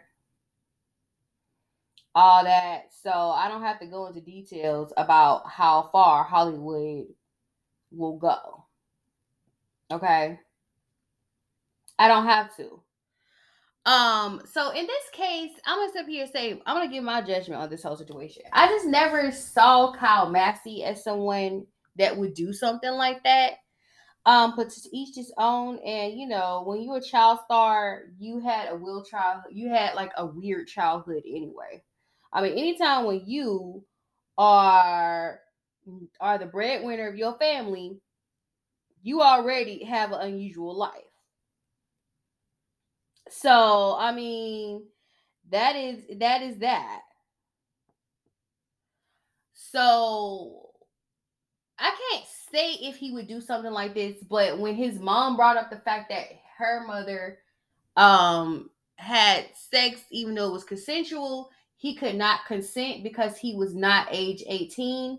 all 2.14 2.44
that. 2.44 2.92
So 3.02 3.10
I 3.10 3.48
don't 3.48 3.62
have 3.62 3.80
to 3.80 3.86
go 3.86 4.06
into 4.06 4.20
details 4.20 4.92
about 4.96 5.48
how 5.48 5.88
far 5.92 6.22
Hollywood 6.24 7.06
will 7.90 8.16
go. 8.18 8.64
Okay. 9.90 10.38
I 12.00 12.08
don't 12.08 12.24
have 12.24 12.56
to. 12.56 12.80
Um, 13.84 14.40
so 14.50 14.70
in 14.70 14.86
this 14.86 15.04
case, 15.12 15.52
I'm 15.66 15.78
gonna 15.78 15.92
sit 15.92 16.06
here 16.06 16.22
and 16.22 16.32
say 16.32 16.62
I'm 16.64 16.76
gonna 16.76 16.90
give 16.90 17.04
my 17.04 17.20
judgment 17.20 17.60
on 17.60 17.68
this 17.68 17.82
whole 17.82 17.96
situation. 17.96 18.42
I 18.54 18.68
just 18.68 18.86
never 18.86 19.30
saw 19.30 19.92
Kyle 19.92 20.30
Massey 20.30 20.82
as 20.82 21.04
someone 21.04 21.66
that 21.96 22.16
would 22.16 22.32
do 22.32 22.54
something 22.54 22.92
like 22.92 23.22
that. 23.24 23.56
Um, 24.24 24.54
but 24.56 24.70
to 24.70 24.96
each 24.96 25.14
his 25.16 25.32
own, 25.36 25.78
and 25.78 26.18
you 26.18 26.26
know, 26.26 26.62
when 26.66 26.82
you're 26.82 26.96
a 26.96 27.02
child 27.02 27.40
star, 27.44 28.04
you 28.18 28.40
had 28.40 28.70
a 28.70 28.76
real 28.76 29.04
child, 29.04 29.42
you 29.50 29.68
had 29.68 29.94
like 29.94 30.12
a 30.16 30.24
weird 30.24 30.68
childhood 30.68 31.22
anyway. 31.26 31.82
I 32.32 32.40
mean, 32.42 32.52
anytime 32.52 33.04
when 33.04 33.24
you 33.26 33.84
are 34.38 35.40
are 36.18 36.38
the 36.38 36.46
breadwinner 36.46 37.08
of 37.08 37.16
your 37.16 37.36
family, 37.38 38.00
you 39.02 39.20
already 39.20 39.84
have 39.84 40.12
an 40.12 40.20
unusual 40.20 40.74
life. 40.74 41.09
So, 43.30 43.96
I 43.98 44.12
mean, 44.12 44.84
that 45.50 45.76
is 45.76 46.02
that 46.18 46.42
is 46.42 46.58
that. 46.58 47.00
So, 49.54 50.70
I 51.78 51.90
can't 52.10 52.26
say 52.52 52.72
if 52.74 52.96
he 52.96 53.12
would 53.12 53.28
do 53.28 53.40
something 53.40 53.70
like 53.72 53.94
this, 53.94 54.16
but 54.28 54.58
when 54.58 54.74
his 54.74 54.98
mom 54.98 55.36
brought 55.36 55.56
up 55.56 55.70
the 55.70 55.78
fact 55.78 56.10
that 56.10 56.26
her 56.58 56.84
mother 56.86 57.38
um 57.96 58.70
had 58.96 59.46
sex 59.54 60.02
even 60.10 60.34
though 60.34 60.48
it 60.48 60.52
was 60.52 60.64
consensual, 60.64 61.50
he 61.76 61.94
could 61.94 62.16
not 62.16 62.46
consent 62.46 63.02
because 63.04 63.38
he 63.38 63.54
was 63.54 63.74
not 63.74 64.08
age 64.10 64.42
18. 64.46 65.18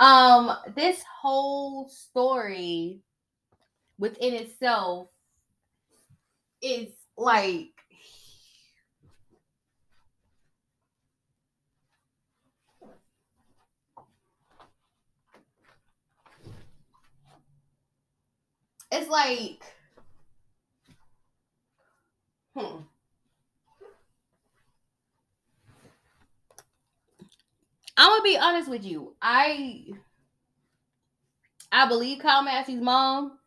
Um 0.00 0.56
this 0.74 1.02
whole 1.20 1.88
story 1.88 3.00
within 3.98 4.34
itself 4.34 5.08
is 6.62 6.88
like 7.16 7.70
it's 18.90 19.08
like 19.08 19.62
hmm 22.56 22.82
I'm 27.96 28.10
gonna 28.10 28.22
be 28.22 28.38
honest 28.38 28.68
with 28.68 28.84
you. 28.84 29.14
I 29.22 29.86
I 31.70 31.86
believe 31.88 32.20
Kyle 32.20 32.42
Massey's 32.42 32.80
mom 32.80 33.38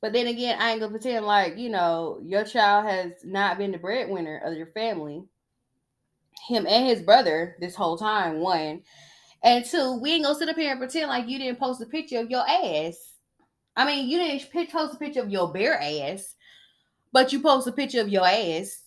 but 0.00 0.12
then 0.12 0.26
again, 0.26 0.58
I 0.60 0.70
ain't 0.72 0.80
gonna 0.80 0.92
pretend 0.92 1.26
like, 1.26 1.56
you 1.58 1.70
know, 1.70 2.20
your 2.22 2.44
child 2.44 2.86
has 2.86 3.12
not 3.24 3.58
been 3.58 3.72
the 3.72 3.78
breadwinner 3.78 4.38
of 4.44 4.56
your 4.56 4.68
family. 4.68 5.24
him 6.48 6.66
and 6.66 6.86
his 6.86 7.02
brother 7.02 7.56
this 7.60 7.74
whole 7.74 7.96
time. 7.96 8.40
One 8.40 8.82
and 9.42 9.64
two, 9.64 9.98
we 10.00 10.12
ain't 10.12 10.24
gonna 10.24 10.38
sit 10.38 10.48
up 10.48 10.56
here 10.56 10.70
and 10.70 10.80
pretend 10.80 11.08
like 11.08 11.28
you 11.28 11.38
didn't 11.38 11.58
post 11.58 11.80
a 11.80 11.86
picture 11.86 12.20
of 12.20 12.30
your 12.30 12.44
ass. 12.48 13.14
I 13.76 13.84
mean, 13.86 14.08
you 14.08 14.18
didn't 14.18 14.70
post 14.70 14.94
a 14.94 14.98
picture 14.98 15.20
of 15.20 15.30
your 15.30 15.52
bare 15.52 15.80
ass, 15.80 16.34
but 17.12 17.32
you 17.32 17.40
post 17.40 17.66
a 17.66 17.72
picture 17.72 18.00
of 18.00 18.08
your 18.08 18.26
ass. 18.26 18.82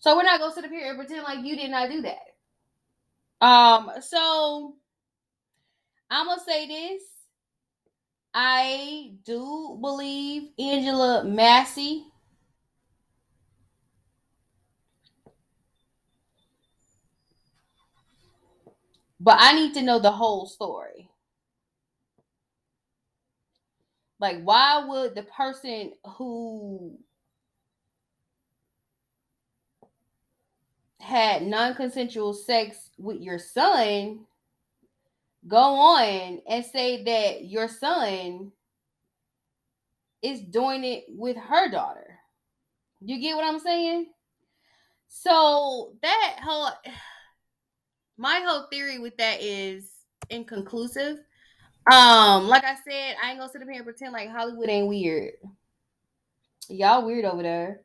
So 0.00 0.16
we're 0.16 0.22
not 0.22 0.40
gonna 0.40 0.54
sit 0.54 0.64
up 0.64 0.70
here 0.70 0.88
and 0.88 0.98
pretend 0.98 1.24
like 1.24 1.44
you 1.44 1.56
did 1.56 1.70
not 1.70 1.90
do 1.90 2.02
that. 2.02 3.46
Um, 3.46 3.90
so 4.00 4.76
I'm 6.10 6.26
gonna 6.26 6.42
say 6.46 6.66
this. 6.66 7.02
I 8.34 9.12
do 9.24 9.78
believe 9.80 10.50
Angela 10.58 11.24
Massey 11.24 12.06
but 19.20 19.36
I 19.38 19.52
need 19.54 19.74
to 19.74 19.82
know 19.82 19.98
the 19.98 20.10
whole 20.10 20.46
story. 20.46 21.10
Like, 24.20 24.42
why 24.42 24.84
would 24.84 25.14
the 25.14 25.22
person 25.22 25.92
who 26.16 26.98
had 31.00 31.46
non 31.46 31.74
consensual 31.74 32.34
sex 32.34 32.90
with 32.98 33.20
your 33.20 33.38
son 33.38 34.26
go 35.46 35.56
on 35.56 36.40
and 36.48 36.64
say 36.64 37.04
that 37.04 37.44
your 37.44 37.68
son 37.68 38.52
is 40.22 40.40
doing 40.40 40.84
it 40.84 41.04
with 41.08 41.36
her 41.36 41.70
daughter. 41.70 42.18
You 43.00 43.20
get 43.20 43.36
what 43.36 43.44
I'm 43.44 43.60
saying? 43.60 44.06
So 45.08 45.94
that 46.02 46.40
whole 46.42 46.70
my 48.16 48.42
whole 48.44 48.66
theory 48.70 48.98
with 48.98 49.16
that 49.18 49.40
is 49.42 49.90
inconclusive. 50.30 51.18
Um, 51.90 52.48
like 52.48 52.64
I 52.64 52.74
said, 52.74 53.16
I 53.22 53.30
ain't 53.30 53.38
gonna 53.38 53.50
sit 53.50 53.62
up 53.62 53.68
here 53.68 53.76
and 53.76 53.84
pretend 53.84 54.12
like 54.12 54.28
Hollywood 54.30 54.68
ain't 54.68 54.88
weird. 54.88 55.32
Y'all 56.68 57.06
weird 57.06 57.24
over 57.24 57.42
there. 57.42 57.80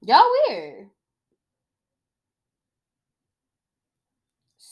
Y'all 0.00 0.24
weird. 0.48 0.88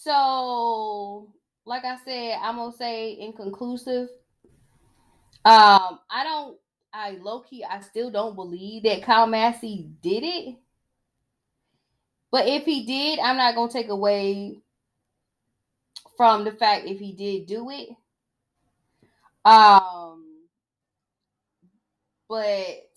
So, 0.07 1.33
like 1.65 1.85
I 1.85 1.97
said, 2.05 2.39
I'm 2.41 2.55
gonna 2.59 2.73
say 2.77 3.19
inconclusive. 3.19 4.09
Um, 5.45 5.99
I 6.09 6.23
don't 6.23 6.57
I 6.93 7.19
low 7.21 7.41
key 7.41 7.65
I 7.69 7.81
still 7.81 8.13
don't 8.13 8.37
believe 8.37 8.85
that 8.85 9.03
Kyle 9.03 9.27
Massey 9.27 9.91
did 10.01 10.23
it. 10.23 10.55
But 12.31 12.47
if 12.47 12.65
he 12.65 12.87
did, 12.87 13.19
I'm 13.19 13.37
not 13.37 13.57
gonna 13.57 13.73
take 13.73 13.89
away 13.89 14.61
from 16.17 16.45
the 16.45 16.53
fact 16.53 16.87
if 16.87 17.01
he 17.01 17.11
did 17.11 17.47
do 17.47 17.69
it. 17.71 17.89
Um 19.45 20.47
but 22.29 22.93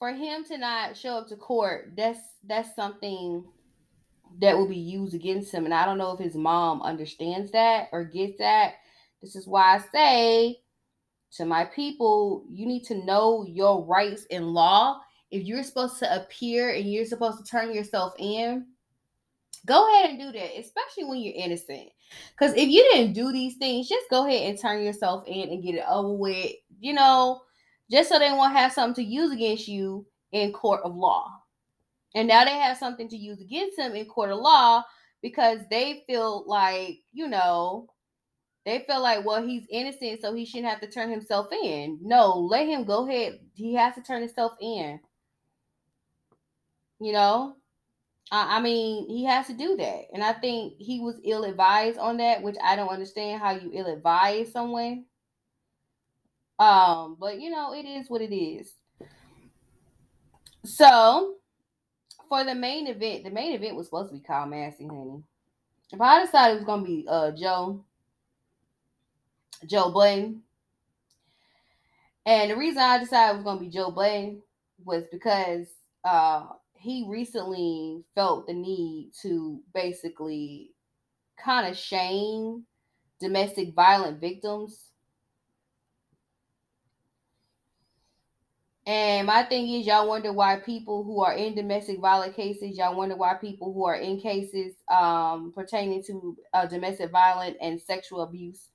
for 0.00 0.10
him 0.12 0.42
to 0.44 0.58
not 0.58 0.96
show 0.96 1.18
up 1.18 1.28
to 1.28 1.36
court, 1.36 1.92
that's 1.96 2.18
that's 2.44 2.74
something 2.74 3.44
that 4.40 4.56
will 4.56 4.66
be 4.66 4.78
used 4.78 5.14
against 5.14 5.52
him. 5.52 5.66
And 5.66 5.74
I 5.74 5.84
don't 5.84 5.98
know 5.98 6.12
if 6.12 6.18
his 6.18 6.34
mom 6.34 6.80
understands 6.82 7.52
that 7.52 7.88
or 7.92 8.04
gets 8.04 8.38
that. 8.38 8.74
This 9.20 9.36
is 9.36 9.46
why 9.46 9.76
I 9.76 9.84
say 9.92 10.60
to 11.36 11.44
my 11.44 11.66
people, 11.66 12.44
you 12.48 12.66
need 12.66 12.84
to 12.84 13.04
know 13.04 13.44
your 13.46 13.84
rights 13.84 14.24
in 14.30 14.54
law. 14.54 15.00
If 15.30 15.44
you're 15.44 15.62
supposed 15.62 15.98
to 15.98 16.22
appear 16.22 16.70
and 16.70 16.90
you're 16.90 17.04
supposed 17.04 17.38
to 17.38 17.44
turn 17.44 17.74
yourself 17.74 18.14
in, 18.18 18.66
go 19.66 19.86
ahead 19.86 20.10
and 20.10 20.18
do 20.18 20.32
that, 20.32 20.58
especially 20.58 21.04
when 21.04 21.18
you're 21.18 21.34
innocent. 21.36 21.90
Because 22.30 22.54
if 22.54 22.68
you 22.68 22.82
didn't 22.92 23.12
do 23.12 23.32
these 23.32 23.56
things, 23.56 23.88
just 23.88 24.08
go 24.08 24.26
ahead 24.26 24.48
and 24.48 24.58
turn 24.58 24.82
yourself 24.82 25.24
in 25.26 25.50
and 25.50 25.62
get 25.62 25.74
it 25.74 25.84
over 25.86 26.14
with. 26.14 26.52
You 26.80 26.94
know, 26.94 27.42
just 27.90 28.08
so 28.08 28.18
they 28.18 28.32
won't 28.32 28.56
have 28.56 28.72
something 28.72 29.04
to 29.04 29.10
use 29.10 29.32
against 29.32 29.68
you 29.68 30.06
in 30.32 30.52
court 30.52 30.80
of 30.84 30.94
law. 30.94 31.28
And 32.14 32.28
now 32.28 32.44
they 32.44 32.52
have 32.58 32.76
something 32.76 33.08
to 33.08 33.16
use 33.16 33.40
against 33.40 33.78
him 33.78 33.94
in 33.94 34.06
court 34.06 34.30
of 34.30 34.38
law 34.38 34.84
because 35.22 35.60
they 35.70 36.02
feel 36.06 36.44
like, 36.46 36.98
you 37.12 37.28
know, 37.28 37.88
they 38.64 38.84
feel 38.86 39.02
like, 39.02 39.24
well, 39.24 39.42
he's 39.42 39.66
innocent, 39.70 40.20
so 40.20 40.34
he 40.34 40.44
shouldn't 40.44 40.70
have 40.70 40.80
to 40.80 40.90
turn 40.90 41.10
himself 41.10 41.48
in. 41.52 41.98
No, 42.02 42.36
let 42.36 42.66
him 42.66 42.84
go 42.84 43.08
ahead. 43.08 43.40
He 43.54 43.74
has 43.74 43.94
to 43.94 44.02
turn 44.02 44.20
himself 44.20 44.52
in. 44.60 45.00
You 47.00 47.12
know, 47.12 47.56
I, 48.30 48.58
I 48.58 48.60
mean, 48.60 49.08
he 49.08 49.24
has 49.24 49.46
to 49.46 49.54
do 49.54 49.76
that. 49.76 50.02
And 50.12 50.22
I 50.22 50.34
think 50.34 50.74
he 50.78 51.00
was 51.00 51.20
ill 51.24 51.44
advised 51.44 51.98
on 51.98 52.18
that, 52.18 52.42
which 52.42 52.56
I 52.62 52.76
don't 52.76 52.90
understand 52.90 53.40
how 53.40 53.52
you 53.52 53.70
ill 53.72 53.86
advise 53.86 54.52
someone. 54.52 55.06
Um, 56.60 57.16
but 57.18 57.40
you 57.40 57.48
know, 57.48 57.72
it 57.72 57.86
is 57.86 58.10
what 58.10 58.20
it 58.20 58.34
is. 58.34 58.70
So 60.66 61.36
for 62.28 62.44
the 62.44 62.54
main 62.54 62.86
event, 62.86 63.24
the 63.24 63.30
main 63.30 63.54
event 63.54 63.76
was 63.76 63.86
supposed 63.86 64.10
to 64.10 64.18
be 64.18 64.22
Kyle 64.22 64.46
Massey, 64.46 64.86
honey. 64.86 65.22
But 65.96 66.04
I 66.04 66.24
decided 66.24 66.52
it 66.52 66.56
was 66.58 66.66
gonna 66.66 66.84
be 66.84 67.06
uh 67.08 67.30
Joe, 67.30 67.82
Joe 69.66 69.90
Blaine. 69.90 70.42
And 72.26 72.50
the 72.50 72.56
reason 72.56 72.82
I 72.82 72.98
decided 72.98 73.32
it 73.32 73.36
was 73.36 73.44
gonna 73.44 73.60
be 73.60 73.70
Joe 73.70 73.90
Blaine 73.90 74.42
was 74.84 75.04
because 75.10 75.66
uh 76.04 76.44
he 76.74 77.06
recently 77.08 78.04
felt 78.14 78.46
the 78.46 78.52
need 78.52 79.12
to 79.22 79.62
basically 79.72 80.72
kind 81.42 81.66
of 81.66 81.76
shame 81.76 82.64
domestic 83.18 83.74
violent 83.74 84.20
victims 84.20 84.89
And 88.86 89.26
my 89.26 89.42
thing 89.44 89.68
is, 89.68 89.86
y'all 89.86 90.08
wonder 90.08 90.32
why 90.32 90.56
people 90.58 91.04
who 91.04 91.22
are 91.22 91.34
in 91.34 91.54
domestic 91.54 92.00
violence 92.00 92.34
cases, 92.34 92.76
y'all 92.78 92.96
wonder 92.96 93.14
why 93.14 93.34
people 93.34 93.72
who 93.72 93.84
are 93.84 93.96
in 93.96 94.18
cases 94.20 94.74
um, 94.90 95.52
pertaining 95.54 96.02
to 96.04 96.36
uh, 96.54 96.66
domestic 96.66 97.10
violence 97.10 97.56
and 97.60 97.80
sexual 97.80 98.22
abuse, 98.22 98.68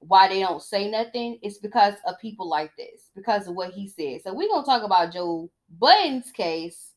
why 0.00 0.28
they 0.28 0.40
don't 0.40 0.62
say 0.62 0.90
nothing. 0.90 1.38
It's 1.42 1.58
because 1.58 1.94
of 2.06 2.18
people 2.20 2.48
like 2.48 2.76
this, 2.76 3.10
because 3.16 3.48
of 3.48 3.54
what 3.56 3.72
he 3.72 3.88
said. 3.88 4.22
So 4.22 4.34
we're 4.34 4.48
gonna 4.48 4.66
talk 4.66 4.82
about 4.82 5.12
Joe 5.12 5.50
Budden's 5.80 6.30
case 6.30 6.92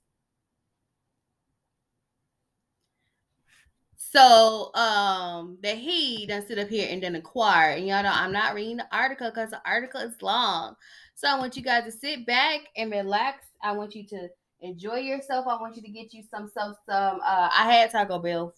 So 4.11 4.73
um 4.75 5.57
that 5.61 5.77
he 5.77 6.25
done 6.25 6.45
sit 6.45 6.57
up 6.57 6.69
here 6.69 6.87
and 6.89 7.03
then 7.03 7.15
acquire. 7.15 7.71
And 7.71 7.85
y'all 7.87 8.01
know 8.03 8.11
I'm 8.13 8.31
not 8.31 8.55
reading 8.55 8.77
the 8.77 8.87
article 8.91 9.29
because 9.29 9.51
the 9.51 9.61
article 9.65 10.01
is 10.01 10.21
long. 10.21 10.75
So 11.19 11.27
I 11.27 11.37
want 11.37 11.57
you 11.57 11.61
guys 11.61 11.83
to 11.83 11.91
sit 11.91 12.25
back 12.25 12.61
and 12.77 12.89
relax. 12.89 13.47
I 13.61 13.73
want 13.73 13.93
you 13.93 14.05
to 14.07 14.29
enjoy 14.61 14.99
yourself. 14.99 15.47
I 15.47 15.59
want 15.59 15.75
you 15.75 15.81
to 15.81 15.89
get 15.89 16.13
you 16.13 16.23
some 16.23 16.47
some 16.47 16.77
some 16.87 17.19
uh 17.19 17.49
I 17.53 17.69
had 17.69 17.91
Taco 17.91 18.19
Bell. 18.19 18.53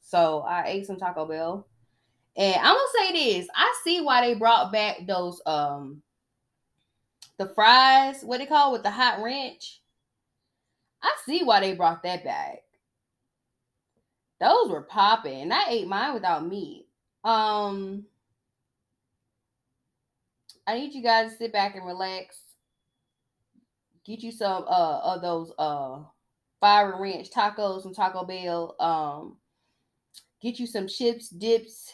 So 0.00 0.40
I 0.40 0.64
ate 0.66 0.86
some 0.86 0.96
Taco 0.96 1.24
Bell. 1.24 1.68
And 2.36 2.56
I'm 2.56 2.74
gonna 2.74 2.88
say 2.98 3.12
this. 3.12 3.48
I 3.54 3.72
see 3.84 4.00
why 4.00 4.26
they 4.26 4.34
brought 4.34 4.72
back 4.72 5.06
those 5.06 5.40
um 5.46 6.02
the 7.38 7.46
fries, 7.54 8.24
what 8.24 8.38
they 8.38 8.46
call 8.46 8.72
with 8.72 8.82
the 8.82 8.90
hot 8.90 9.22
ranch. 9.22 9.80
I 11.00 11.14
see 11.24 11.44
why 11.44 11.60
they 11.60 11.76
brought 11.76 12.02
that 12.02 12.24
back. 12.24 12.64
Those 14.40 14.68
were 14.68 14.82
popping. 14.82 15.52
I 15.52 15.66
ate 15.68 15.86
mine 15.86 16.14
without 16.14 16.44
meat. 16.44 16.88
Um, 17.22 18.06
I 20.70 20.78
need 20.78 20.94
you 20.94 21.02
guys 21.02 21.32
to 21.32 21.36
sit 21.36 21.52
back 21.52 21.74
and 21.74 21.84
relax. 21.84 22.38
Get 24.06 24.22
you 24.22 24.30
some 24.30 24.62
uh 24.68 25.00
of 25.02 25.20
those 25.20 25.52
uh 25.58 25.98
fire 26.60 26.94
ranch 26.96 27.28
tacos 27.32 27.82
from 27.82 27.92
Taco 27.92 28.24
Bell. 28.24 28.76
Um, 28.78 29.36
get 30.40 30.60
you 30.60 30.68
some 30.68 30.86
chips, 30.86 31.28
dips, 31.28 31.92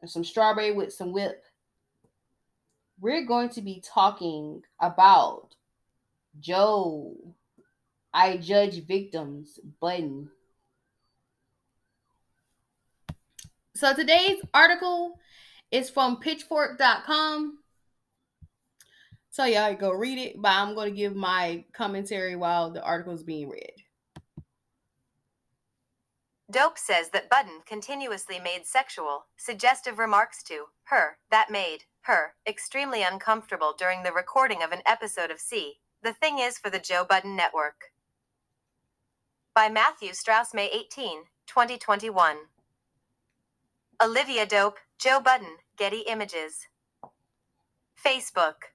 and 0.00 0.08
some 0.08 0.22
strawberry 0.22 0.70
with 0.70 0.92
some 0.92 1.12
whip. 1.12 1.42
We're 3.00 3.26
going 3.26 3.48
to 3.50 3.62
be 3.62 3.82
talking 3.84 4.62
about 4.80 5.56
Joe. 6.38 7.16
I 8.14 8.36
judge 8.36 8.86
victims 8.86 9.58
button. 9.80 10.30
So 13.74 13.92
today's 13.92 14.40
article 14.54 15.18
is 15.70 15.90
from 15.90 16.18
pitchfork.com. 16.20 17.58
So 19.30 19.44
y'all 19.44 19.74
go 19.74 19.92
read 19.92 20.18
it, 20.18 20.40
but 20.40 20.52
I'm 20.52 20.74
going 20.74 20.90
to 20.90 20.96
give 20.96 21.14
my 21.14 21.64
commentary 21.72 22.34
while 22.34 22.70
the 22.70 22.82
article 22.82 23.14
is 23.14 23.22
being 23.22 23.48
read. 23.48 23.84
Dope 26.50 26.78
says 26.78 27.10
that 27.10 27.28
Budden 27.28 27.60
continuously 27.66 28.38
made 28.40 28.64
sexual, 28.64 29.26
suggestive 29.36 29.98
remarks 29.98 30.42
to 30.44 30.68
her 30.84 31.18
that 31.30 31.50
made 31.50 31.80
her 32.02 32.32
extremely 32.46 33.02
uncomfortable 33.02 33.74
during 33.78 34.02
the 34.02 34.12
recording 34.12 34.62
of 34.62 34.72
an 34.72 34.80
episode 34.86 35.30
of 35.30 35.40
See. 35.40 35.74
The 36.02 36.14
Thing 36.14 36.38
Is 36.38 36.56
for 36.56 36.70
the 36.70 36.78
Joe 36.78 37.04
Budden 37.06 37.36
Network. 37.36 37.92
By 39.54 39.68
Matthew 39.68 40.14
Strauss, 40.14 40.54
May 40.54 40.70
18, 40.70 41.24
2021. 41.46 42.36
Olivia 44.02 44.46
Dope, 44.46 44.78
Joe 44.98 45.20
Budden, 45.20 45.58
Getty 45.76 46.00
Images. 46.08 46.66
Facebook. 48.04 48.72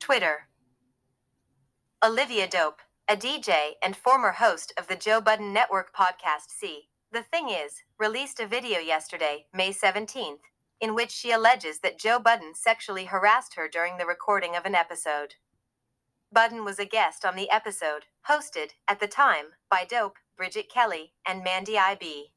Twitter. 0.00 0.48
Olivia 2.04 2.48
Dope, 2.48 2.80
a 3.08 3.14
DJ 3.14 3.74
and 3.84 3.94
former 3.94 4.32
host 4.32 4.72
of 4.76 4.88
the 4.88 4.96
Joe 4.96 5.20
Budden 5.20 5.52
Network 5.52 5.94
podcast 5.94 6.48
See. 6.48 6.88
The 7.12 7.22
Thing 7.22 7.50
Is, 7.50 7.84
released 8.00 8.40
a 8.40 8.48
video 8.48 8.80
yesterday, 8.80 9.46
May 9.54 9.70
17th, 9.70 10.40
in 10.80 10.96
which 10.96 11.12
she 11.12 11.30
alleges 11.30 11.78
that 11.84 12.00
Joe 12.00 12.18
Budden 12.18 12.56
sexually 12.56 13.04
harassed 13.04 13.54
her 13.54 13.68
during 13.68 13.96
the 13.96 14.06
recording 14.06 14.56
of 14.56 14.64
an 14.66 14.74
episode. 14.74 15.36
Budden 16.32 16.64
was 16.64 16.80
a 16.80 16.84
guest 16.84 17.24
on 17.24 17.36
the 17.36 17.48
episode, 17.50 18.06
hosted, 18.28 18.70
at 18.88 18.98
the 18.98 19.06
time, 19.06 19.50
by 19.70 19.86
Dope, 19.88 20.16
Bridget 20.36 20.68
Kelly, 20.68 21.12
and 21.24 21.44
Mandy 21.44 21.78
I.B. 21.78 22.32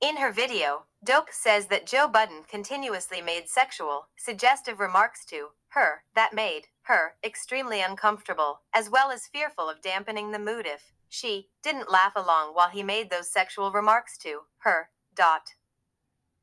In 0.00 0.16
her 0.16 0.32
video, 0.32 0.86
Dope 1.04 1.28
says 1.30 1.66
that 1.66 1.86
Joe 1.86 2.08
Budden 2.08 2.44
continuously 2.48 3.20
made 3.20 3.50
sexual, 3.50 4.08
suggestive 4.16 4.80
remarks 4.80 5.26
to 5.26 5.48
her 5.68 6.04
that 6.14 6.32
made 6.32 6.68
her 6.82 7.16
extremely 7.22 7.82
uncomfortable, 7.82 8.62
as 8.72 8.88
well 8.88 9.10
as 9.10 9.26
fearful 9.26 9.68
of 9.68 9.82
dampening 9.82 10.32
the 10.32 10.38
mood 10.38 10.66
if 10.66 10.94
she 11.10 11.50
didn't 11.62 11.90
laugh 11.90 12.12
along 12.16 12.54
while 12.54 12.70
he 12.70 12.82
made 12.82 13.10
those 13.10 13.30
sexual 13.30 13.72
remarks 13.72 14.16
to 14.18 14.40
her. 14.58 14.88
Dot. 15.14 15.50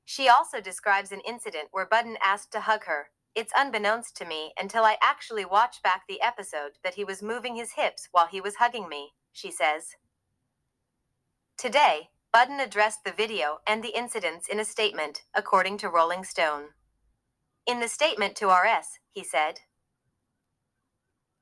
She 0.05 0.29
also 0.29 0.61
describes 0.61 1.11
an 1.11 1.21
incident 1.27 1.69
where 1.71 1.85
Budden 1.85 2.17
asked 2.23 2.51
to 2.51 2.61
hug 2.61 2.85
her. 2.85 3.09
It's 3.33 3.53
unbeknownst 3.57 4.15
to 4.17 4.25
me 4.25 4.53
until 4.59 4.83
I 4.83 4.97
actually 5.01 5.45
watch 5.45 5.81
back 5.81 6.03
the 6.07 6.21
episode 6.21 6.73
that 6.83 6.93
he 6.93 7.03
was 7.03 7.23
moving 7.23 7.55
his 7.55 7.71
hips 7.71 8.07
while 8.11 8.27
he 8.27 8.39
was 8.39 8.55
hugging 8.55 8.87
me, 8.87 9.13
she 9.31 9.49
says. 9.49 9.95
Today, 11.57 12.09
Budden 12.37 12.59
addressed 12.59 13.03
the 13.03 13.11
video 13.11 13.61
and 13.65 13.83
the 13.83 13.97
incidents 13.97 14.47
in 14.47 14.59
a 14.59 14.63
statement, 14.63 15.23
according 15.33 15.79
to 15.79 15.89
Rolling 15.89 16.23
Stone. 16.23 16.65
In 17.65 17.79
the 17.79 17.87
statement 17.87 18.35
to 18.35 18.49
RS, 18.49 18.99
he 19.09 19.23
said, 19.23 19.61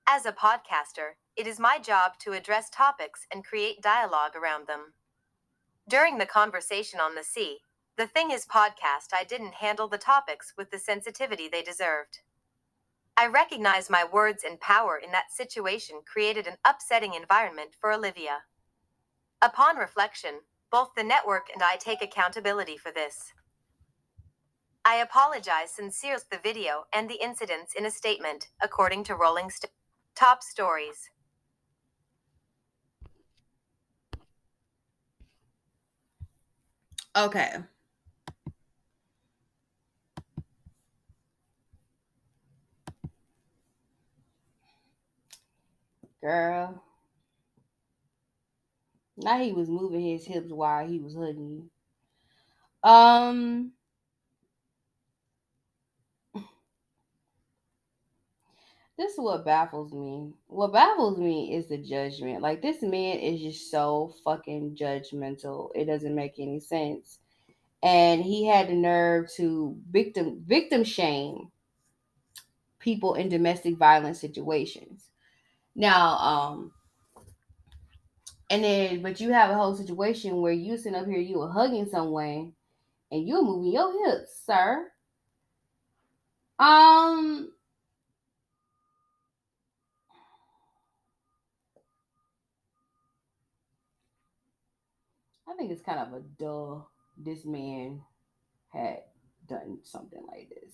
As 0.07 0.25
a 0.25 0.31
podcaster, 0.31 1.15
it 1.35 1.47
is 1.47 1.59
my 1.59 1.79
job 1.79 2.13
to 2.19 2.31
address 2.31 2.69
topics 2.69 3.27
and 3.29 3.43
create 3.43 3.81
dialogue 3.81 4.37
around 4.37 4.67
them. 4.67 4.93
During 5.85 6.17
the 6.17 6.25
conversation 6.25 7.01
on 7.01 7.15
the 7.15 7.25
See, 7.25 7.57
the 7.97 8.07
Thing 8.07 8.31
Is 8.31 8.45
podcast, 8.45 9.11
I 9.11 9.25
didn't 9.25 9.55
handle 9.55 9.89
the 9.89 9.97
topics 9.97 10.53
with 10.57 10.71
the 10.71 10.79
sensitivity 10.79 11.49
they 11.49 11.61
deserved. 11.61 12.19
I 13.17 13.27
recognize 13.27 13.89
my 13.89 14.05
words 14.05 14.45
and 14.45 14.61
power 14.61 14.97
in 14.97 15.11
that 15.11 15.33
situation 15.33 16.03
created 16.09 16.47
an 16.47 16.55
upsetting 16.63 17.15
environment 17.15 17.71
for 17.81 17.91
Olivia. 17.91 18.43
Upon 19.41 19.75
reflection, 19.75 20.35
both 20.71 20.89
the 20.95 21.03
network 21.03 21.47
and 21.53 21.63
I 21.63 21.77
take 21.77 22.01
accountability 22.01 22.77
for 22.77 22.91
this. 22.91 23.33
I 24.83 24.97
apologize 24.97 25.71
sincerely 25.71 26.21
the 26.29 26.37
video 26.37 26.85
and 26.93 27.09
the 27.09 27.21
incidents 27.23 27.73
in 27.73 27.85
a 27.85 27.91
statement, 27.91 28.49
according 28.61 29.03
to 29.05 29.15
Rolling 29.15 29.49
Stone. 29.49 29.71
Top 30.15 30.43
stories. 30.43 31.09
Okay. 37.15 37.55
Girl. 46.21 46.84
Now 49.17 49.39
he 49.39 49.51
was 49.51 49.69
moving 49.69 50.01
his 50.01 50.25
hips 50.25 50.51
while 50.51 50.87
he 50.87 50.99
was 50.99 51.15
hugging 51.15 51.69
you. 52.83 52.89
Um 52.89 53.71
this 58.97 59.13
is 59.13 59.19
what 59.19 59.45
baffles 59.45 59.93
me. 59.93 60.33
What 60.47 60.73
baffles 60.73 61.17
me 61.17 61.53
is 61.55 61.67
the 61.67 61.77
judgment. 61.77 62.41
Like 62.41 62.61
this 62.61 62.81
man 62.81 63.19
is 63.19 63.41
just 63.41 63.71
so 63.71 64.13
fucking 64.23 64.75
judgmental. 64.75 65.71
It 65.75 65.85
doesn't 65.85 66.15
make 66.15 66.35
any 66.39 66.59
sense. 66.59 67.19
And 67.83 68.23
he 68.23 68.45
had 68.45 68.69
the 68.69 68.73
nerve 68.73 69.31
to 69.35 69.77
victim 69.91 70.43
victim 70.45 70.83
shame 70.83 71.51
people 72.79 73.15
in 73.15 73.29
domestic 73.29 73.77
violence 73.77 74.19
situations. 74.21 75.09
Now, 75.75 76.17
um, 76.17 76.71
and 78.49 78.63
then 78.63 79.01
but 79.01 79.19
you 79.19 79.31
have 79.33 79.49
a 79.49 79.55
whole 79.55 79.75
situation 79.75 80.41
where 80.41 80.53
you 80.53 80.77
sitting 80.77 80.95
up 80.99 81.07
here, 81.07 81.19
you 81.19 81.41
are 81.41 81.51
hugging 81.51 81.87
someone 81.87 82.53
and 83.11 83.27
you're 83.27 83.43
moving 83.43 83.73
your 83.73 84.07
hips, 84.07 84.41
sir. 84.45 84.91
Um 86.59 87.51
I 95.47 95.53
think 95.53 95.71
it's 95.71 95.81
kind 95.81 95.99
of 95.99 96.13
a 96.13 96.21
duh. 96.21 96.81
This 97.17 97.45
man 97.45 98.01
had 98.69 99.03
done 99.47 99.79
something 99.83 100.25
like 100.27 100.49
this. 100.49 100.73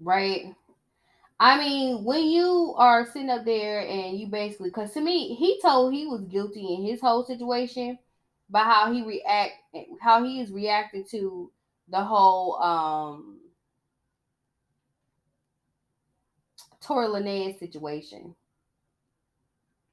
Right? 0.00 0.54
I 1.40 1.58
mean, 1.58 2.04
when 2.04 2.24
you 2.24 2.74
are 2.76 3.06
sitting 3.06 3.30
up 3.30 3.44
there 3.44 3.80
and 3.86 4.18
you 4.18 4.26
basically, 4.26 4.70
because 4.70 4.92
to 4.94 5.00
me, 5.00 5.34
he 5.34 5.60
told 5.60 5.92
he 5.92 6.06
was 6.06 6.22
guilty 6.22 6.74
in 6.74 6.84
his 6.84 7.00
whole 7.00 7.24
situation 7.24 7.98
by 8.50 8.64
how 8.64 8.92
he 8.92 9.02
react, 9.02 9.52
how 10.00 10.24
he 10.24 10.40
is 10.40 10.50
reacting 10.50 11.04
to 11.10 11.50
the 11.88 12.02
whole 12.02 12.60
um 12.60 13.38
Tory 16.80 17.06
Lanez 17.06 17.58
situation. 17.58 18.34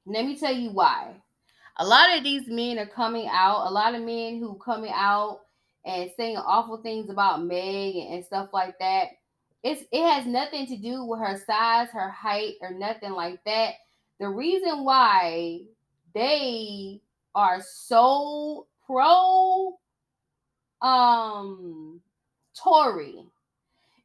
Let 0.06 0.24
me 0.24 0.38
tell 0.38 0.54
you 0.54 0.70
why. 0.70 1.14
A 1.78 1.86
lot 1.86 2.16
of 2.16 2.24
these 2.24 2.48
men 2.48 2.78
are 2.78 2.86
coming 2.86 3.28
out. 3.30 3.66
A 3.66 3.70
lot 3.70 3.94
of 3.94 4.02
men 4.02 4.38
who 4.38 4.54
coming 4.54 4.92
out 4.94 5.40
and 5.84 6.10
saying 6.16 6.38
awful 6.38 6.78
things 6.78 7.10
about 7.10 7.44
Meg 7.44 7.96
and, 7.96 8.14
and 8.14 8.24
stuff 8.24 8.48
like 8.52 8.78
that. 8.78 9.08
It's 9.62 9.82
it 9.90 10.02
has 10.02 10.26
nothing 10.26 10.66
to 10.66 10.76
do 10.76 11.04
with 11.04 11.20
her 11.20 11.42
size, 11.46 11.88
her 11.92 12.10
height, 12.10 12.54
or 12.60 12.72
nothing 12.72 13.12
like 13.12 13.42
that. 13.44 13.74
The 14.20 14.28
reason 14.28 14.84
why 14.84 15.60
they 16.14 17.00
are 17.34 17.60
so 17.60 18.66
pro 18.86 19.78
um 20.82 22.00
Tory 22.54 23.24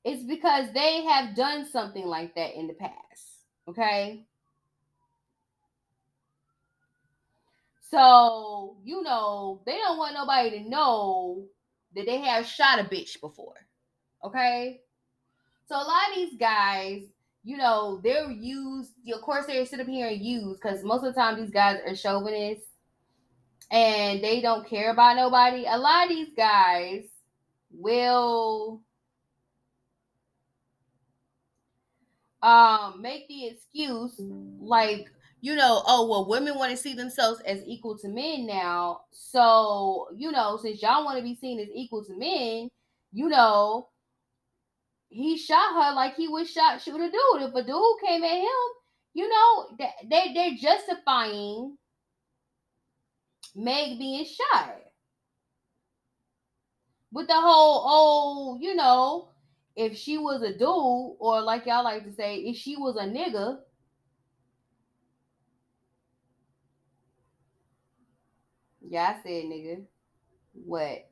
is 0.04 0.24
because 0.24 0.72
they 0.74 1.04
have 1.04 1.36
done 1.36 1.66
something 1.66 2.06
like 2.06 2.36
that 2.36 2.58
in 2.58 2.68
the 2.68 2.74
past. 2.74 3.45
Okay. 3.68 4.26
So, 7.89 8.78
you 8.86 9.04
know, 9.04 9.62
they 9.66 9.78
don't 9.78 9.97
want 9.97 10.14
nobody 10.14 10.52
to 10.52 10.70
know 10.70 11.45
that 11.93 12.06
they 12.06 12.22
have 12.22 12.45
shot 12.45 12.80
a 12.80 12.84
bitch 12.84 13.20
before. 13.20 13.68
Okay? 14.24 14.80
So 15.72 15.78
a 15.78 15.88
lot 15.88 16.09
of 16.09 16.15
these 16.15 16.38
guys, 16.38 17.03
you 17.45 17.55
know, 17.55 18.01
they're 18.03 18.30
used, 18.30 18.91
of 19.15 19.22
course, 19.22 19.45
they 19.45 19.63
sit 19.63 19.80
up 19.80 19.88
here 19.88 20.09
and 20.09 20.19
use 20.19 20.57
because 20.57 20.84
most 20.84 21.05
of 21.05 21.13
the 21.15 21.22
time 21.22 21.39
these 21.39 21.49
guys 21.49 21.78
are 21.88 21.95
chauvinists 21.95 22.67
and 23.72 24.22
they 24.22 24.41
don't 24.41 24.67
care 24.67 24.91
about 24.91 25.15
nobody. 25.15 25.63
A 25.65 25.78
lot 25.78 26.03
of 26.03 26.09
these 26.09 26.28
guys 26.36 27.05
will 27.72 28.82
um 32.41 33.01
make 33.01 33.30
the 33.30 33.45
excuse 33.45 34.19
like 34.59 35.09
you 35.39 35.55
know, 35.55 35.84
oh, 35.88 36.05
well, 36.05 36.28
women 36.28 36.57
want 36.57 36.72
to 36.72 36.78
see 36.78 36.93
themselves 36.95 37.39
as 37.45 37.63
equal 37.65 37.97
to 37.99 38.09
men 38.09 38.45
now. 38.45 39.03
So, 39.11 40.09
you 40.17 40.32
know, 40.32 40.59
since 40.61 40.82
y'all 40.82 41.05
want 41.05 41.17
to 41.17 41.24
be 41.24 41.36
seen 41.36 41.61
as 41.61 41.69
equal 41.74 42.03
to 42.03 42.17
men, 42.17 42.69
you 43.13 43.30
know, 43.30 43.88
he 45.12 45.38
shot 45.38 45.74
her 45.74 45.93
like 45.93 46.16
he 46.16 46.28
would 46.30 46.47
shot 46.47 46.82
shoot 46.82 46.95
a 46.95 47.12
dude. 47.12 47.49
If 47.49 47.53
a 47.53 47.64
dude 47.64 47.99
came 48.05 48.24
at 48.24 48.32
him, 48.32 48.47
you 49.14 49.28
know, 49.28 49.68
they 49.78 50.34
they're 50.34 50.55
justifying 50.57 51.78
Meg 53.53 53.99
being 53.99 54.26
shot 54.26 54.78
with 57.12 57.28
the 57.28 57.34
whole 57.34 57.84
oh, 57.86 58.57
you 58.62 58.74
know, 58.74 59.30
if 59.76 59.97
she 59.97 60.18
was 60.18 60.41
a 60.43 60.53
dude 60.53 61.18
or 61.20 61.41
like 61.41 61.66
y'all 61.66 61.84
like 61.84 62.05
to 62.05 62.14
say, 62.14 62.38
if 62.38 62.55
she 62.55 62.78
was 62.78 62.95
a 62.95 63.03
nigga. 63.03 63.59
Yeah, 68.88 69.16
I 69.18 69.24
said 69.24 69.43
nigga. 69.45 69.84
What? 70.53 71.09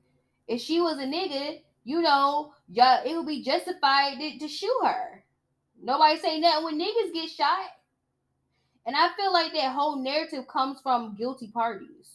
If 0.47 0.61
she 0.61 0.79
was 0.79 0.97
a 0.99 1.05
nigga, 1.05 1.61
you 1.89 2.03
know, 2.03 2.53
yeah, 2.67 3.01
it 3.03 3.15
would 3.15 3.25
be 3.25 3.41
justified 3.41 4.19
to, 4.19 4.37
to 4.37 4.47
shoot 4.47 4.79
her. 4.83 5.23
Nobody 5.81 6.19
say 6.19 6.39
nothing 6.39 6.63
when 6.63 6.79
niggas 6.79 7.11
get 7.15 7.31
shot. 7.31 7.65
And 8.85 8.95
I 8.95 9.09
feel 9.17 9.33
like 9.33 9.53
that 9.53 9.73
whole 9.73 9.95
narrative 9.95 10.47
comes 10.47 10.79
from 10.81 11.15
guilty 11.15 11.47
parties. 11.47 12.11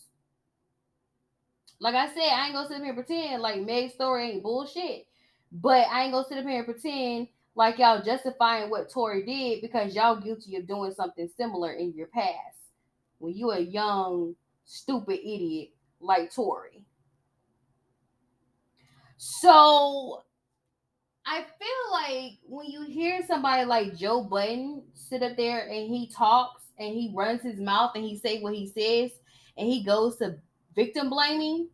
Like 1.81 1.97
I 1.97 2.07
said, 2.07 2.23
I 2.23 2.47
ain't 2.47 2.55
gonna 2.55 2.69
sit 2.69 2.77
up 2.77 2.83
here 2.85 2.93
and 2.93 3.05
pretend 3.05 3.43
like 3.43 3.63
Meg's 3.63 3.95
story 3.95 4.31
ain't 4.31 4.45
bullshit. 4.45 5.09
But 5.51 5.89
I 5.91 6.05
ain't 6.05 6.13
gonna 6.13 6.25
sit 6.29 6.39
up 6.39 6.45
here 6.45 6.59
and 6.59 6.67
pretend 6.67 7.27
like 7.57 7.79
y'all 7.79 8.01
justifying 8.01 8.71
what 8.71 8.89
Tory 8.91 9.27
did 9.27 9.61
because 9.61 9.93
y'all 9.93 10.21
guilty 10.21 10.55
of 10.55 10.69
doing 10.69 10.95
something 10.95 11.29
similar 11.37 11.73
in 11.73 11.95
your 11.95 12.07
past. 12.07 12.59
When 13.19 13.35
you 13.35 13.51
a 13.51 13.59
young, 13.59 14.37
stupid 14.67 15.19
idiot 15.19 15.71
like 16.01 16.33
Tory. 16.33 16.85
So 19.27 20.23
I 21.25 21.45
feel 21.59 21.93
like 21.93 22.33
when 22.47 22.67
you 22.67 22.83
hear 22.83 23.27
somebody 23.27 23.65
like 23.65 23.97
Joe 23.97 24.23
Budden 24.23 24.83
sit 24.93 25.23
up 25.23 25.39
there 25.39 25.61
and 25.67 25.89
he 25.89 26.11
talks 26.15 26.65
and 26.79 26.93
he 26.93 27.11
runs 27.17 27.41
his 27.41 27.59
mouth 27.59 27.93
and 27.95 28.05
he 28.05 28.19
say 28.19 28.43
what 28.43 28.53
he 28.55 28.67
says 28.67 29.13
and 29.57 29.67
he 29.67 29.83
goes 29.83 30.19
to 30.19 30.37
victim 30.77 31.09
blaming, 31.09 31.71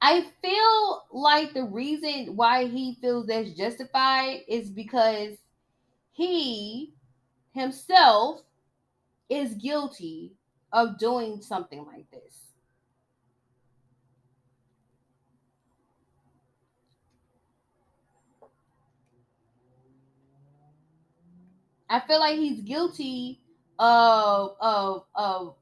I 0.00 0.26
feel 0.42 1.04
like 1.12 1.54
the 1.54 1.62
reason 1.62 2.34
why 2.34 2.66
he 2.66 2.98
feels 3.00 3.28
that's 3.28 3.52
justified 3.52 4.40
is 4.48 4.70
because 4.70 5.36
he 6.10 6.94
himself 7.52 8.40
is 9.28 9.54
guilty 9.54 10.32
of 10.72 10.98
doing 10.98 11.40
something 11.42 11.86
like 11.86 12.10
this. 12.10 12.41
I 21.92 22.00
feel 22.00 22.20
like 22.20 22.38
he's 22.38 22.62
guilty 22.62 23.38
of 23.78 24.56
of 24.58 25.04
of 25.14 25.56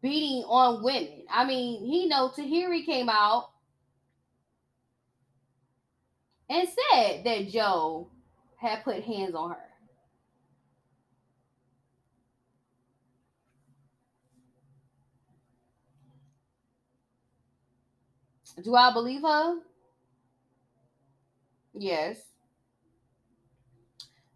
beating 0.00 0.42
on 0.44 0.82
women. 0.82 1.24
I 1.30 1.44
mean, 1.44 1.84
he 1.84 2.06
know 2.08 2.30
Tahiry 2.34 2.86
came 2.86 3.10
out 3.10 3.50
and 6.48 6.66
said 6.66 7.24
that 7.24 7.50
Joe 7.50 8.08
had 8.56 8.82
put 8.84 9.02
hands 9.04 9.34
on 9.34 9.50
her. 9.50 9.56
Do 18.62 18.74
I 18.74 18.94
believe 18.94 19.20
her? 19.20 19.58
Yes. 21.74 22.31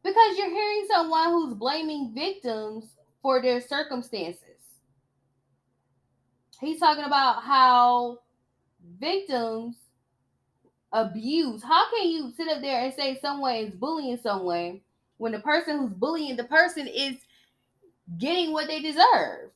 Because 0.07 0.39
you're 0.39 0.51
hearing 0.51 0.87
someone 0.89 1.31
who's 1.31 1.55
blaming 1.55 2.13
victims 2.15 2.85
for 3.23 3.43
their 3.43 3.61
circumstances. 3.61 4.41
He's 6.61 6.79
talking 6.79 7.03
about 7.03 7.43
how 7.43 8.21
victims 9.01 9.75
abuse. 10.93 11.61
How 11.61 11.91
can 11.91 12.09
you 12.09 12.33
sit 12.37 12.47
up 12.47 12.63
there 12.63 12.85
and 12.85 12.95
say 12.95 13.19
someone 13.21 13.57
is 13.57 13.75
bullying 13.75 14.17
someone 14.23 14.81
when 15.17 15.33
the 15.33 15.41
person 15.41 15.77
who's 15.77 15.93
bullying 15.93 16.37
the 16.37 16.45
person 16.45 16.87
is 16.87 17.17
getting 18.17 18.53
what 18.53 18.69
they 18.69 18.81
deserve? 18.81 19.51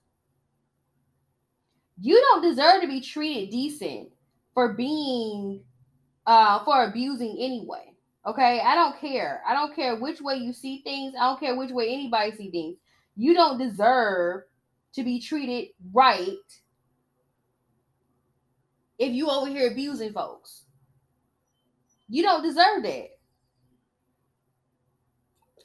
You 2.00 2.20
don't 2.22 2.42
deserve 2.42 2.82
to 2.82 2.88
be 2.88 3.00
treated 3.00 3.50
decent 3.50 4.08
for 4.52 4.72
being 4.72 5.62
uh 6.26 6.64
for 6.64 6.82
abusing 6.86 7.36
anyway. 7.38 7.89
Okay, 8.26 8.60
I 8.60 8.74
don't 8.74 9.00
care. 9.00 9.42
I 9.46 9.54
don't 9.54 9.74
care 9.74 9.96
which 9.96 10.20
way 10.20 10.36
you 10.36 10.52
see 10.52 10.82
things. 10.82 11.14
I 11.18 11.24
don't 11.24 11.40
care 11.40 11.56
which 11.56 11.70
way 11.70 11.92
anybody 11.92 12.32
see 12.32 12.50
things. 12.50 12.76
You 13.16 13.34
don't 13.34 13.58
deserve 13.58 14.42
to 14.94 15.02
be 15.02 15.20
treated 15.20 15.68
right 15.92 16.28
if 18.98 19.12
you 19.12 19.30
over 19.30 19.48
here 19.48 19.70
abusing 19.70 20.12
folks. 20.12 20.64
You 22.08 22.22
don't 22.22 22.42
deserve 22.42 22.82
that. 22.82 23.08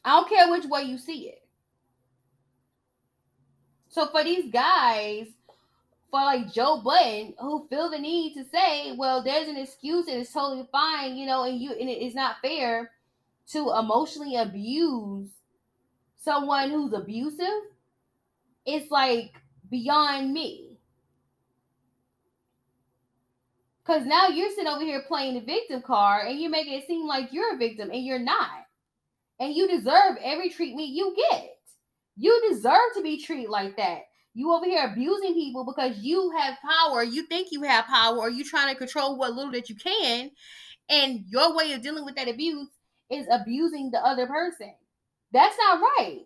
I 0.06 0.10
don't 0.12 0.30
care 0.30 0.50
which 0.52 0.66
way 0.66 0.84
you 0.84 0.98
see 0.98 1.30
it. 1.30 1.42
So 3.90 4.08
for 4.08 4.24
these 4.24 4.52
guys 4.52 5.28
for 6.12 6.22
like 6.22 6.54
Joe 6.54 6.82
Budden 6.84 7.34
who 7.40 7.68
feel 7.70 7.90
the 7.90 8.00
need 8.00 8.34
to 8.36 8.46
say, 8.46 8.96
well, 8.98 9.24
there's 9.24 9.48
an 9.48 9.58
excuse 9.58 10.08
and 10.08 10.22
it's 10.22 10.32
totally 10.32 10.68
fine, 10.72 11.16
you 11.16 11.26
know, 11.26 11.44
and 11.44 11.60
you 11.60 11.72
and 11.72 11.90
it's 11.90 12.16
not 12.16 12.38
fair 12.42 12.92
to 13.52 13.74
emotionally 13.78 14.36
abuse 14.36 15.30
someone 16.18 16.70
who's 16.70 16.94
abusive. 16.94 17.46
It's 18.66 18.90
like 18.90 19.34
beyond 19.70 20.34
me. 20.34 20.78
Cause 23.84 24.04
now 24.04 24.30
you're 24.30 24.50
sitting 24.50 24.68
over 24.68 24.84
here 24.84 25.04
playing 25.08 25.36
the 25.36 25.42
victim 25.42 25.84
card 25.84 26.28
and 26.28 26.40
you're 26.40 26.50
making 26.50 26.74
it 26.74 26.88
seem 26.88 27.06
like 27.06 27.32
you're 27.32 27.54
a 27.54 27.58
victim 27.58 27.92
and 27.92 28.04
you're 28.04 28.18
not. 28.18 28.66
And 29.40 29.54
you 29.54 29.68
deserve 29.68 30.18
every 30.24 30.50
treatment 30.50 30.88
you 30.88 31.16
get. 31.30 31.58
You 32.18 32.42
deserve 32.50 32.94
to 32.96 33.04
be 33.04 33.22
treated 33.22 33.50
like 33.50 33.78
that. 33.78 34.06
You 34.36 34.54
over 34.54 34.66
here 34.66 34.86
abusing 34.86 35.34
people 35.34 35.66
because 35.66 35.98
you 36.00 36.32
have 36.38 36.58
power, 36.62 37.04
you 37.04 37.26
think 37.26 37.48
you 37.52 37.64
have 37.64 37.86
power, 37.86 38.18
or 38.18 38.30
you 38.30 38.44
trying 38.44 38.72
to 38.72 38.78
control 38.78 39.18
what 39.18 39.34
little 39.34 39.54
that 39.54 39.70
you 39.70 39.76
can. 39.76 40.30
And 40.90 41.24
your 41.30 41.56
way 41.56 41.72
of 41.72 41.82
dealing 41.82 42.06
with 42.06 42.16
that 42.16 42.28
abuse 42.28 42.68
is 43.10 43.26
abusing 43.32 43.92
the 43.92 44.06
other 44.06 44.28
person. 44.28 44.74
That's 45.32 45.58
not 45.58 45.82
right. 45.82 46.26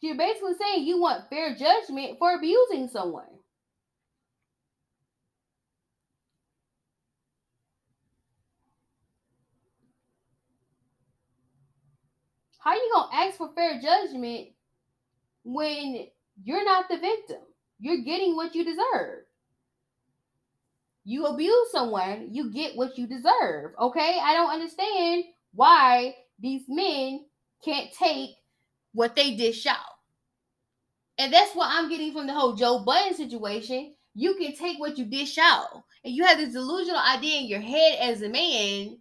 You're 0.00 0.16
basically 0.16 0.54
saying 0.58 0.86
you 0.86 1.00
want 1.00 1.28
fair 1.28 1.54
judgment 1.54 2.18
for 2.18 2.34
abusing 2.34 2.88
someone. 2.88 3.24
How 12.60 12.70
are 12.70 12.76
you 12.76 12.90
gonna 12.92 13.26
ask 13.26 13.36
for 13.36 13.50
fair 13.54 13.80
judgment 13.80 14.48
when 15.44 16.06
you're 16.42 16.64
not 16.64 16.88
the 16.88 16.98
victim? 16.98 17.38
You're 17.78 18.02
getting 18.02 18.36
what 18.36 18.54
you 18.54 18.64
deserve. 18.64 19.24
You 21.04 21.26
abuse 21.26 21.72
someone, 21.72 22.28
you 22.30 22.52
get 22.52 22.76
what 22.76 22.98
you 22.98 23.06
deserve. 23.06 23.72
Okay, 23.80 24.18
I 24.22 24.34
don't 24.34 24.50
understand 24.50 25.24
why 25.54 26.14
these 26.38 26.64
men 26.68 27.24
can't 27.64 27.90
take 27.92 28.30
what 28.92 29.16
they 29.16 29.34
dish 29.36 29.66
out. 29.66 29.89
And 31.20 31.30
that's 31.30 31.54
what 31.54 31.68
I'm 31.70 31.90
getting 31.90 32.14
from 32.14 32.26
the 32.26 32.32
whole 32.32 32.54
Joe 32.54 32.78
Budden 32.78 33.14
situation. 33.14 33.92
You 34.14 34.36
can 34.36 34.56
take 34.56 34.80
what 34.80 34.96
you 34.96 35.04
dish 35.04 35.36
out. 35.36 35.84
And 36.02 36.14
you 36.14 36.24
have 36.24 36.38
this 36.38 36.54
delusional 36.54 36.98
idea 36.98 37.40
in 37.40 37.46
your 37.46 37.60
head 37.60 37.98
as 38.00 38.22
a 38.22 38.28
man 38.30 38.96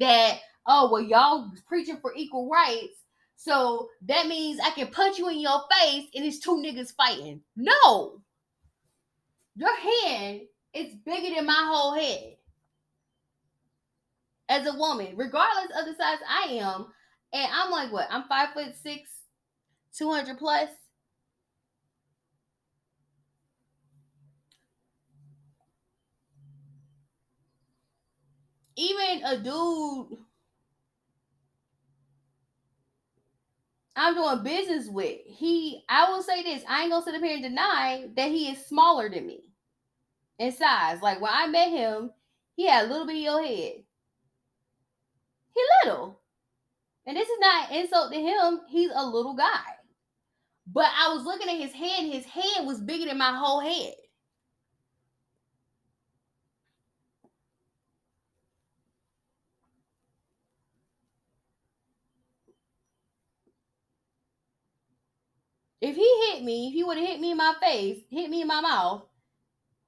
that, 0.00 0.40
oh, 0.66 0.90
well, 0.90 1.00
y'all 1.00 1.52
preaching 1.68 1.98
for 2.02 2.12
equal 2.16 2.50
rights. 2.50 3.04
So 3.36 3.88
that 4.08 4.26
means 4.26 4.58
I 4.58 4.70
can 4.70 4.88
punch 4.88 5.18
you 5.18 5.28
in 5.28 5.38
your 5.38 5.62
face 5.70 6.08
and 6.12 6.24
it's 6.24 6.40
two 6.40 6.56
niggas 6.56 6.92
fighting. 6.96 7.40
No. 7.54 8.20
Your 9.54 9.76
hand 9.76 10.40
is 10.74 10.96
bigger 11.06 11.36
than 11.36 11.46
my 11.46 11.70
whole 11.72 11.94
head. 11.94 12.34
As 14.48 14.66
a 14.66 14.76
woman, 14.76 15.12
regardless 15.14 15.70
of 15.78 15.86
the 15.86 15.94
size 15.94 16.18
I 16.28 16.54
am, 16.54 16.86
and 17.32 17.48
I'm 17.54 17.70
like 17.70 17.92
what? 17.92 18.08
I'm 18.10 18.24
five 18.24 18.54
foot 18.54 18.74
six, 18.82 19.08
200 19.96 20.36
plus. 20.36 20.68
Even 28.80 29.24
a 29.26 29.36
dude 29.36 30.18
I'm 33.96 34.14
doing 34.14 34.42
business 34.42 34.88
with, 34.88 35.18
he, 35.26 35.84
I 35.86 36.10
will 36.10 36.22
say 36.22 36.42
this, 36.42 36.62
I 36.66 36.82
ain't 36.82 36.90
gonna 36.90 37.04
sit 37.04 37.14
up 37.14 37.22
here 37.22 37.34
and 37.34 37.42
deny 37.42 38.08
that 38.16 38.30
he 38.30 38.50
is 38.50 38.64
smaller 38.64 39.10
than 39.10 39.26
me 39.26 39.42
in 40.38 40.52
size. 40.52 41.02
Like 41.02 41.20
when 41.20 41.30
I 41.30 41.46
met 41.48 41.68
him, 41.68 42.10
he 42.56 42.66
had 42.66 42.86
a 42.86 42.88
little 42.88 43.06
bit 43.06 43.16
of 43.16 43.22
your 43.22 43.42
head. 43.42 43.74
He 45.54 45.62
little. 45.84 46.18
And 47.06 47.14
this 47.14 47.28
is 47.28 47.38
not 47.40 47.72
insult 47.72 48.12
to 48.12 48.18
him. 48.18 48.60
He's 48.70 48.90
a 48.94 49.04
little 49.04 49.34
guy. 49.34 49.64
But 50.66 50.86
I 50.86 51.12
was 51.12 51.24
looking 51.24 51.50
at 51.50 51.60
his 51.60 51.72
hand. 51.72 52.10
His 52.10 52.24
hand 52.24 52.66
was 52.66 52.80
bigger 52.80 53.06
than 53.06 53.18
my 53.18 53.34
whole 53.36 53.60
head. 53.60 53.94
If 65.80 65.96
he 65.96 66.30
hit 66.30 66.44
me, 66.44 66.68
if 66.68 66.74
he 66.74 66.84
would 66.84 66.98
have 66.98 67.06
hit 67.06 67.20
me 67.20 67.30
in 67.30 67.36
my 67.36 67.54
face, 67.60 68.02
hit 68.10 68.28
me 68.28 68.42
in 68.42 68.48
my 68.48 68.60
mouth, 68.60 69.04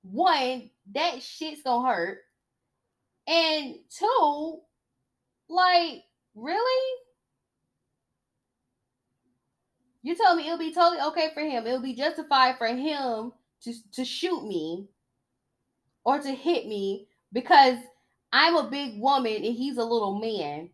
one, 0.03 0.71
that 0.95 1.23
shit's 1.23 1.63
gonna 1.63 1.87
hurt. 1.87 2.19
And 3.27 3.77
two, 3.91 4.61
like, 5.49 6.03
really? 6.35 6.99
You 10.03 10.17
tell 10.17 10.35
me 10.35 10.47
it'll 10.47 10.59
be 10.59 10.75
totally 10.75 11.01
okay 11.09 11.31
for 11.33 11.41
him. 11.41 11.67
It'll 11.67 11.81
be 11.81 11.95
justified 11.95 12.59
for 12.59 12.67
him 12.67 13.33
to, 13.63 13.73
to 13.93 14.05
shoot 14.05 14.45
me 14.45 14.89
or 16.05 16.19
to 16.19 16.31
hit 16.31 16.67
me 16.67 17.07
because 17.33 17.79
I'm 18.33 18.57
a 18.57 18.71
big 18.71 19.01
woman 19.01 19.37
and 19.37 19.55
he's 19.55 19.77
a 19.77 19.85
little 19.85 20.19
man. 20.19 20.71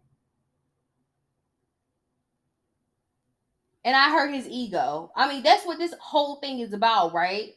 And 3.89 3.97
I 3.97 4.11
hurt 4.11 4.34
his 4.34 4.47
ego. 4.47 5.11
I 5.16 5.32
mean, 5.32 5.43
that's 5.43 5.64
what 5.64 5.78
this 5.78 5.95
whole 5.99 6.36
thing 6.41 6.59
is 6.59 6.74
about, 6.74 7.14
right? 7.14 7.53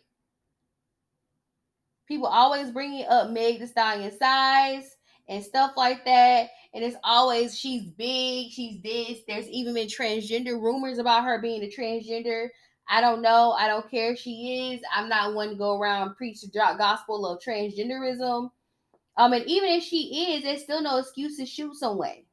People 2.07 2.27
always 2.27 2.71
bringing 2.71 3.05
up 3.05 3.31
Meg 3.31 3.59
the 3.59 3.67
Stallion 3.67 4.17
size 4.17 4.95
and 5.27 5.43
stuff 5.43 5.73
like 5.75 6.05
that. 6.05 6.47
And 6.73 6.85
it's 6.85 6.95
always 7.03 7.59
she's 7.59 7.83
big, 7.83 8.49
she's 8.49 8.81
this. 8.81 9.23
There's 9.27 9.49
even 9.49 9.73
been 9.73 9.89
transgender 9.89 10.53
rumors 10.53 10.99
about 10.99 11.25
her 11.25 11.41
being 11.41 11.63
a 11.63 11.67
transgender. 11.67 12.47
I 12.87 13.01
don't 13.01 13.21
know. 13.21 13.51
I 13.51 13.67
don't 13.67 13.91
care 13.91 14.13
if 14.13 14.19
she 14.19 14.71
is. 14.71 14.81
I'm 14.95 15.09
not 15.09 15.33
one 15.33 15.49
to 15.49 15.55
go 15.55 15.77
around 15.77 16.15
preach 16.15 16.39
the 16.39 16.47
gospel 16.47 17.27
of 17.27 17.41
transgenderism. 17.41 18.49
Um, 19.17 19.33
and 19.33 19.45
even 19.47 19.67
if 19.67 19.83
she 19.83 20.31
is, 20.37 20.43
there's 20.43 20.63
still 20.63 20.81
no 20.81 20.99
excuse 20.99 21.35
to 21.39 21.45
shoot 21.45 21.75
someone. 21.75 22.23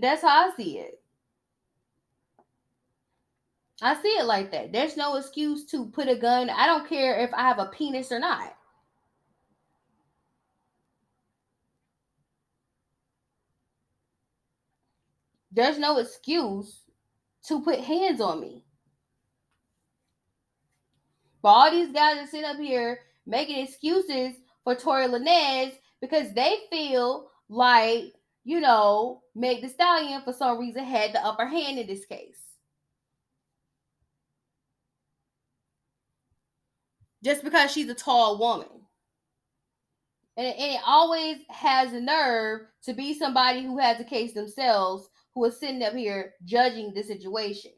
That's 0.00 0.22
how 0.22 0.50
I 0.50 0.56
see 0.56 0.78
it. 0.78 1.00
I 3.82 3.94
see 4.00 4.08
it 4.08 4.24
like 4.24 4.50
that. 4.52 4.72
There's 4.72 4.96
no 4.96 5.16
excuse 5.16 5.64
to 5.66 5.86
put 5.86 6.08
a 6.08 6.16
gun. 6.16 6.48
I 6.50 6.66
don't 6.66 6.88
care 6.88 7.18
if 7.20 7.32
I 7.34 7.42
have 7.42 7.58
a 7.58 7.66
penis 7.66 8.10
or 8.10 8.18
not. 8.18 8.54
There's 15.52 15.78
no 15.78 15.98
excuse 15.98 16.82
to 17.48 17.62
put 17.62 17.80
hands 17.80 18.20
on 18.20 18.40
me. 18.40 18.62
But 21.42 21.48
all 21.48 21.70
these 21.70 21.92
guys 21.92 22.16
that 22.16 22.28
sit 22.28 22.44
up 22.44 22.58
here 22.58 23.00
making 23.26 23.64
excuses 23.64 24.36
for 24.64 24.74
Tory 24.74 25.06
Lanez 25.06 25.72
because 26.00 26.32
they 26.32 26.58
feel 26.70 27.30
like 27.48 28.15
you 28.46 28.60
know, 28.60 29.22
Meg 29.34 29.60
the 29.60 29.68
Stallion 29.68 30.22
for 30.22 30.32
some 30.32 30.60
reason 30.60 30.84
had 30.84 31.12
the 31.12 31.18
upper 31.18 31.46
hand 31.46 31.80
in 31.80 31.86
this 31.88 32.06
case. 32.06 32.38
Just 37.24 37.42
because 37.42 37.72
she's 37.72 37.88
a 37.88 37.94
tall 37.94 38.38
woman. 38.38 38.68
And, 40.36 40.46
and 40.46 40.74
it 40.74 40.80
always 40.86 41.38
has 41.48 41.92
a 41.92 42.00
nerve 42.00 42.60
to 42.84 42.94
be 42.94 43.18
somebody 43.18 43.64
who 43.64 43.78
has 43.78 43.98
a 43.98 44.04
case 44.04 44.32
themselves 44.32 45.08
who 45.34 45.44
is 45.46 45.58
sitting 45.58 45.82
up 45.82 45.94
here 45.94 46.34
judging 46.44 46.94
the 46.94 47.02
situation. 47.02 47.72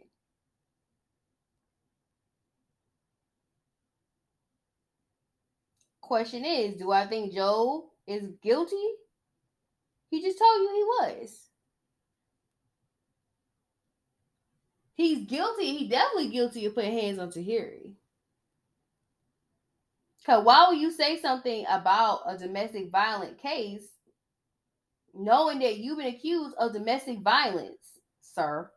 Question 6.02 6.44
is, 6.44 6.76
do 6.76 6.92
I 6.92 7.06
think 7.06 7.32
Joe 7.32 7.86
is 8.06 8.28
guilty 8.42 8.76
he 10.10 10.22
just 10.22 10.38
told 10.38 10.60
you 10.60 10.70
he 10.74 10.84
was. 10.84 11.48
He's 14.94 15.26
guilty. 15.26 15.76
He 15.78 15.88
definitely 15.88 16.30
guilty 16.30 16.66
of 16.66 16.74
putting 16.74 16.92
hands 16.92 17.18
on 17.18 17.30
Tahiry. 17.30 17.94
Because 20.18 20.44
why 20.44 20.66
would 20.68 20.78
you 20.78 20.90
say 20.90 21.20
something 21.20 21.64
about 21.68 22.22
a 22.26 22.36
domestic 22.36 22.90
violent 22.90 23.38
case 23.38 23.86
knowing 25.14 25.60
that 25.60 25.78
you've 25.78 25.98
been 25.98 26.14
accused 26.14 26.54
of 26.58 26.72
domestic 26.72 27.20
violence, 27.20 28.00
sir? 28.20 28.70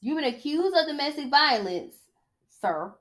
You've 0.00 0.18
been 0.20 0.34
accused 0.34 0.76
of 0.76 0.86
domestic 0.86 1.30
violence, 1.30 1.94
sir. 2.60 2.94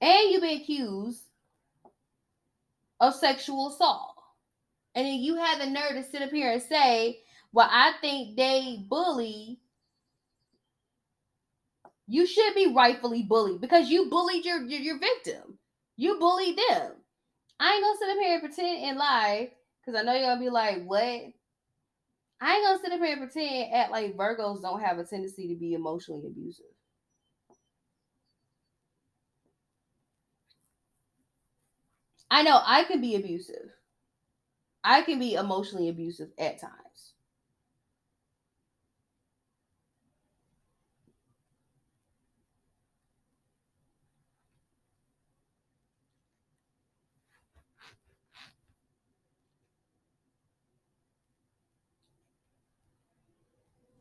And 0.00 0.30
you've 0.30 0.42
been 0.42 0.60
accused 0.60 1.22
of 3.00 3.14
sexual 3.14 3.68
assault. 3.68 4.14
And 4.94 5.06
then 5.06 5.14
you 5.20 5.36
have 5.36 5.58
the 5.58 5.66
nerve 5.66 5.92
to 5.92 6.02
sit 6.04 6.22
up 6.22 6.30
here 6.30 6.52
and 6.52 6.62
say, 6.62 7.20
Well, 7.52 7.68
I 7.70 7.92
think 8.00 8.36
they 8.36 8.84
bully. 8.88 9.60
You 12.06 12.26
should 12.26 12.54
be 12.54 12.72
rightfully 12.74 13.22
bullied 13.22 13.60
because 13.60 13.88
you 13.88 14.10
bullied 14.10 14.44
your, 14.44 14.62
your, 14.62 14.80
your 14.80 14.98
victim. 14.98 15.58
You 15.96 16.18
bullied 16.18 16.58
them. 16.58 16.92
I 17.60 17.74
ain't 17.74 17.84
gonna 17.84 17.98
sit 17.98 18.10
up 18.10 18.18
here 18.18 18.32
and 18.34 18.42
pretend 18.42 18.84
and 18.84 18.98
lie 18.98 19.52
because 19.84 19.98
I 19.98 20.02
know 20.02 20.14
you're 20.14 20.26
gonna 20.26 20.40
be 20.40 20.50
like, 20.50 20.84
What? 20.84 21.32
I 22.42 22.56
ain't 22.56 22.66
gonna 22.66 22.78
sit 22.82 22.92
up 22.92 23.00
here 23.00 23.16
and 23.16 23.30
pretend 23.30 23.74
act 23.74 23.92
like 23.92 24.16
Virgos 24.16 24.62
don't 24.62 24.80
have 24.80 24.98
a 24.98 25.04
tendency 25.04 25.48
to 25.48 25.54
be 25.54 25.74
emotionally 25.74 26.26
abusive. 26.26 26.64
I 32.30 32.42
know 32.42 32.60
I 32.64 32.84
can 32.84 33.00
be 33.00 33.14
abusive. 33.16 33.72
I 34.84 35.02
can 35.02 35.18
be 35.18 35.34
emotionally 35.34 35.88
abusive 35.88 36.32
at 36.38 36.58
times. 36.60 37.14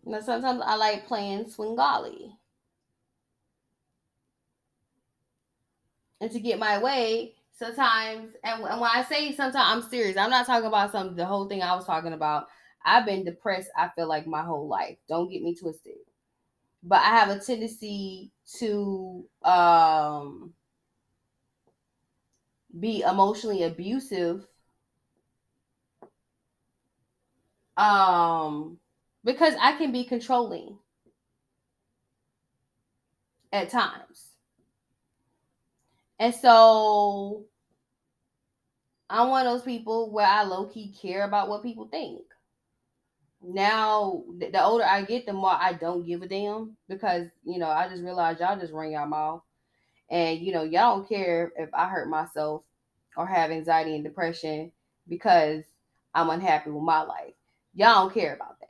Now 0.05 0.21
sometimes 0.21 0.61
I 0.65 0.75
like 0.75 1.07
playing 1.07 1.49
Svengali. 1.49 2.35
And 6.21 6.31
to 6.31 6.39
get 6.39 6.59
my 6.59 6.81
way, 6.81 7.35
sometimes, 7.59 8.33
and, 8.43 8.63
and 8.63 8.81
when 8.81 8.89
I 8.93 9.03
say 9.03 9.35
sometimes, 9.35 9.83
I'm 9.85 9.89
serious. 9.89 10.17
I'm 10.17 10.31
not 10.31 10.47
talking 10.47 10.67
about 10.67 10.91
some 10.91 11.15
the 11.15 11.25
whole 11.25 11.47
thing 11.49 11.61
I 11.63 11.75
was 11.75 11.85
talking 11.85 12.13
about. 12.13 12.47
I've 12.85 13.05
been 13.05 13.25
depressed. 13.25 13.69
I 13.77 13.89
feel 13.89 14.07
like 14.07 14.27
my 14.27 14.43
whole 14.43 14.67
life. 14.67 14.97
Don't 15.09 15.29
get 15.31 15.43
me 15.43 15.55
twisted. 15.55 15.97
But 16.83 16.99
I 17.01 17.09
have 17.19 17.29
a 17.29 17.39
tendency 17.39 18.31
to 18.59 19.25
um 19.43 20.53
be 22.79 23.01
emotionally 23.03 23.61
abusive 23.63 24.47
um 27.77 28.77
because 29.23 29.53
I 29.59 29.73
can 29.77 29.91
be 29.91 30.03
controlling 30.03 30.77
at 33.51 33.69
times. 33.69 34.35
And 36.19 36.33
so 36.35 37.45
I'm 39.09 39.29
one 39.29 39.47
of 39.47 39.53
those 39.53 39.63
people 39.63 40.11
where 40.11 40.27
I 40.27 40.43
low 40.43 40.65
key 40.65 40.93
care 41.01 41.23
about 41.23 41.49
what 41.49 41.63
people 41.63 41.87
think. 41.87 42.21
Now, 43.41 44.23
the 44.37 44.63
older 44.63 44.83
I 44.83 45.03
get, 45.03 45.25
the 45.25 45.33
more 45.33 45.51
I 45.51 45.73
don't 45.73 46.05
give 46.05 46.21
a 46.21 46.27
damn 46.27 46.75
because, 46.87 47.27
you 47.45 47.57
know, 47.57 47.69
I 47.69 47.87
just 47.87 48.03
realize 48.03 48.39
y'all 48.39 48.59
just 48.59 48.73
ring 48.73 48.91
your 48.91 49.07
mouth. 49.07 49.41
And, 50.09 50.39
you 50.39 50.51
know, 50.51 50.63
y'all 50.63 50.97
don't 50.97 51.07
care 51.09 51.53
if 51.57 51.69
I 51.73 51.87
hurt 51.87 52.09
myself 52.09 52.63
or 53.15 53.25
have 53.25 53.51
anxiety 53.51 53.95
and 53.95 54.03
depression 54.03 54.71
because 55.07 55.63
I'm 56.13 56.29
unhappy 56.29 56.71
with 56.71 56.83
my 56.83 57.01
life. 57.03 57.33
Y'all 57.73 58.03
don't 58.03 58.13
care 58.13 58.33
about 58.35 58.59
that. 58.59 58.67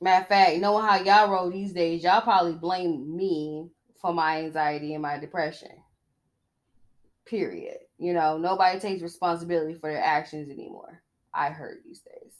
Matter 0.00 0.22
of 0.22 0.28
fact, 0.28 0.58
knowing 0.58 0.84
how 0.84 0.96
y'all 0.96 1.30
roll 1.30 1.50
these 1.50 1.72
days, 1.72 2.02
y'all 2.02 2.20
probably 2.20 2.54
blame 2.54 3.16
me 3.16 3.70
for 4.00 4.12
my 4.12 4.42
anxiety 4.42 4.94
and 4.94 5.02
my 5.02 5.18
depression. 5.18 5.70
Period. 7.26 7.78
You 7.98 8.12
know, 8.12 8.38
nobody 8.38 8.78
takes 8.80 9.02
responsibility 9.02 9.74
for 9.74 9.90
their 9.92 10.02
actions 10.02 10.50
anymore. 10.50 11.02
I 11.34 11.50
heard 11.50 11.78
these 11.84 12.00
days. 12.00 12.32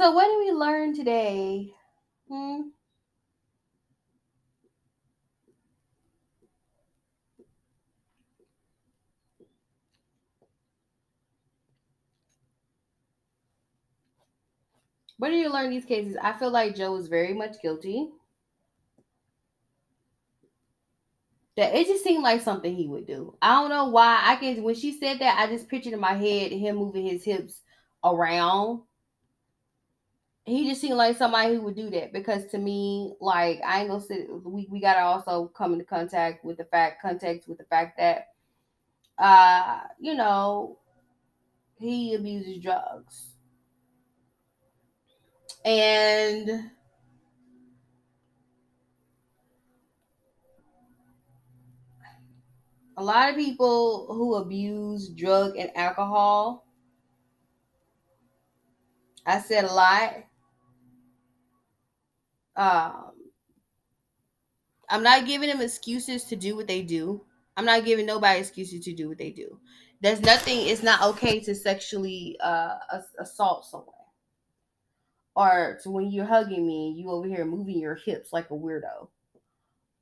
So, 0.00 0.12
what 0.12 0.28
did 0.28 0.38
we 0.38 0.50
learn 0.58 0.94
today? 0.94 1.74
Hmm? 2.28 2.70
What 15.18 15.28
did 15.28 15.40
you 15.40 15.52
learn 15.52 15.68
these 15.68 15.84
cases? 15.84 16.16
I 16.20 16.32
feel 16.32 16.50
like 16.50 16.74
Joe 16.74 16.92
was 16.92 17.08
very 17.08 17.34
much 17.34 17.60
guilty. 17.60 18.08
That 21.56 21.74
it 21.74 21.86
just 21.86 22.02
seemed 22.02 22.22
like 22.22 22.40
something 22.40 22.74
he 22.74 22.86
would 22.86 23.06
do. 23.06 23.36
I 23.42 23.60
don't 23.60 23.68
know 23.70 23.88
why. 23.88 24.20
I 24.24 24.36
can 24.36 24.62
when 24.62 24.74
she 24.74 24.92
said 24.92 25.18
that, 25.18 25.38
I 25.38 25.46
just 25.46 25.68
pictured 25.68 25.92
in 25.92 26.00
my 26.00 26.14
head 26.14 26.52
him 26.52 26.76
moving 26.76 27.04
his 27.06 27.22
hips 27.22 27.60
around 28.02 28.82
he 30.50 30.68
just 30.68 30.80
seemed 30.80 30.96
like 30.96 31.16
somebody 31.16 31.54
who 31.54 31.62
would 31.62 31.76
do 31.76 31.90
that 31.90 32.12
because 32.12 32.46
to 32.48 32.58
me, 32.58 33.14
like 33.20 33.60
I 33.64 33.80
ain't 33.80 33.88
gonna 33.90 34.00
sit. 34.00 34.28
We 34.44 34.66
we 34.70 34.80
gotta 34.80 35.00
also 35.00 35.48
come 35.48 35.72
into 35.72 35.84
contact 35.84 36.44
with 36.44 36.58
the 36.58 36.64
fact, 36.64 37.02
context 37.02 37.48
with 37.48 37.58
the 37.58 37.64
fact 37.64 37.98
that, 37.98 38.28
uh, 39.18 39.80
you 40.00 40.14
know, 40.14 40.78
he 41.78 42.14
abuses 42.14 42.62
drugs, 42.62 43.34
and 45.64 46.70
a 52.96 53.02
lot 53.02 53.30
of 53.30 53.36
people 53.36 54.06
who 54.14 54.34
abuse 54.36 55.08
drug 55.08 55.56
and 55.56 55.76
alcohol. 55.76 56.66
I 59.26 59.40
said 59.40 59.64
a 59.64 59.72
lot 59.72 60.14
um, 62.56 63.12
I'm 64.88 65.02
not 65.02 65.26
giving 65.26 65.48
them 65.48 65.60
excuses 65.60 66.24
to 66.24 66.36
do 66.36 66.56
what 66.56 66.66
they 66.66 66.82
do. 66.82 67.22
I'm 67.56 67.64
not 67.64 67.84
giving 67.84 68.06
nobody 68.06 68.40
excuses 68.40 68.84
to 68.84 68.92
do 68.92 69.08
what 69.08 69.18
they 69.18 69.30
do. 69.30 69.58
There's 70.00 70.20
nothing. 70.20 70.66
It's 70.66 70.82
not 70.82 71.02
okay 71.02 71.40
to 71.40 71.54
sexually 71.54 72.36
uh, 72.42 72.76
assault 73.18 73.66
someone, 73.66 73.94
or 75.36 75.78
to 75.82 75.90
when 75.90 76.10
you're 76.10 76.24
hugging 76.24 76.66
me, 76.66 76.94
you 76.96 77.10
over 77.10 77.28
here 77.28 77.44
moving 77.44 77.78
your 77.78 77.94
hips 77.94 78.32
like 78.32 78.50
a 78.50 78.54
weirdo. 78.54 79.08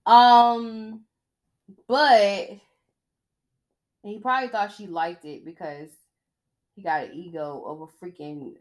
Um, 0.07 1.03
but 1.87 2.49
he 4.03 4.19
probably 4.21 4.49
thought 4.49 4.73
she 4.73 4.87
liked 4.87 5.25
it 5.25 5.45
because 5.45 5.91
he 6.77 6.83
got 6.83 7.05
an 7.05 7.13
ego 7.13 7.65
of 7.67 7.81
a 7.81 7.87
freaking 8.05 8.55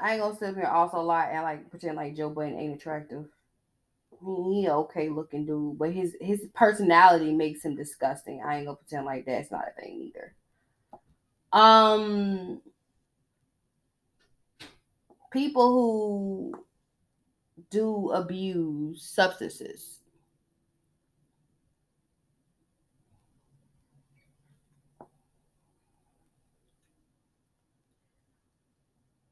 I 0.00 0.12
ain't 0.12 0.22
gonna 0.22 0.36
sit 0.36 0.54
here 0.54 0.66
also 0.66 1.00
lie 1.00 1.30
and 1.32 1.42
like 1.42 1.70
pretend 1.70 1.96
like 1.96 2.16
Joe 2.16 2.30
Budden 2.30 2.58
ain't 2.58 2.76
attractive. 2.76 3.26
He, 4.20 4.60
he 4.62 4.68
okay 4.68 5.08
looking 5.08 5.46
dude, 5.46 5.78
but 5.78 5.92
his 5.92 6.16
his 6.20 6.46
personality 6.54 7.32
makes 7.32 7.64
him 7.64 7.74
disgusting. 7.74 8.42
I 8.44 8.58
ain't 8.58 8.66
gonna 8.66 8.76
pretend 8.76 9.06
like 9.06 9.26
that's 9.26 9.50
not 9.50 9.64
a 9.68 9.80
thing 9.80 10.12
either. 10.12 10.34
Um, 11.52 12.60
people 15.32 15.72
who 15.72 16.64
do 17.70 18.10
abuse 18.10 19.02
substances. 19.02 20.00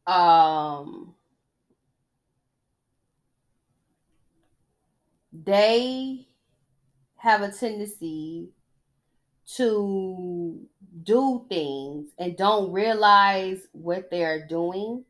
Um, 0.06 1.14
they 5.32 6.28
have 7.16 7.42
a 7.42 7.50
tendency 7.50 8.50
to 9.56 10.60
do 11.02 11.44
things 11.48 12.10
and 12.18 12.36
don't 12.36 12.72
realize 12.72 13.66
what 13.72 14.10
they're 14.10 14.46
doing. 14.46 15.04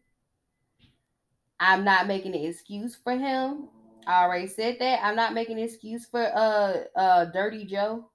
I'm 1.59 1.85
not 1.85 2.07
making 2.07 2.35
an 2.35 2.45
excuse 2.45 2.95
for 2.97 3.13
him. 3.13 3.69
I 4.07 4.25
already 4.25 4.47
said 4.47 4.77
that. 4.81 5.01
I'm 5.03 5.17
not 5.17 5.35
making 5.35 5.59
an 5.59 5.65
excuse 5.65 6.07
for 6.07 6.23
uh 6.23 6.85
uh 6.95 7.25
Dirty 7.27 7.65
Joe. 7.65 8.11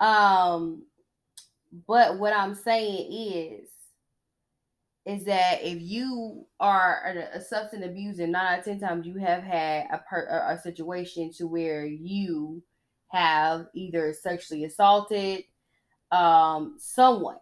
Um 0.00 0.82
but 1.86 2.18
what 2.18 2.32
I'm 2.32 2.54
saying 2.54 3.12
is 3.12 3.68
is 5.06 5.24
that 5.24 5.60
if 5.62 5.80
you 5.80 6.44
are 6.58 7.16
a, 7.32 7.40
substance 7.40 7.84
abuser, 7.84 8.26
nine 8.26 8.54
out 8.54 8.58
of 8.58 8.64
ten 8.64 8.80
times 8.80 9.06
you 9.06 9.14
have 9.14 9.42
had 9.42 9.86
a 9.92 9.98
per, 9.98 10.26
a 10.26 10.58
situation 10.60 11.32
to 11.32 11.46
where 11.46 11.86
you 11.86 12.62
have 13.08 13.66
either 13.72 14.12
sexually 14.12 14.64
assaulted 14.64 15.44
um, 16.10 16.74
someone 16.78 17.38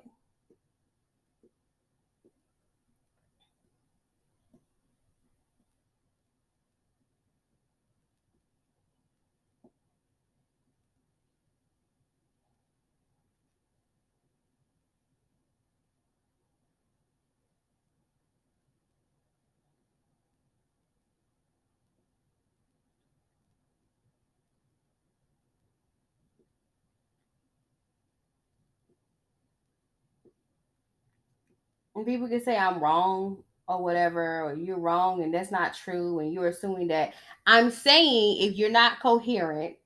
and 31.94 32.06
people 32.06 32.28
can 32.28 32.42
say 32.42 32.56
I'm 32.56 32.80
wrong 32.80 33.42
or 33.66 33.82
whatever, 33.82 34.42
or 34.42 34.54
you're 34.54 34.78
wrong 34.78 35.22
and 35.22 35.32
that's 35.32 35.50
not 35.50 35.74
true, 35.74 36.20
and 36.20 36.32
you're 36.32 36.48
assuming 36.48 36.88
that. 36.88 37.14
I'm 37.46 37.70
saying 37.70 38.38
if 38.40 38.56
you're 38.56 38.70
not 38.70 39.00
coherent, 39.00 39.76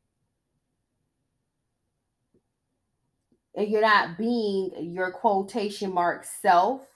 and 3.59 3.69
you're 3.69 3.83
not 3.83 4.17
being 4.17 4.71
your 4.95 5.11
quotation 5.11 5.93
mark 5.93 6.25
self, 6.25 6.87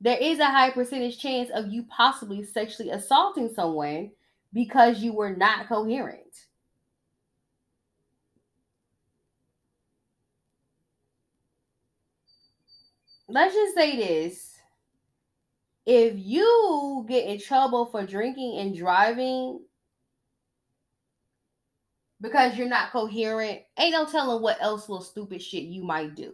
there 0.00 0.18
is 0.18 0.40
a 0.40 0.46
high 0.46 0.70
percentage 0.70 1.18
chance 1.18 1.48
of 1.50 1.68
you 1.68 1.84
possibly 1.84 2.42
sexually 2.42 2.90
assaulting 2.90 3.48
someone 3.54 4.10
because 4.52 4.98
you 4.98 5.12
were 5.12 5.34
not 5.34 5.68
coherent. 5.68 6.46
Let's 13.34 13.52
just 13.52 13.74
say 13.74 13.96
this 13.96 14.52
if 15.84 16.14
you 16.16 17.04
get 17.08 17.26
in 17.26 17.40
trouble 17.40 17.84
for 17.84 18.06
drinking 18.06 18.58
and 18.58 18.76
driving 18.76 19.60
because 22.20 22.56
you're 22.56 22.68
not 22.68 22.92
coherent, 22.92 23.60
ain't 23.78 23.92
no 23.92 24.06
telling 24.06 24.40
what 24.40 24.56
else 24.60 24.88
little 24.88 25.04
stupid 25.04 25.42
shit 25.42 25.64
you 25.64 25.82
might 25.82 26.14
do. 26.14 26.32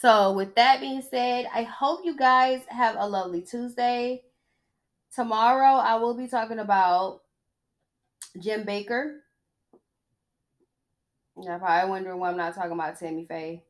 So, 0.00 0.32
with 0.32 0.56
that 0.56 0.80
being 0.80 1.00
said, 1.00 1.46
I 1.54 1.62
hope 1.62 2.00
you 2.04 2.16
guys 2.16 2.62
have 2.68 2.96
a 2.98 3.08
lovely 3.08 3.40
Tuesday. 3.40 4.22
Tomorrow, 5.14 5.76
I 5.76 5.94
will 5.94 6.14
be 6.14 6.26
talking 6.26 6.58
about 6.58 7.22
Jim 8.40 8.64
Bakker 8.64 9.21
You're 11.40 11.58
probably 11.58 11.90
wondering 11.90 12.18
why 12.18 12.30
I'm 12.30 12.36
not 12.36 12.54
talking 12.54 12.72
about 12.72 12.98
Tammy 12.98 13.24
Faye. 13.24 13.62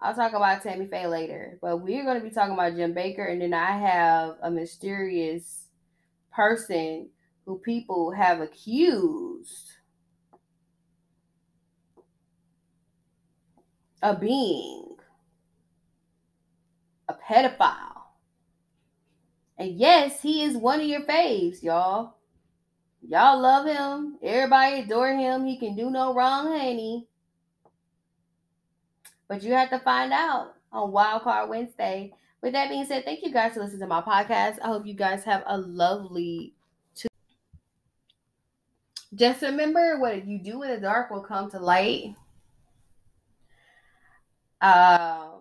I'll 0.00 0.14
talk 0.14 0.32
about 0.32 0.62
Tammy 0.62 0.86
Faye 0.86 1.06
later, 1.06 1.58
but 1.62 1.78
we're 1.78 2.04
going 2.04 2.18
to 2.18 2.24
be 2.24 2.34
talking 2.34 2.54
about 2.54 2.74
Jim 2.74 2.94
Bakker, 2.94 3.30
and 3.30 3.40
then 3.40 3.54
I 3.54 3.78
have 3.78 4.36
a 4.42 4.50
mysterious 4.50 5.68
person 6.34 7.08
who 7.46 7.58
people 7.58 8.10
have 8.10 8.40
accused 8.40 9.72
of 14.02 14.20
being 14.20 14.96
a 17.08 17.14
pedophile. 17.14 18.02
And 19.56 19.78
yes, 19.78 20.20
he 20.20 20.42
is 20.42 20.56
one 20.56 20.80
of 20.80 20.86
your 20.86 21.02
faves, 21.02 21.62
y'all. 21.62 22.15
Y'all 23.08 23.40
love 23.40 23.66
him. 23.66 24.18
Everybody 24.22 24.80
adore 24.80 25.14
him. 25.14 25.46
He 25.46 25.58
can 25.58 25.76
do 25.76 25.90
no 25.90 26.12
wrong, 26.12 26.48
honey. 26.48 27.06
But 29.28 29.42
you 29.42 29.52
have 29.52 29.70
to 29.70 29.78
find 29.78 30.12
out 30.12 30.54
on 30.72 30.90
Wildcard 30.90 31.48
Wednesday. 31.48 32.12
With 32.42 32.52
that 32.52 32.68
being 32.68 32.84
said, 32.84 33.04
thank 33.04 33.22
you 33.22 33.32
guys 33.32 33.54
for 33.54 33.60
listening 33.60 33.80
to 33.80 33.86
my 33.86 34.00
podcast. 34.00 34.58
I 34.62 34.68
hope 34.68 34.86
you 34.86 34.94
guys 34.94 35.24
have 35.24 35.44
a 35.46 35.56
lovely 35.58 36.54
Tuesday. 36.94 37.08
Just 39.14 39.42
remember 39.42 39.98
what 40.00 40.26
you 40.26 40.38
do 40.38 40.62
in 40.62 40.70
the 40.70 40.80
dark 40.80 41.10
will 41.10 41.22
come 41.22 41.50
to 41.50 41.60
light. 41.60 42.14
Um, 44.60 45.35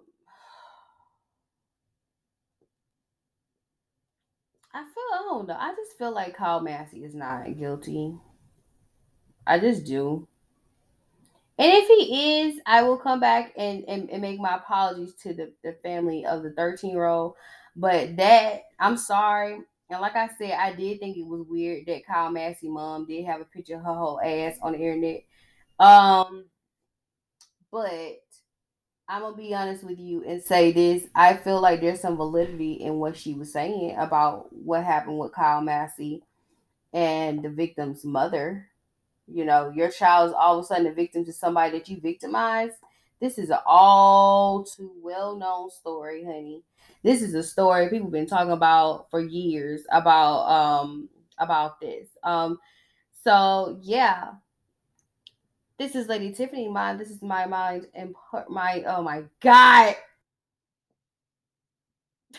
I 4.76 4.84
feel 4.84 5.04
I 5.14 5.22
don't 5.30 5.48
know. 5.48 5.58
I 5.58 5.74
just 5.74 5.98
feel 5.98 6.14
like 6.14 6.36
Kyle 6.36 6.60
Massey 6.60 7.06
is 7.06 7.16
not 7.16 7.58
guilty. 7.58 8.14
I 9.48 9.58
just 9.58 9.86
do. 9.86 10.28
And 11.58 11.72
if 11.72 11.88
he 11.88 12.42
is, 12.42 12.60
I 12.66 12.84
will 12.84 12.98
come 12.98 13.22
back 13.22 13.54
and, 13.56 13.86
and, 13.88 14.10
and 14.10 14.22
make 14.22 14.38
my 14.38 14.58
apologies 14.58 15.14
to 15.24 15.34
the, 15.34 15.54
the 15.64 15.78
family 15.82 16.26
of 16.26 16.44
the 16.44 16.52
13 16.52 16.92
year 16.92 17.06
old. 17.06 17.36
But 17.78 18.18
that, 18.18 18.64
I'm 18.78 18.98
sorry. 18.98 19.60
And 19.90 20.02
like 20.02 20.18
I 20.18 20.28
said, 20.38 20.52
I 20.52 20.74
did 20.74 21.00
think 21.00 21.16
it 21.16 21.26
was 21.26 21.46
weird 21.48 21.86
that 21.88 22.06
Kyle 22.06 22.30
Massey 22.30 22.68
mom 22.68 23.06
did 23.06 23.26
have 23.28 23.40
a 23.40 23.46
picture 23.46 23.76
of 23.76 23.84
her 23.84 23.94
whole 23.94 24.20
ass 24.20 24.58
on 24.62 24.74
the 24.74 24.80
internet. 24.80 25.24
Um, 25.80 26.48
but 27.72 28.25
I'm 29.07 29.22
gonna 29.22 29.38
be 29.38 29.53
honest 29.53 29.84
with 29.84 29.99
you 29.99 30.23
and 30.23 30.41
say 30.41 30.72
this. 30.72 31.03
I 31.14 31.36
feel 31.36 31.61
like 31.61 31.82
there's 31.82 32.02
some 32.02 32.18
validity 32.18 32.73
in 32.73 32.95
what 32.95 33.15
she 33.15 33.34
was 33.34 33.52
saying 33.53 33.95
about 33.98 34.52
what 34.52 34.84
happened 34.84 35.19
with 35.19 35.32
Kyle 35.32 35.61
Massey 35.61 36.23
and 36.94 37.44
the 37.44 37.49
victim's 37.49 38.06
mother. 38.06 38.68
You 39.27 39.45
know, 39.45 39.69
your 39.69 39.91
child 39.91 40.30
is 40.30 40.36
all 40.38 40.60
of 40.60 40.65
a 40.65 40.68
sudden 40.68 40.88
a 40.88 40.94
victim 40.94 41.26
to 41.26 41.34
somebody 41.34 41.77
that 41.77 41.90
you 41.90 41.99
victimized. 42.02 42.76
This 43.22 43.38
is 43.38 43.49
an 43.52 43.60
all 43.65 44.64
too 44.65 44.91
well 45.02 45.36
known 45.36 45.69
story, 45.72 46.23
honey. 46.23 46.64
This 47.03 47.22
is 47.22 47.36
a 47.36 47.44
story 47.44 47.90
people 47.90 48.07
have 48.07 48.14
been 48.14 48.27
talking 48.27 48.52
about 48.52 49.10
for 49.11 49.19
years 49.22 49.84
about 49.91 50.48
um 50.49 51.10
about 51.40 51.80
this. 51.80 52.10
Um 52.23 52.60
so 53.23 53.80
yeah, 53.82 54.32
this 55.78 55.96
is 55.96 56.08
Lady 56.08 56.32
Tiffany 56.32 56.68
mind. 56.70 57.00
This 57.00 57.10
is 57.10 57.22
my 57.22 57.46
mind 57.46 57.88
and 57.94 58.16
my 58.50 58.84
oh 58.88 59.02
my 59.02 59.24
god. 59.42 59.96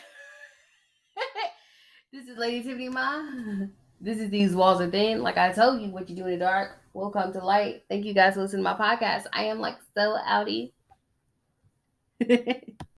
this 2.13 2.27
is 2.27 2.39
Lady 2.39 2.63
Tiffany 2.63 2.89
mind. 2.89 3.73
This 3.99 4.19
is 4.19 4.29
these 4.29 4.55
walls 4.55 4.83
are 4.83 4.91
thin. 4.91 5.23
Like 5.23 5.39
I 5.39 5.53
told 5.53 5.81
you, 5.81 5.89
what 5.89 6.11
you 6.11 6.17
do 6.17 6.27
in 6.27 6.33
the 6.33 6.45
dark 6.45 6.83
will 6.93 7.11
come 7.11 7.33
to 7.33 7.43
light. 7.43 7.85
Thank 7.89 8.05
you 8.05 8.13
guys 8.13 8.35
for 8.35 8.43
listening 8.43 8.63
to 8.63 8.71
my 8.71 8.77
podcast. 8.77 9.25
I 9.33 9.45
am 9.45 9.59
like 9.59 9.79
so 9.97 10.19
outie. 10.29 10.73